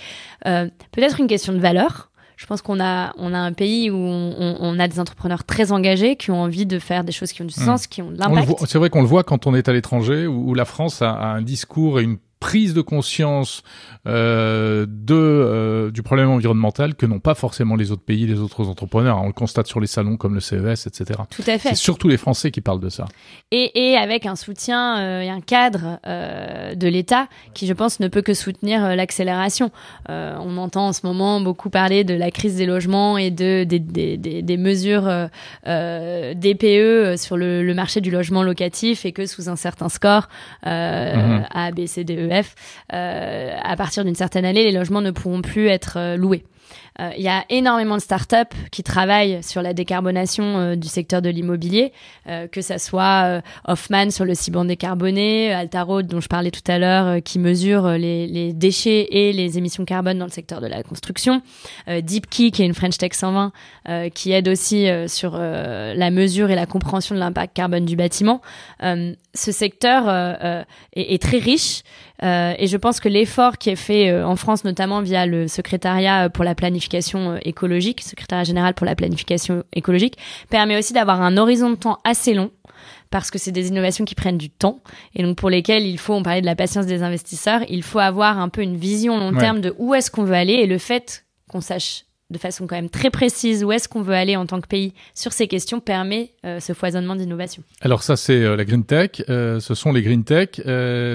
euh, 0.47 0.67
peut-être 0.91 1.19
une 1.19 1.27
question 1.27 1.53
de 1.53 1.59
valeur. 1.59 2.09
Je 2.37 2.47
pense 2.47 2.63
qu'on 2.63 2.79
a, 2.79 3.13
on 3.17 3.35
a 3.35 3.37
un 3.37 3.53
pays 3.53 3.91
où 3.91 3.95
on, 3.95 4.79
a 4.79 4.87
des 4.87 4.99
entrepreneurs 4.99 5.43
très 5.43 5.71
engagés 5.71 6.15
qui 6.15 6.31
ont 6.31 6.41
envie 6.41 6.65
de 6.65 6.79
faire 6.79 7.03
des 7.03 7.11
choses 7.11 7.33
qui 7.33 7.43
ont 7.43 7.45
du 7.45 7.53
mmh. 7.55 7.63
sens, 7.63 7.85
qui 7.85 8.01
ont 8.01 8.09
de 8.09 8.17
l'impact. 8.17 8.65
C'est 8.65 8.79
vrai 8.79 8.89
qu'on 8.89 9.01
le 9.01 9.07
voit 9.07 9.23
quand 9.23 9.45
on 9.45 9.53
est 9.53 9.69
à 9.69 9.73
l'étranger, 9.73 10.25
où, 10.25 10.55
la 10.55 10.65
France 10.65 11.03
a, 11.03 11.11
a 11.11 11.27
un 11.27 11.43
discours 11.43 11.99
et 11.99 12.03
une 12.03 12.17
prise 12.41 12.73
de 12.73 12.81
conscience 12.81 13.63
euh, 14.07 14.87
de 14.89 15.13
euh, 15.13 15.91
du 15.91 16.01
problème 16.01 16.31
environnemental 16.31 16.95
que 16.95 17.05
n'ont 17.05 17.19
pas 17.19 17.35
forcément 17.35 17.75
les 17.75 17.91
autres 17.91 18.01
pays, 18.01 18.25
les 18.25 18.39
autres 18.39 18.67
entrepreneurs. 18.67 19.21
On 19.21 19.27
le 19.27 19.31
constate 19.31 19.67
sur 19.67 19.79
les 19.79 19.85
salons 19.85 20.17
comme 20.17 20.33
le 20.33 20.39
CES, 20.39 20.87
etc. 20.87 21.19
Tout 21.29 21.43
à 21.45 21.59
fait. 21.59 21.69
C'est 21.69 21.75
surtout 21.75 22.07
les 22.09 22.17
Français 22.17 22.49
qui 22.49 22.59
parlent 22.59 22.79
de 22.79 22.89
ça. 22.89 23.05
Et, 23.51 23.91
et 23.91 23.95
avec 23.95 24.25
un 24.25 24.35
soutien 24.35 24.97
euh, 24.99 25.21
et 25.21 25.29
un 25.29 25.39
cadre 25.39 25.99
de 26.03 26.87
l'État 26.87 27.27
qui, 27.53 27.67
je 27.67 27.73
pense, 27.73 27.99
ne 27.99 28.07
peut 28.07 28.23
que 28.23 28.33
soutenir 28.33 28.95
l'accélération. 28.95 29.69
on 30.09 30.57
entend 30.57 30.87
en 30.87 30.93
ce 30.93 31.05
moment 31.05 31.39
beaucoup 31.41 31.69
parler 31.69 32.03
de 32.03 32.15
la 32.15 32.31
crise 32.31 32.55
des 32.55 32.65
logements 32.65 33.19
et 33.19 33.29
de 33.29 33.63
des, 33.65 33.77
des, 33.77 34.17
des, 34.17 34.41
des 34.41 34.57
mesures 34.57 35.03
DPE 35.65 37.17
sur 37.17 37.37
le, 37.37 37.61
le, 37.61 37.73
marché 37.75 38.01
du 38.01 38.09
logement 38.09 38.41
locatif 38.41 39.05
et 39.05 39.11
que 39.11 39.27
sous 39.27 39.47
un 39.47 39.55
certain 39.55 39.89
score 39.89 40.27
mmh. 40.65 40.69
A, 41.51 41.71
B, 41.71 41.85
C, 41.85 42.03
D, 42.03 42.15
E, 42.15 42.30
F, 42.31 42.55
à 43.63 43.75
partir 43.75 43.91
partir 43.91 44.05
d'une 44.05 44.15
certaine 44.15 44.45
année, 44.45 44.63
les 44.63 44.71
logements 44.71 45.01
ne 45.01 45.11
pourront 45.11 45.41
plus 45.41 45.67
être 45.67 45.97
euh, 45.97 46.15
loués. 46.15 46.45
Euh, 47.01 47.11
il 47.17 47.23
y 47.23 47.27
a 47.27 47.45
énormément 47.49 47.95
de 47.95 48.01
startups 48.01 48.55
qui 48.71 48.83
travaillent 48.83 49.41
sur 49.41 49.61
la 49.61 49.73
décarbonation 49.73 50.43
euh, 50.43 50.75
du 50.75 50.87
secteur 50.87 51.21
de 51.21 51.29
l'immobilier, 51.29 51.93
euh, 52.27 52.47
que 52.47 52.61
ça 52.61 52.77
soit 52.77 53.41
Hoffman 53.65 54.11
sur 54.11 54.25
le 54.25 54.35
ciment 54.35 54.65
décarboné, 54.65 55.51
Altaroad 55.53 56.07
dont 56.07 56.21
je 56.21 56.27
parlais 56.27 56.51
tout 56.51 56.61
à 56.67 56.77
l'heure, 56.77 57.21
qui 57.23 57.39
mesure 57.39 57.89
les, 57.91 58.53
déchets 58.53 59.07
et 59.11 59.33
les 59.33 59.57
émissions 59.57 59.85
carbone 59.85 60.19
dans 60.19 60.25
le 60.25 60.31
secteur 60.31 60.61
de 60.61 60.67
la 60.67 60.83
construction, 60.83 61.41
Deepkey 61.87 62.51
qui 62.51 62.61
est 62.61 62.65
une 62.65 62.73
French 62.73 62.97
Tech 62.97 63.13
120 63.13 63.51
qui 64.13 64.31
aide 64.31 64.47
aussi 64.47 64.87
sur 65.07 65.37
la 65.37 66.11
mesure 66.11 66.51
et 66.51 66.55
la 66.55 66.65
compréhension 66.65 67.15
de 67.15 67.19
l'impact 67.19 67.55
carbone 67.55 67.85
du 67.85 67.95
bâtiment. 67.95 68.41
ce 68.81 69.51
secteur 69.51 70.09
est, 70.93 71.21
très 71.21 71.37
riche 71.37 71.83
et 72.21 72.67
je 72.67 72.77
pense 72.77 72.99
que 72.99 73.09
l'effort 73.09 73.57
qui 73.57 73.69
est 73.69 73.75
fait 73.75 74.21
en 74.21 74.35
France, 74.35 74.63
notamment 74.63 75.01
via 75.01 75.25
le 75.25 75.47
secrétariat 75.47 76.29
pour 76.29 76.43
la 76.43 76.55
planification 76.55 76.90
euh, 76.93 77.37
écologique, 77.43 78.01
secrétaire 78.01 78.43
général 78.43 78.73
pour 78.73 78.85
la 78.85 78.95
planification 78.95 79.63
écologique, 79.73 80.17
permet 80.49 80.77
aussi 80.77 80.93
d'avoir 80.93 81.21
un 81.21 81.37
horizon 81.37 81.69
de 81.69 81.75
temps 81.75 81.99
assez 82.03 82.33
long 82.33 82.51
parce 83.09 83.29
que 83.29 83.37
c'est 83.37 83.51
des 83.51 83.67
innovations 83.67 84.05
qui 84.05 84.15
prennent 84.15 84.37
du 84.37 84.49
temps. 84.49 84.79
Et 85.15 85.23
donc 85.23 85.37
pour 85.37 85.49
lesquelles 85.49 85.85
il 85.85 85.97
faut, 85.97 86.13
on 86.13 86.23
parlait 86.23 86.41
de 86.41 86.45
la 86.45 86.55
patience 86.55 86.85
des 86.85 87.03
investisseurs, 87.03 87.61
il 87.69 87.83
faut 87.83 87.99
avoir 87.99 88.39
un 88.39 88.49
peu 88.49 88.61
une 88.61 88.77
vision 88.77 89.17
long 89.19 89.33
terme 89.37 89.61
de 89.61 89.75
où 89.77 89.93
est-ce 89.93 90.09
qu'on 90.09 90.23
veut 90.23 90.35
aller 90.35 90.53
et 90.53 90.67
le 90.67 90.77
fait 90.77 91.25
qu'on 91.49 91.61
sache 91.61 92.05
de 92.31 92.37
façon 92.37 92.65
quand 92.65 92.75
même 92.75 92.89
très 92.89 93.09
précise 93.09 93.63
où 93.63 93.71
est-ce 93.71 93.87
qu'on 93.87 94.01
veut 94.01 94.15
aller 94.15 94.35
en 94.35 94.45
tant 94.45 94.61
que 94.61 94.67
pays 94.67 94.93
sur 95.13 95.33
ces 95.33 95.47
questions 95.47 95.79
permet 95.79 96.31
euh, 96.45 96.59
ce 96.59 96.73
foisonnement 96.73 97.15
d'innovation. 97.15 97.63
Alors 97.81 98.03
ça 98.03 98.15
c'est 98.15 98.41
euh, 98.41 98.55
la 98.55 98.65
green 98.65 98.83
tech, 98.83 99.21
euh, 99.29 99.59
ce 99.59 99.75
sont 99.75 99.91
les 99.91 100.01
green 100.01 100.23
tech. 100.23 100.49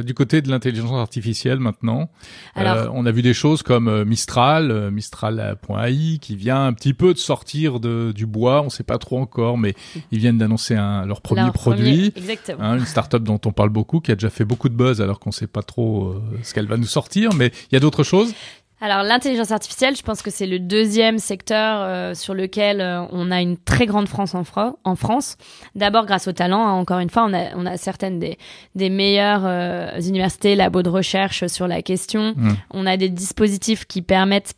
Du 0.07 0.15
côté 0.15 0.43
de 0.43 0.51
l'intelligence 0.51 0.93
artificielle 0.93 1.59
maintenant. 1.59 2.11
Alors, 2.55 2.93
on 2.95 3.07
a 3.07 3.11
vu 3.11 3.23
des 3.23 3.35
choses 3.35 3.63
comme 3.63 4.05
Mistral, 4.05 4.91
Mistral.ai 4.91 6.19
qui 6.19 6.37
vient 6.37 6.67
un 6.67 6.73
petit 6.73 6.95
peu 6.95 7.15
de 7.15 7.19
sortir 7.19 7.81
de, 7.81 8.13
du 8.13 8.27
bois, 8.27 8.63
on 8.63 8.69
sait 8.69 8.85
pas 8.85 8.99
trop 8.99 9.19
encore 9.19 9.57
mais 9.57 9.75
ils 10.13 10.19
viennent 10.19 10.39
d'annoncer 10.39 10.75
leur 10.75 11.23
premier 11.23 11.51
produit, 11.53 12.13
hein, 12.59 12.79
une 12.79 12.85
startup 12.85 13.23
dont 13.23 13.41
on 13.47 13.53
parle 13.53 13.71
beaucoup 13.71 14.01
qui 14.01 14.13
a 14.13 14.15
déjà 14.15 14.31
fait 14.31 14.45
beaucoup 14.45 14.69
de 14.69 14.75
buzz 14.75 15.01
alors 15.01 15.19
qu'on 15.19 15.33
sait 15.33 15.47
pas 15.47 15.63
trop 15.63 16.15
ce 16.43 16.53
qu'elle 16.53 16.67
va 16.67 16.77
nous 16.77 16.85
sortir. 16.85 17.31
Mais 17.35 17.51
il 17.71 17.75
y 17.75 17.77
a 17.77 17.81
d'autres 17.81 18.03
choses? 18.03 18.35
Alors 18.81 19.03
l'intelligence 19.03 19.53
artificielle, 19.53 19.97
je 19.97 20.03
pense 20.03 20.23
que 20.23 20.31
c'est 20.31 20.47
le 20.47 20.59
deuxième 20.59 21.19
secteur 21.19 21.81
euh, 21.81 22.15
sur 22.15 22.35
lequel 22.35 22.81
euh, 22.81 23.05
on 23.11 23.31
a 23.31 23.41
une 23.41 23.57
très 23.57 23.87
grande 23.87 24.09
France 24.09 24.35
en, 24.35 24.45
en 24.85 24.97
France. 24.97 25.37
D'abord 25.75 26.07
grâce 26.07 26.29
au 26.29 26.33
talent, 26.33 26.67
hein, 26.67 26.73
encore 26.73 26.99
une 26.99 27.11
fois, 27.11 27.25
on 27.25 27.33
a, 27.33 27.55
on 27.57 27.65
a 27.67 27.77
certaines 27.77 28.19
des, 28.19 28.39
des 28.75 28.91
meilleures 28.91 29.45
euh, 29.45 30.01
universités, 30.01 30.55
labos 30.57 30.83
de 30.83 30.91
recherche 30.91 31.47
sur 31.47 31.67
la 31.67 31.83
question. 31.83 32.35
Mmh. 32.37 32.51
On 32.73 32.87
a 32.87 32.97
des 32.97 33.09
dispositifs 33.09 33.87
qui 33.87 34.03
permettent 34.03 34.55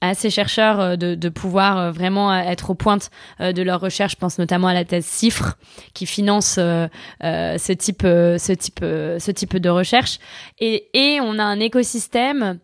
à 0.00 0.14
ces 0.14 0.30
chercheurs 0.30 0.96
de, 0.96 1.16
de 1.16 1.28
pouvoir 1.28 1.92
vraiment 1.92 2.32
être 2.32 2.70
aux 2.70 2.76
pointes 2.76 3.10
de 3.40 3.62
leur 3.62 3.80
recherche. 3.80 4.12
Je 4.12 4.16
pense 4.16 4.38
notamment 4.38 4.68
à 4.68 4.72
la 4.72 4.84
thèse 4.84 5.04
CIFRE 5.04 5.56
qui 5.92 6.06
finance 6.06 6.54
ce 6.54 7.72
type, 7.72 8.02
ce 8.02 8.52
type, 8.52 8.78
ce 8.80 9.30
type 9.32 9.56
de 9.56 9.68
recherche. 9.68 10.20
Et, 10.60 10.86
et 10.94 11.20
on 11.20 11.40
a 11.40 11.42
un 11.42 11.58
écosystème 11.58 12.42
euh, 12.42 12.54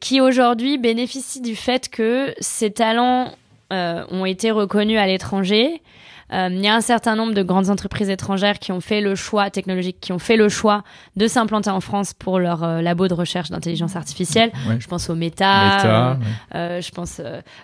qui 0.00 0.20
aujourd'hui 0.20 0.78
bénéficie 0.78 1.40
du 1.40 1.56
fait 1.56 1.88
que 1.88 2.34
ces 2.40 2.70
talents 2.70 3.32
euh, 3.72 4.04
ont 4.10 4.26
été 4.26 4.50
reconnus 4.50 4.98
à 4.98 5.06
l'étranger, 5.06 5.66
euh, 5.66 5.78
il 6.32 6.60
y 6.60 6.68
a 6.68 6.74
un 6.74 6.80
certain 6.80 7.16
nombre 7.16 7.34
de 7.34 7.42
grandes 7.42 7.70
entreprises 7.70 8.10
étrangères 8.10 8.58
qui 8.58 8.72
ont 8.72 8.80
fait 8.80 9.00
le 9.00 9.14
choix 9.14 9.50
technologique, 9.50 9.98
qui 10.00 10.12
ont 10.12 10.18
fait 10.18 10.36
le 10.36 10.48
choix 10.48 10.82
de 11.16 11.26
s'implanter 11.26 11.70
en 11.70 11.80
France 11.80 12.14
pour 12.14 12.38
leur 12.38 12.64
euh, 12.64 12.82
labo 12.82 13.08
de 13.08 13.14
recherche 13.14 13.50
d'intelligence 13.50 13.96
artificielle. 13.96 14.50
Je 14.78 14.86
pense 14.86 15.10
au 15.10 15.14
Meta, 15.14 16.16
euh, 16.54 16.80
je 16.80 16.90
pense, 16.90 17.20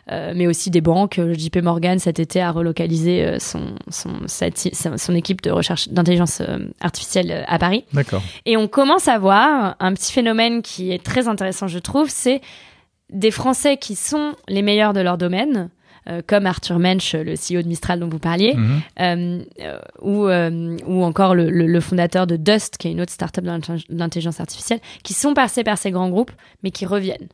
mais 0.09 0.47
aussi 0.47 0.71
des 0.71 0.81
banques. 0.81 1.21
JP 1.21 1.59
Morgan 1.59 1.99
cet 1.99 2.21
été 2.21 2.41
a 2.41 2.51
relocalisé 2.51 3.39
son 3.39 3.75
son, 3.89 4.13
son 4.97 5.15
équipe 5.15 5.43
de 5.43 5.51
recherche 5.51 5.89
d'intelligence 5.89 6.43
artificielle 6.81 7.45
à 7.47 7.59
Paris. 7.59 7.85
D'accord. 7.93 8.23
Et 8.47 8.57
on 8.57 8.69
commence 8.69 9.09
à 9.09 9.19
voir 9.19 9.77
un 9.81 9.95
petit 9.95 10.13
phénomène 10.13 10.63
qui 10.63 10.93
est 10.93 11.03
très 11.03 11.29
intéressant, 11.29 11.69
je 11.69 11.79
trouve, 11.79 12.09
c'est 12.09 12.41
des 13.11 13.31
Français 13.31 13.77
qui 13.77 13.97
sont 13.97 14.35
les 14.49 14.63
meilleurs 14.63 14.93
de 14.93 15.01
leur 15.01 15.19
domaine, 15.19 15.71
euh, 16.09 16.23
comme 16.27 16.47
Arthur 16.47 16.79
Mensch, 16.79 17.15
le 17.15 17.35
CEO 17.35 17.63
de 17.63 17.69
Mistral 17.69 18.01
dont 18.01 18.09
vous 18.09 18.19
parliez, 18.19 18.55
mhm. 18.55 18.81
euh, 19.01 19.45
ou, 20.01 20.27
euh, 20.27 20.77
ou 20.87 21.05
encore 21.05 21.35
le, 21.35 21.51
le, 21.51 21.81
fondateur 21.81 22.27
de 22.27 22.37
Dust, 22.37 22.79
qui 22.79 22.89
est 22.89 22.93
une 22.93 23.01
autre 23.01 23.13
startup 23.13 23.45
d'intelligence 23.91 24.41
artificielle, 24.41 24.81
qui 25.03 25.13
sont 25.13 25.35
passés 25.35 25.65
par 25.65 25.79
ces 25.79 25.91
grands 25.91 26.09
groupes, 26.09 26.33
mais 26.63 26.71
qui 26.71 26.87
reviennent. 26.87 27.29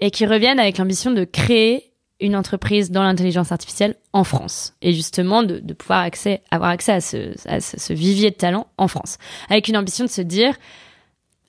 Et 0.00 0.10
qui 0.10 0.26
reviennent 0.26 0.60
avec 0.60 0.78
l'ambition 0.78 1.10
de 1.10 1.24
créer 1.24 1.88
une 2.20 2.34
entreprise 2.34 2.90
dans 2.90 3.02
l'intelligence 3.02 3.52
artificielle 3.52 3.94
en 4.12 4.24
France 4.24 4.74
et 4.82 4.92
justement 4.92 5.42
de, 5.42 5.60
de 5.60 5.72
pouvoir 5.72 6.00
accès, 6.00 6.42
avoir 6.50 6.70
accès 6.70 6.92
à 6.92 7.00
ce, 7.00 7.34
à 7.48 7.60
ce, 7.60 7.92
vivier 7.92 8.30
de 8.30 8.36
talent 8.36 8.66
en 8.76 8.88
France 8.88 9.18
avec 9.48 9.68
une 9.68 9.76
ambition 9.76 10.04
de 10.04 10.10
se 10.10 10.22
dire 10.22 10.54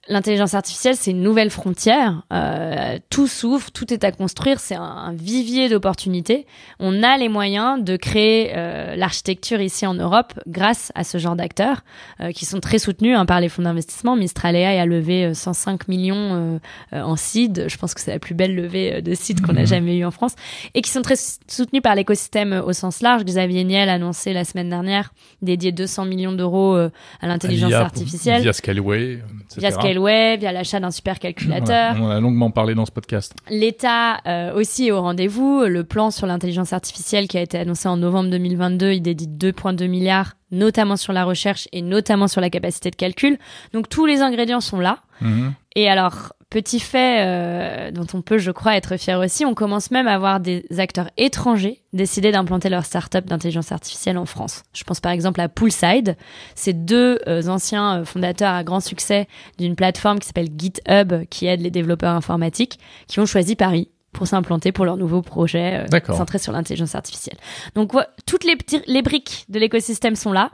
l'intelligence 0.09 0.55
artificielle, 0.55 0.95
c'est 0.95 1.11
une 1.11 1.21
nouvelle 1.21 1.51
frontière. 1.51 2.23
Euh, 2.33 2.97
tout 3.09 3.27
s'ouvre, 3.27 3.71
tout 3.71 3.93
est 3.93 4.03
à 4.03 4.11
construire. 4.11 4.59
C'est 4.59 4.75
un, 4.75 5.13
vivier 5.13 5.69
d'opportunités. 5.69 6.45
On 6.79 7.03
a 7.03 7.17
les 7.17 7.29
moyens 7.29 7.83
de 7.83 7.95
créer 7.95 8.51
euh, 8.55 8.95
l'architecture 8.95 9.61
ici 9.61 9.85
en 9.85 9.93
Europe 9.93 10.33
grâce 10.47 10.91
à 10.95 11.03
ce 11.03 11.17
genre 11.17 11.35
d'acteurs 11.35 11.81
euh, 12.19 12.31
qui 12.31 12.45
sont 12.45 12.59
très 12.59 12.79
soutenus 12.79 13.15
hein, 13.17 13.25
par 13.25 13.39
les 13.39 13.49
fonds 13.49 13.61
d'investissement. 13.61 14.15
Mistral 14.15 14.55
AI 14.55 14.79
a 14.79 14.85
levé 14.85 15.33
105 15.33 15.87
millions 15.87 16.59
en 16.91 17.15
seed. 17.15 17.65
Je 17.67 17.77
pense 17.77 17.93
que 17.93 18.01
c'est 18.01 18.11
la 18.11 18.19
plus 18.19 18.33
belle 18.33 18.55
levée 18.55 19.01
de 19.01 19.13
seed 19.13 19.41
qu'on 19.41 19.55
a 19.55 19.61
mhm. 19.61 19.67
jamais 19.67 19.97
eu 19.97 20.05
en 20.05 20.11
France 20.11 20.35
et 20.73 20.81
qui 20.81 20.89
sont 20.89 21.01
très 21.01 21.15
soutenus 21.47 21.83
par 21.83 21.95
l'écosystème 21.95 22.61
au 22.65 22.73
sens 22.73 23.01
large. 23.01 23.23
Xavier 23.23 23.63
Niel 23.63 23.89
a 23.89 23.93
annoncé 23.93 24.33
la 24.33 24.43
semaine 24.43 24.69
dernière 24.69 25.13
dédier 25.41 25.71
200 25.71 26.05
millions 26.05 26.31
d'euros 26.31 26.75
à 26.75 27.27
l'intelligence 27.27 27.73
artificielle 27.73 28.41
via 28.41 28.53
Scaleway, 28.53 29.19
via 29.57 29.71
Scaleway 29.71 29.98
web, 29.99 30.39
via 30.39 30.51
l'achat 30.51 30.79
d'un 30.79 30.91
supercalculateur. 30.91 31.95
on 31.99 32.09
a 32.09 32.19
longuement 32.19 32.51
parlé 32.51 32.75
dans 32.75 32.85
ce 32.85 32.91
podcast. 32.91 33.35
L'État 33.49 34.17
euh, 34.25 34.53
aussi 34.55 34.87
est 34.87 34.91
au 34.91 35.01
rendez-vous. 35.01 35.65
Le 35.65 35.83
plan 35.83 36.11
sur 36.11 36.27
l'intelligence 36.27 36.73
artificielle 36.73 37.27
qui 37.27 37.37
a 37.37 37.41
été 37.41 37.57
annoncé 37.57 37.87
en 37.87 37.97
novembre 37.97 38.29
2022, 38.31 38.93
il 38.93 39.01
dédie 39.01 39.27
2,2 39.27 39.87
milliards, 39.87 40.33
notamment 40.51 40.97
sur 40.97 41.13
la 41.13 41.23
recherche 41.23 41.67
et 41.71 41.81
notamment 41.81 42.27
sur 42.27 42.41
la 42.41 42.49
capacité 42.49 42.91
de 42.91 42.95
calcul. 42.95 43.37
Donc 43.73 43.89
tous 43.89 44.05
les 44.05 44.21
ingrédients 44.21 44.61
sont 44.61 44.79
là. 44.79 44.99
Mhm. 45.21 45.53
Et 45.75 45.89
alors, 45.89 46.33
Petit 46.49 46.79
fait 46.79 47.17
euh, 47.19 47.91
dont 47.91 48.07
on 48.15 48.23
peut, 48.23 48.39
je 48.39 48.49
crois, 48.49 48.75
être 48.75 48.97
fier 48.97 49.19
aussi, 49.19 49.45
on 49.45 49.53
commence 49.53 49.91
même 49.91 50.07
à 50.07 50.17
voir 50.17 50.39
des 50.39 50.65
acteurs 50.79 51.11
étrangers 51.15 51.83
décider 51.93 52.31
d'implanter 52.31 52.69
leur 52.69 52.85
start-up 52.85 53.25
d'intelligence 53.25 53.71
artificielle 53.71 54.17
en 54.17 54.25
France. 54.25 54.63
Je 54.73 54.83
pense 54.83 54.99
par 54.99 55.11
exemple 55.11 55.41
à 55.41 55.47
Poolside. 55.47 56.17
C'est 56.55 56.85
deux 56.85 57.19
euh, 57.27 57.47
anciens 57.47 57.99
euh, 57.99 58.05
fondateurs 58.05 58.55
à 58.55 58.63
grand 58.63 58.79
succès 58.79 59.27
d'une 59.59 59.75
plateforme 59.75 60.17
qui 60.17 60.25
s'appelle 60.25 60.49
GitHub, 60.57 61.25
qui 61.29 61.45
aide 61.45 61.61
les 61.61 61.69
développeurs 61.69 62.15
informatiques, 62.15 62.79
qui 63.07 63.19
ont 63.19 63.27
choisi 63.27 63.55
Paris 63.55 63.89
pour 64.11 64.27
s'implanter 64.27 64.71
pour 64.71 64.85
leur 64.85 64.97
nouveau 64.97 65.21
projet 65.21 65.85
centré 66.07 66.39
sur 66.39 66.51
l'intelligence 66.51 66.95
artificielle. 66.95 67.37
Donc 67.75 67.93
toutes 68.25 68.43
les, 68.43 68.57
les 68.87 69.01
briques 69.01 69.45
de 69.49 69.59
l'écosystème 69.59 70.15
sont 70.15 70.31
là. 70.31 70.51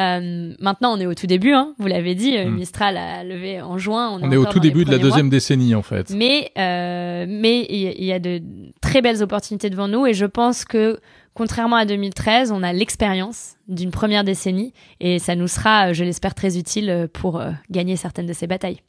Euh, 0.00 0.54
maintenant, 0.58 0.96
on 0.96 1.00
est 1.00 1.06
au 1.06 1.14
tout 1.14 1.26
début, 1.26 1.52
hein, 1.52 1.74
vous 1.78 1.86
l'avez 1.86 2.14
dit, 2.14 2.36
euh, 2.36 2.46
hmm. 2.46 2.54
Mistral 2.54 2.96
a 2.96 3.24
levé 3.24 3.60
en 3.60 3.76
juin. 3.76 4.18
On, 4.22 4.30
est, 4.30 4.36
au 4.36 4.46
tout 4.46 4.58
début 4.58 4.84
de 4.84 4.90
la 4.90 4.98
deuxième 4.98 5.28
décennie, 5.28 5.74
en 5.74 5.82
fait. 5.82 6.10
Mais 6.10 6.50
euh, 6.58 7.26
mais 7.28 7.66
il 7.68 8.04
y, 8.04 8.12
a 8.12 8.18
de 8.18 8.40
très 8.80 9.02
belles 9.02 9.22
opportunités 9.22 9.68
devant 9.68 9.88
nous 9.88 10.06
et 10.06 10.14
je 10.14 10.24
pense 10.24 10.64
que 10.64 10.98
contrairement 11.34 11.76
à 11.76 11.84
2013, 11.84 12.52
on 12.52 12.62
a 12.62 12.72
l'expérience 12.72 13.56
d'une 13.68 13.90
première 13.90 14.24
décennie 14.24 14.72
et 15.00 15.18
ça 15.18 15.36
nous 15.36 15.48
sera, 15.48 15.92
je 15.92 16.04
l'espère, 16.04 16.34
très 16.34 16.58
utile 16.58 17.08
pour 17.12 17.42
gagner 17.70 17.96
certaines 17.96 18.26
de 18.26 18.32
ces 18.32 18.46
batailles. 18.46 18.80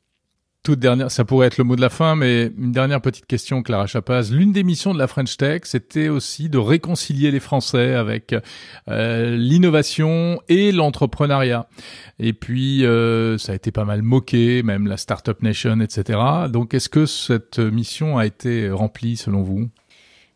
Toute 0.64 0.80
dernière, 0.80 1.12
ça 1.12 1.26
pourrait 1.26 1.48
être 1.48 1.58
le 1.58 1.66
mot 1.66 1.76
de 1.76 1.82
la 1.82 1.90
fin, 1.90 2.16
mais 2.16 2.46
une 2.58 2.72
dernière 2.72 3.02
petite 3.02 3.26
question, 3.26 3.64
Clara 3.64 3.86
Chapaz. 3.86 4.32
L'une 4.32 4.54
des 4.54 4.64
missions 4.64 4.94
de 4.94 4.98
la 4.98 5.08
French 5.08 5.36
Tech, 5.36 5.64
c'était 5.66 6.08
aussi 6.08 6.48
de 6.48 6.58
réconcilier 6.58 7.32
les 7.32 7.42
Français 7.42 7.96
avec 7.96 8.34
euh, 8.88 9.36
l'innovation 9.36 10.42
et 10.48 10.72
l'entrepreneuriat. 10.72 11.68
Et 12.18 12.32
puis, 12.32 12.86
euh, 12.86 13.38
ça 13.38 13.52
a 13.52 13.56
été 13.56 13.74
pas 13.74 13.84
mal 13.84 14.04
moqué, 14.04 14.64
même 14.64 14.88
la 14.88 14.96
Startup 14.96 15.42
Nation, 15.44 15.82
etc. 15.82 16.18
Donc, 16.50 16.74
est-ce 16.74 16.88
que 16.88 17.06
cette 17.06 17.60
mission 17.60 18.18
a 18.18 18.26
été 18.26 18.70
remplie 18.70 19.18
selon 19.18 19.42
vous? 19.42 19.70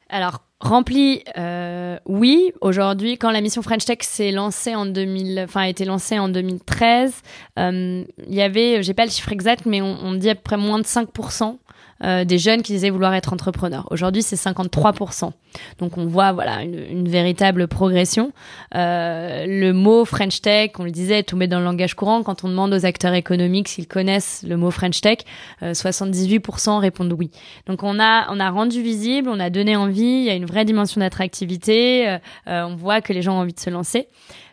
Alors, 0.10 0.42
Rempli, 0.60 1.24
euh, 1.38 2.00
oui. 2.08 2.52
Aujourd'hui, 2.62 3.20
quand 3.20 3.30
la 3.30 3.42
mission 3.42 3.62
French 3.62 3.86
Tech 3.86 4.00
s'est 4.02 4.32
lancée 4.32 4.74
en 4.74 4.88
2000, 4.88 5.42
enfin 5.44 5.62
a 5.62 5.68
été 5.68 5.86
lancée 5.86 6.18
en 6.18 6.30
2013, 6.30 7.22
euh, 7.60 8.04
il 8.28 8.34
y 8.34 8.42
avait, 8.42 8.82
j'ai 8.82 8.96
pas 8.96 9.06
le 9.06 9.12
chiffre 9.12 9.32
exact, 9.32 9.68
mais 9.68 9.82
on, 9.82 9.98
on 10.02 10.14
dit 10.14 10.30
à 10.32 10.36
peu 10.36 10.42
près 10.42 10.58
moins 10.58 10.80
de 10.80 10.86
5% 10.86 11.58
euh, 12.04 12.26
des 12.26 12.38
jeunes 12.38 12.62
qui 12.62 12.74
disaient 12.74 12.90
vouloir 12.90 13.14
être 13.14 13.34
entrepreneurs. 13.34 13.88
Aujourd'hui, 13.92 14.22
c'est 14.22 14.36
53%. 14.36 15.32
Donc 15.80 15.98
on 15.98 16.06
voit 16.06 16.32
voilà 16.32 16.64
une, 16.64 16.80
une 16.90 17.10
véritable 17.10 17.68
progression. 17.68 18.32
Euh, 18.76 19.46
le 19.48 19.74
mot 19.74 20.06
French 20.06 20.42
Tech, 20.42 20.72
on 20.80 20.84
le 20.84 20.92
disait, 20.92 21.24
tout 21.24 21.36
met 21.36 21.48
dans 21.48 21.60
le 21.60 21.66
langage 21.66 21.96
courant. 21.96 22.24
Quand 22.24 22.44
on 22.44 22.50
demande 22.50 22.74
aux 22.74 22.86
acteurs 22.86 23.14
économiques 23.14 23.68
s'ils 23.68 23.88
connaissent 23.88 24.44
le 24.48 24.58
mot 24.58 24.72
French 24.72 25.02
Tech, 25.02 25.20
78% 25.62 26.70
euh, 26.70 26.78
répondent 26.78 27.14
oui. 27.14 27.32
Donc 27.66 27.84
on 27.84 28.00
a 28.00 28.28
on 28.30 28.40
a 28.40 28.50
rendu 28.50 28.82
visible, 28.82 29.30
on 29.30 29.40
a 29.40 29.50
donné 29.50 29.76
envie. 29.76 30.02
Il 30.02 30.24
y 30.24 30.30
a 30.30 30.36
une 30.36 30.46
vraie 30.46 30.66
dimension 30.66 31.00
d'attractivité. 31.00 32.08
Euh, 32.08 32.18
on 32.46 32.76
voit 32.76 33.02
que 33.02 33.14
les 33.14 33.22
gens 33.22 33.36
ont 33.36 33.42
envie 33.42 33.54
de 33.54 33.60
se 33.60 33.70
lancer. 33.70 34.08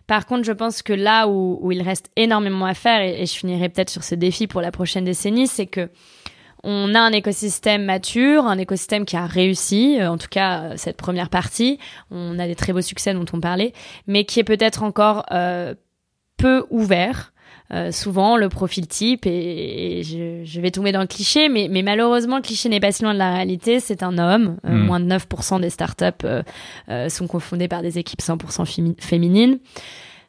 Par 0.06 0.26
contre, 0.26 0.44
je 0.44 0.52
pense 0.52 0.82
que 0.82 0.92
là 0.92 1.28
où, 1.28 1.58
où 1.62 1.72
il 1.72 1.80
reste 1.80 2.10
énormément 2.16 2.66
à 2.66 2.74
faire, 2.74 3.00
et, 3.00 3.22
et 3.22 3.26
je 3.26 3.32
finirai 3.32 3.70
peut-être 3.70 3.88
sur 3.88 4.04
ce 4.04 4.14
défi 4.14 4.46
pour 4.46 4.60
la 4.60 4.70
prochaine 4.70 5.04
décennie, 5.04 5.46
c'est 5.46 5.66
que 5.66 5.88
on 6.64 6.94
a 6.94 7.00
un 7.00 7.12
écosystème 7.12 7.84
mature, 7.84 8.46
un 8.46 8.58
écosystème 8.58 9.04
qui 9.04 9.16
a 9.16 9.26
réussi, 9.26 9.98
euh, 10.00 10.10
en 10.10 10.18
tout 10.18 10.28
cas 10.30 10.62
euh, 10.62 10.72
cette 10.76 10.96
première 10.96 11.28
partie. 11.28 11.78
On 12.10 12.38
a 12.38 12.46
des 12.46 12.54
très 12.54 12.72
beaux 12.72 12.80
succès 12.80 13.12
dont 13.14 13.26
on 13.32 13.40
parlait, 13.40 13.72
mais 14.06 14.24
qui 14.24 14.40
est 14.40 14.44
peut-être 14.44 14.82
encore 14.82 15.26
euh, 15.30 15.74
peu 16.36 16.64
ouvert. 16.70 17.32
souvent 17.92 18.36
le 18.36 18.48
profil 18.48 18.86
type 18.86 19.26
et, 19.26 20.02
je, 20.04 20.60
vais 20.60 20.70
tomber 20.70 20.92
dans 20.92 21.00
le 21.00 21.06
cliché 21.06 21.48
mais, 21.48 21.68
mais 21.70 21.82
malheureusement 21.82 22.36
le 22.36 22.42
cliché 22.42 22.68
n'est 22.68 22.80
pas 22.80 22.92
si 22.92 23.02
loin 23.02 23.14
de 23.14 23.18
la 23.18 23.32
réalité 23.32 23.80
c'est 23.80 24.02
un 24.02 24.18
homme 24.18 24.58
hmm. 24.64 24.76
moins 24.76 25.00
de 25.00 25.06
9% 25.06 25.60
des 25.60 25.70
startups 25.70 26.26
sont 27.08 27.26
confondées 27.26 27.68
par 27.68 27.82
des 27.82 27.98
équipes 27.98 28.20
100% 28.20 28.94
féminines 29.00 29.58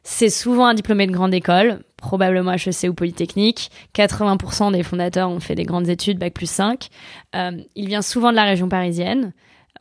c'est 0.08 0.30
souvent 0.30 0.66
un 0.66 0.74
diplômé 0.74 1.08
de 1.08 1.12
grande 1.12 1.34
école, 1.34 1.80
probablement 2.06 2.52
HEC 2.52 2.88
ou 2.88 2.94
Polytechnique. 2.94 3.70
80% 3.96 4.72
des 4.72 4.84
fondateurs 4.84 5.28
ont 5.28 5.40
fait 5.40 5.56
des 5.56 5.64
grandes 5.64 5.88
études, 5.88 6.18
Bac 6.18 6.32
plus 6.32 6.48
5. 6.48 6.88
Euh, 7.34 7.50
il 7.74 7.88
vient 7.88 8.02
souvent 8.02 8.30
de 8.30 8.36
la 8.36 8.44
région 8.44 8.68
parisienne. 8.68 9.32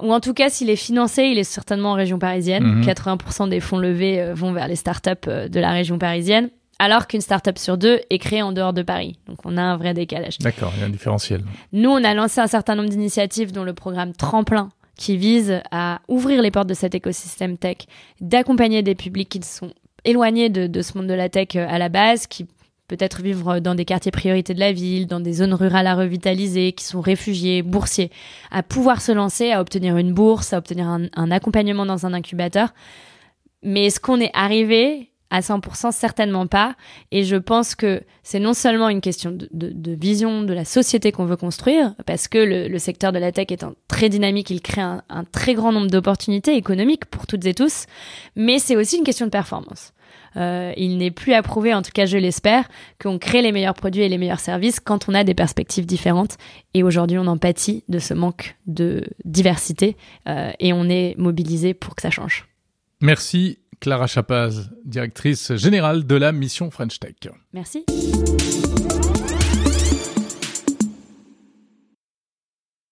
Ou 0.01 0.11
en 0.11 0.19
tout 0.19 0.33
cas, 0.33 0.49
s'il 0.49 0.71
est 0.71 0.75
financé, 0.75 1.23
il 1.23 1.37
est 1.37 1.43
certainement 1.43 1.91
en 1.91 1.93
région 1.93 2.17
parisienne. 2.17 2.81
80% 2.81 3.43
mhm. 3.43 3.49
des 3.49 3.59
fonds 3.59 3.77
levés 3.77 4.19
euh, 4.19 4.33
vont 4.33 4.53
vers 4.53 4.67
les 4.67 4.75
startups 4.75 5.11
euh, 5.27 5.47
de 5.47 5.59
la 5.59 5.71
région 5.71 5.99
parisienne 5.99 6.49
alors 6.77 7.07
qu'une 7.07 7.21
startup 7.21 7.57
sur 7.57 7.77
deux 7.77 8.01
est 8.09 8.17
créée 8.17 8.41
en 8.41 8.51
dehors 8.51 8.73
de 8.73 8.81
Paris. 8.81 9.17
Donc 9.27 9.37
on 9.45 9.55
a 9.55 9.61
un 9.61 9.77
vrai 9.77 9.93
décalage. 9.93 10.39
D'accord, 10.39 10.73
il 10.75 10.81
y 10.81 10.83
a 10.83 10.87
un 10.87 10.89
différentiel. 10.89 11.41
Nous, 11.71 11.89
on 11.89 12.03
a 12.03 12.13
lancé 12.13 12.41
un 12.41 12.47
certain 12.47 12.75
nombre 12.75 12.89
d'initiatives, 12.89 13.53
dont 13.53 13.63
le 13.63 13.73
programme 13.73 14.11
Tremplin, 14.11 14.67
qui 14.97 15.15
vise 15.15 15.61
à 15.71 16.01
ouvrir 16.09 16.41
les 16.41 16.51
portes 16.51 16.67
de 16.67 16.73
cet 16.73 16.93
écosystème 16.93 17.57
tech, 17.57 17.77
d'accompagner 18.19 18.83
des 18.83 18.93
publics 18.93 19.29
qui 19.29 19.41
sont 19.41 19.71
éloignés 20.05 20.49
de, 20.49 20.81
ce 20.81 20.97
monde 20.97 21.07
de 21.07 21.13
la 21.13 21.29
tech 21.29 21.49
euh, 21.55 21.65
à 21.67 21.77
la 21.77 21.89
base, 21.89 22.27
qui 22.27 22.47
peut-être 22.87 23.21
vivent 23.21 23.43
dans 23.61 23.75
des 23.75 23.85
quartiers 23.85 24.11
priorités 24.11 24.53
de 24.53 24.59
la 24.59 24.71
ville, 24.71 25.07
dans 25.07 25.19
des 25.19 25.33
zones 25.33 25.53
rurales 25.53 25.87
à 25.87 25.95
revitaliser, 25.95 26.71
qui 26.73 26.85
sont 26.85 27.01
réfugiés, 27.01 27.63
boursiers, 27.63 28.11
à 28.51 28.61
pouvoir 28.61 29.01
se 29.01 29.11
lancer, 29.11 29.51
à 29.51 29.59
obtenir 29.59 29.97
une 29.97 30.13
bourse, 30.13 30.53
à 30.53 30.59
obtenir 30.59 30.87
un, 30.87 31.07
un 31.15 31.31
accompagnement 31.31 31.85
dans 31.85 32.05
un 32.05 32.13
incubateur. 32.13 32.73
Mais 33.63 33.85
est-ce 33.85 33.99
qu'on 33.99 34.19
est 34.19 34.31
arrivé 34.33 35.09
à 35.29 35.41
100%, 35.41 35.91
certainement 35.91 36.47
pas. 36.47 36.75
Et 37.11 37.23
je 37.23 37.35
pense 37.35 37.75
que 37.75 38.03
c'est 38.23 38.39
non 38.39 38.53
seulement 38.53 38.89
une 38.89 39.01
question 39.01 39.31
de, 39.31 39.95
vision 39.95 40.43
de 40.43 40.53
la 40.53 40.65
société 40.65 41.11
qu'on 41.11 41.25
veut 41.25 41.35
construire, 41.35 41.93
parce 42.05 42.27
que 42.27 42.37
le, 42.37 42.79
secteur 42.79 43.11
de 43.11 43.19
la 43.19 43.31
tech 43.31 43.47
est 43.49 43.65
très 43.87 44.09
dynamique, 44.09 44.49
il 44.49 44.61
crée 44.61 44.81
un, 44.81 45.01
très 45.31 45.53
grand 45.53 45.71
nombre 45.71 45.89
d'opportunités 45.89 46.55
économiques 46.55 47.05
pour 47.05 47.27
toutes 47.27 47.45
et 47.45 47.53
tous, 47.53 47.85
mais 48.35 48.59
c'est 48.59 48.75
aussi 48.75 48.97
une 48.97 49.03
question 49.03 49.25
de 49.25 49.31
performance. 49.31 49.93
Euh, 50.37 50.73
il 50.77 50.97
n'est 50.97 51.11
plus 51.11 51.33
approuvé, 51.33 51.73
en 51.73 51.81
tout 51.81 51.91
cas 51.93 52.05
je 52.05 52.17
l'espère, 52.17 52.67
qu'on 53.01 53.17
crée 53.17 53.41
les 53.41 53.51
meilleurs 53.51 53.73
produits 53.73 54.03
et 54.03 54.09
les 54.09 54.17
meilleurs 54.17 54.39
services 54.39 54.79
quand 54.79 55.07
on 55.09 55.13
a 55.13 55.23
des 55.23 55.33
perspectives 55.33 55.85
différentes. 55.85 56.37
Et 56.73 56.83
aujourd'hui, 56.83 57.17
on 57.17 57.27
en 57.27 57.37
pâtit 57.37 57.83
de 57.89 57.99
ce 57.99 58.13
manque 58.13 58.57
de 58.67 59.05
diversité 59.23 59.97
euh, 60.27 60.51
et 60.59 60.73
on 60.73 60.89
est 60.89 61.15
mobilisé 61.17 61.73
pour 61.73 61.95
que 61.95 62.01
ça 62.01 62.09
change. 62.09 62.45
Merci 63.01 63.59
Clara 63.79 64.07
Chapaz, 64.07 64.69
directrice 64.85 65.53
générale 65.55 66.05
de 66.05 66.15
la 66.15 66.31
mission 66.31 66.71
French 66.71 66.99
Tech. 66.99 67.15
Merci. 67.53 67.85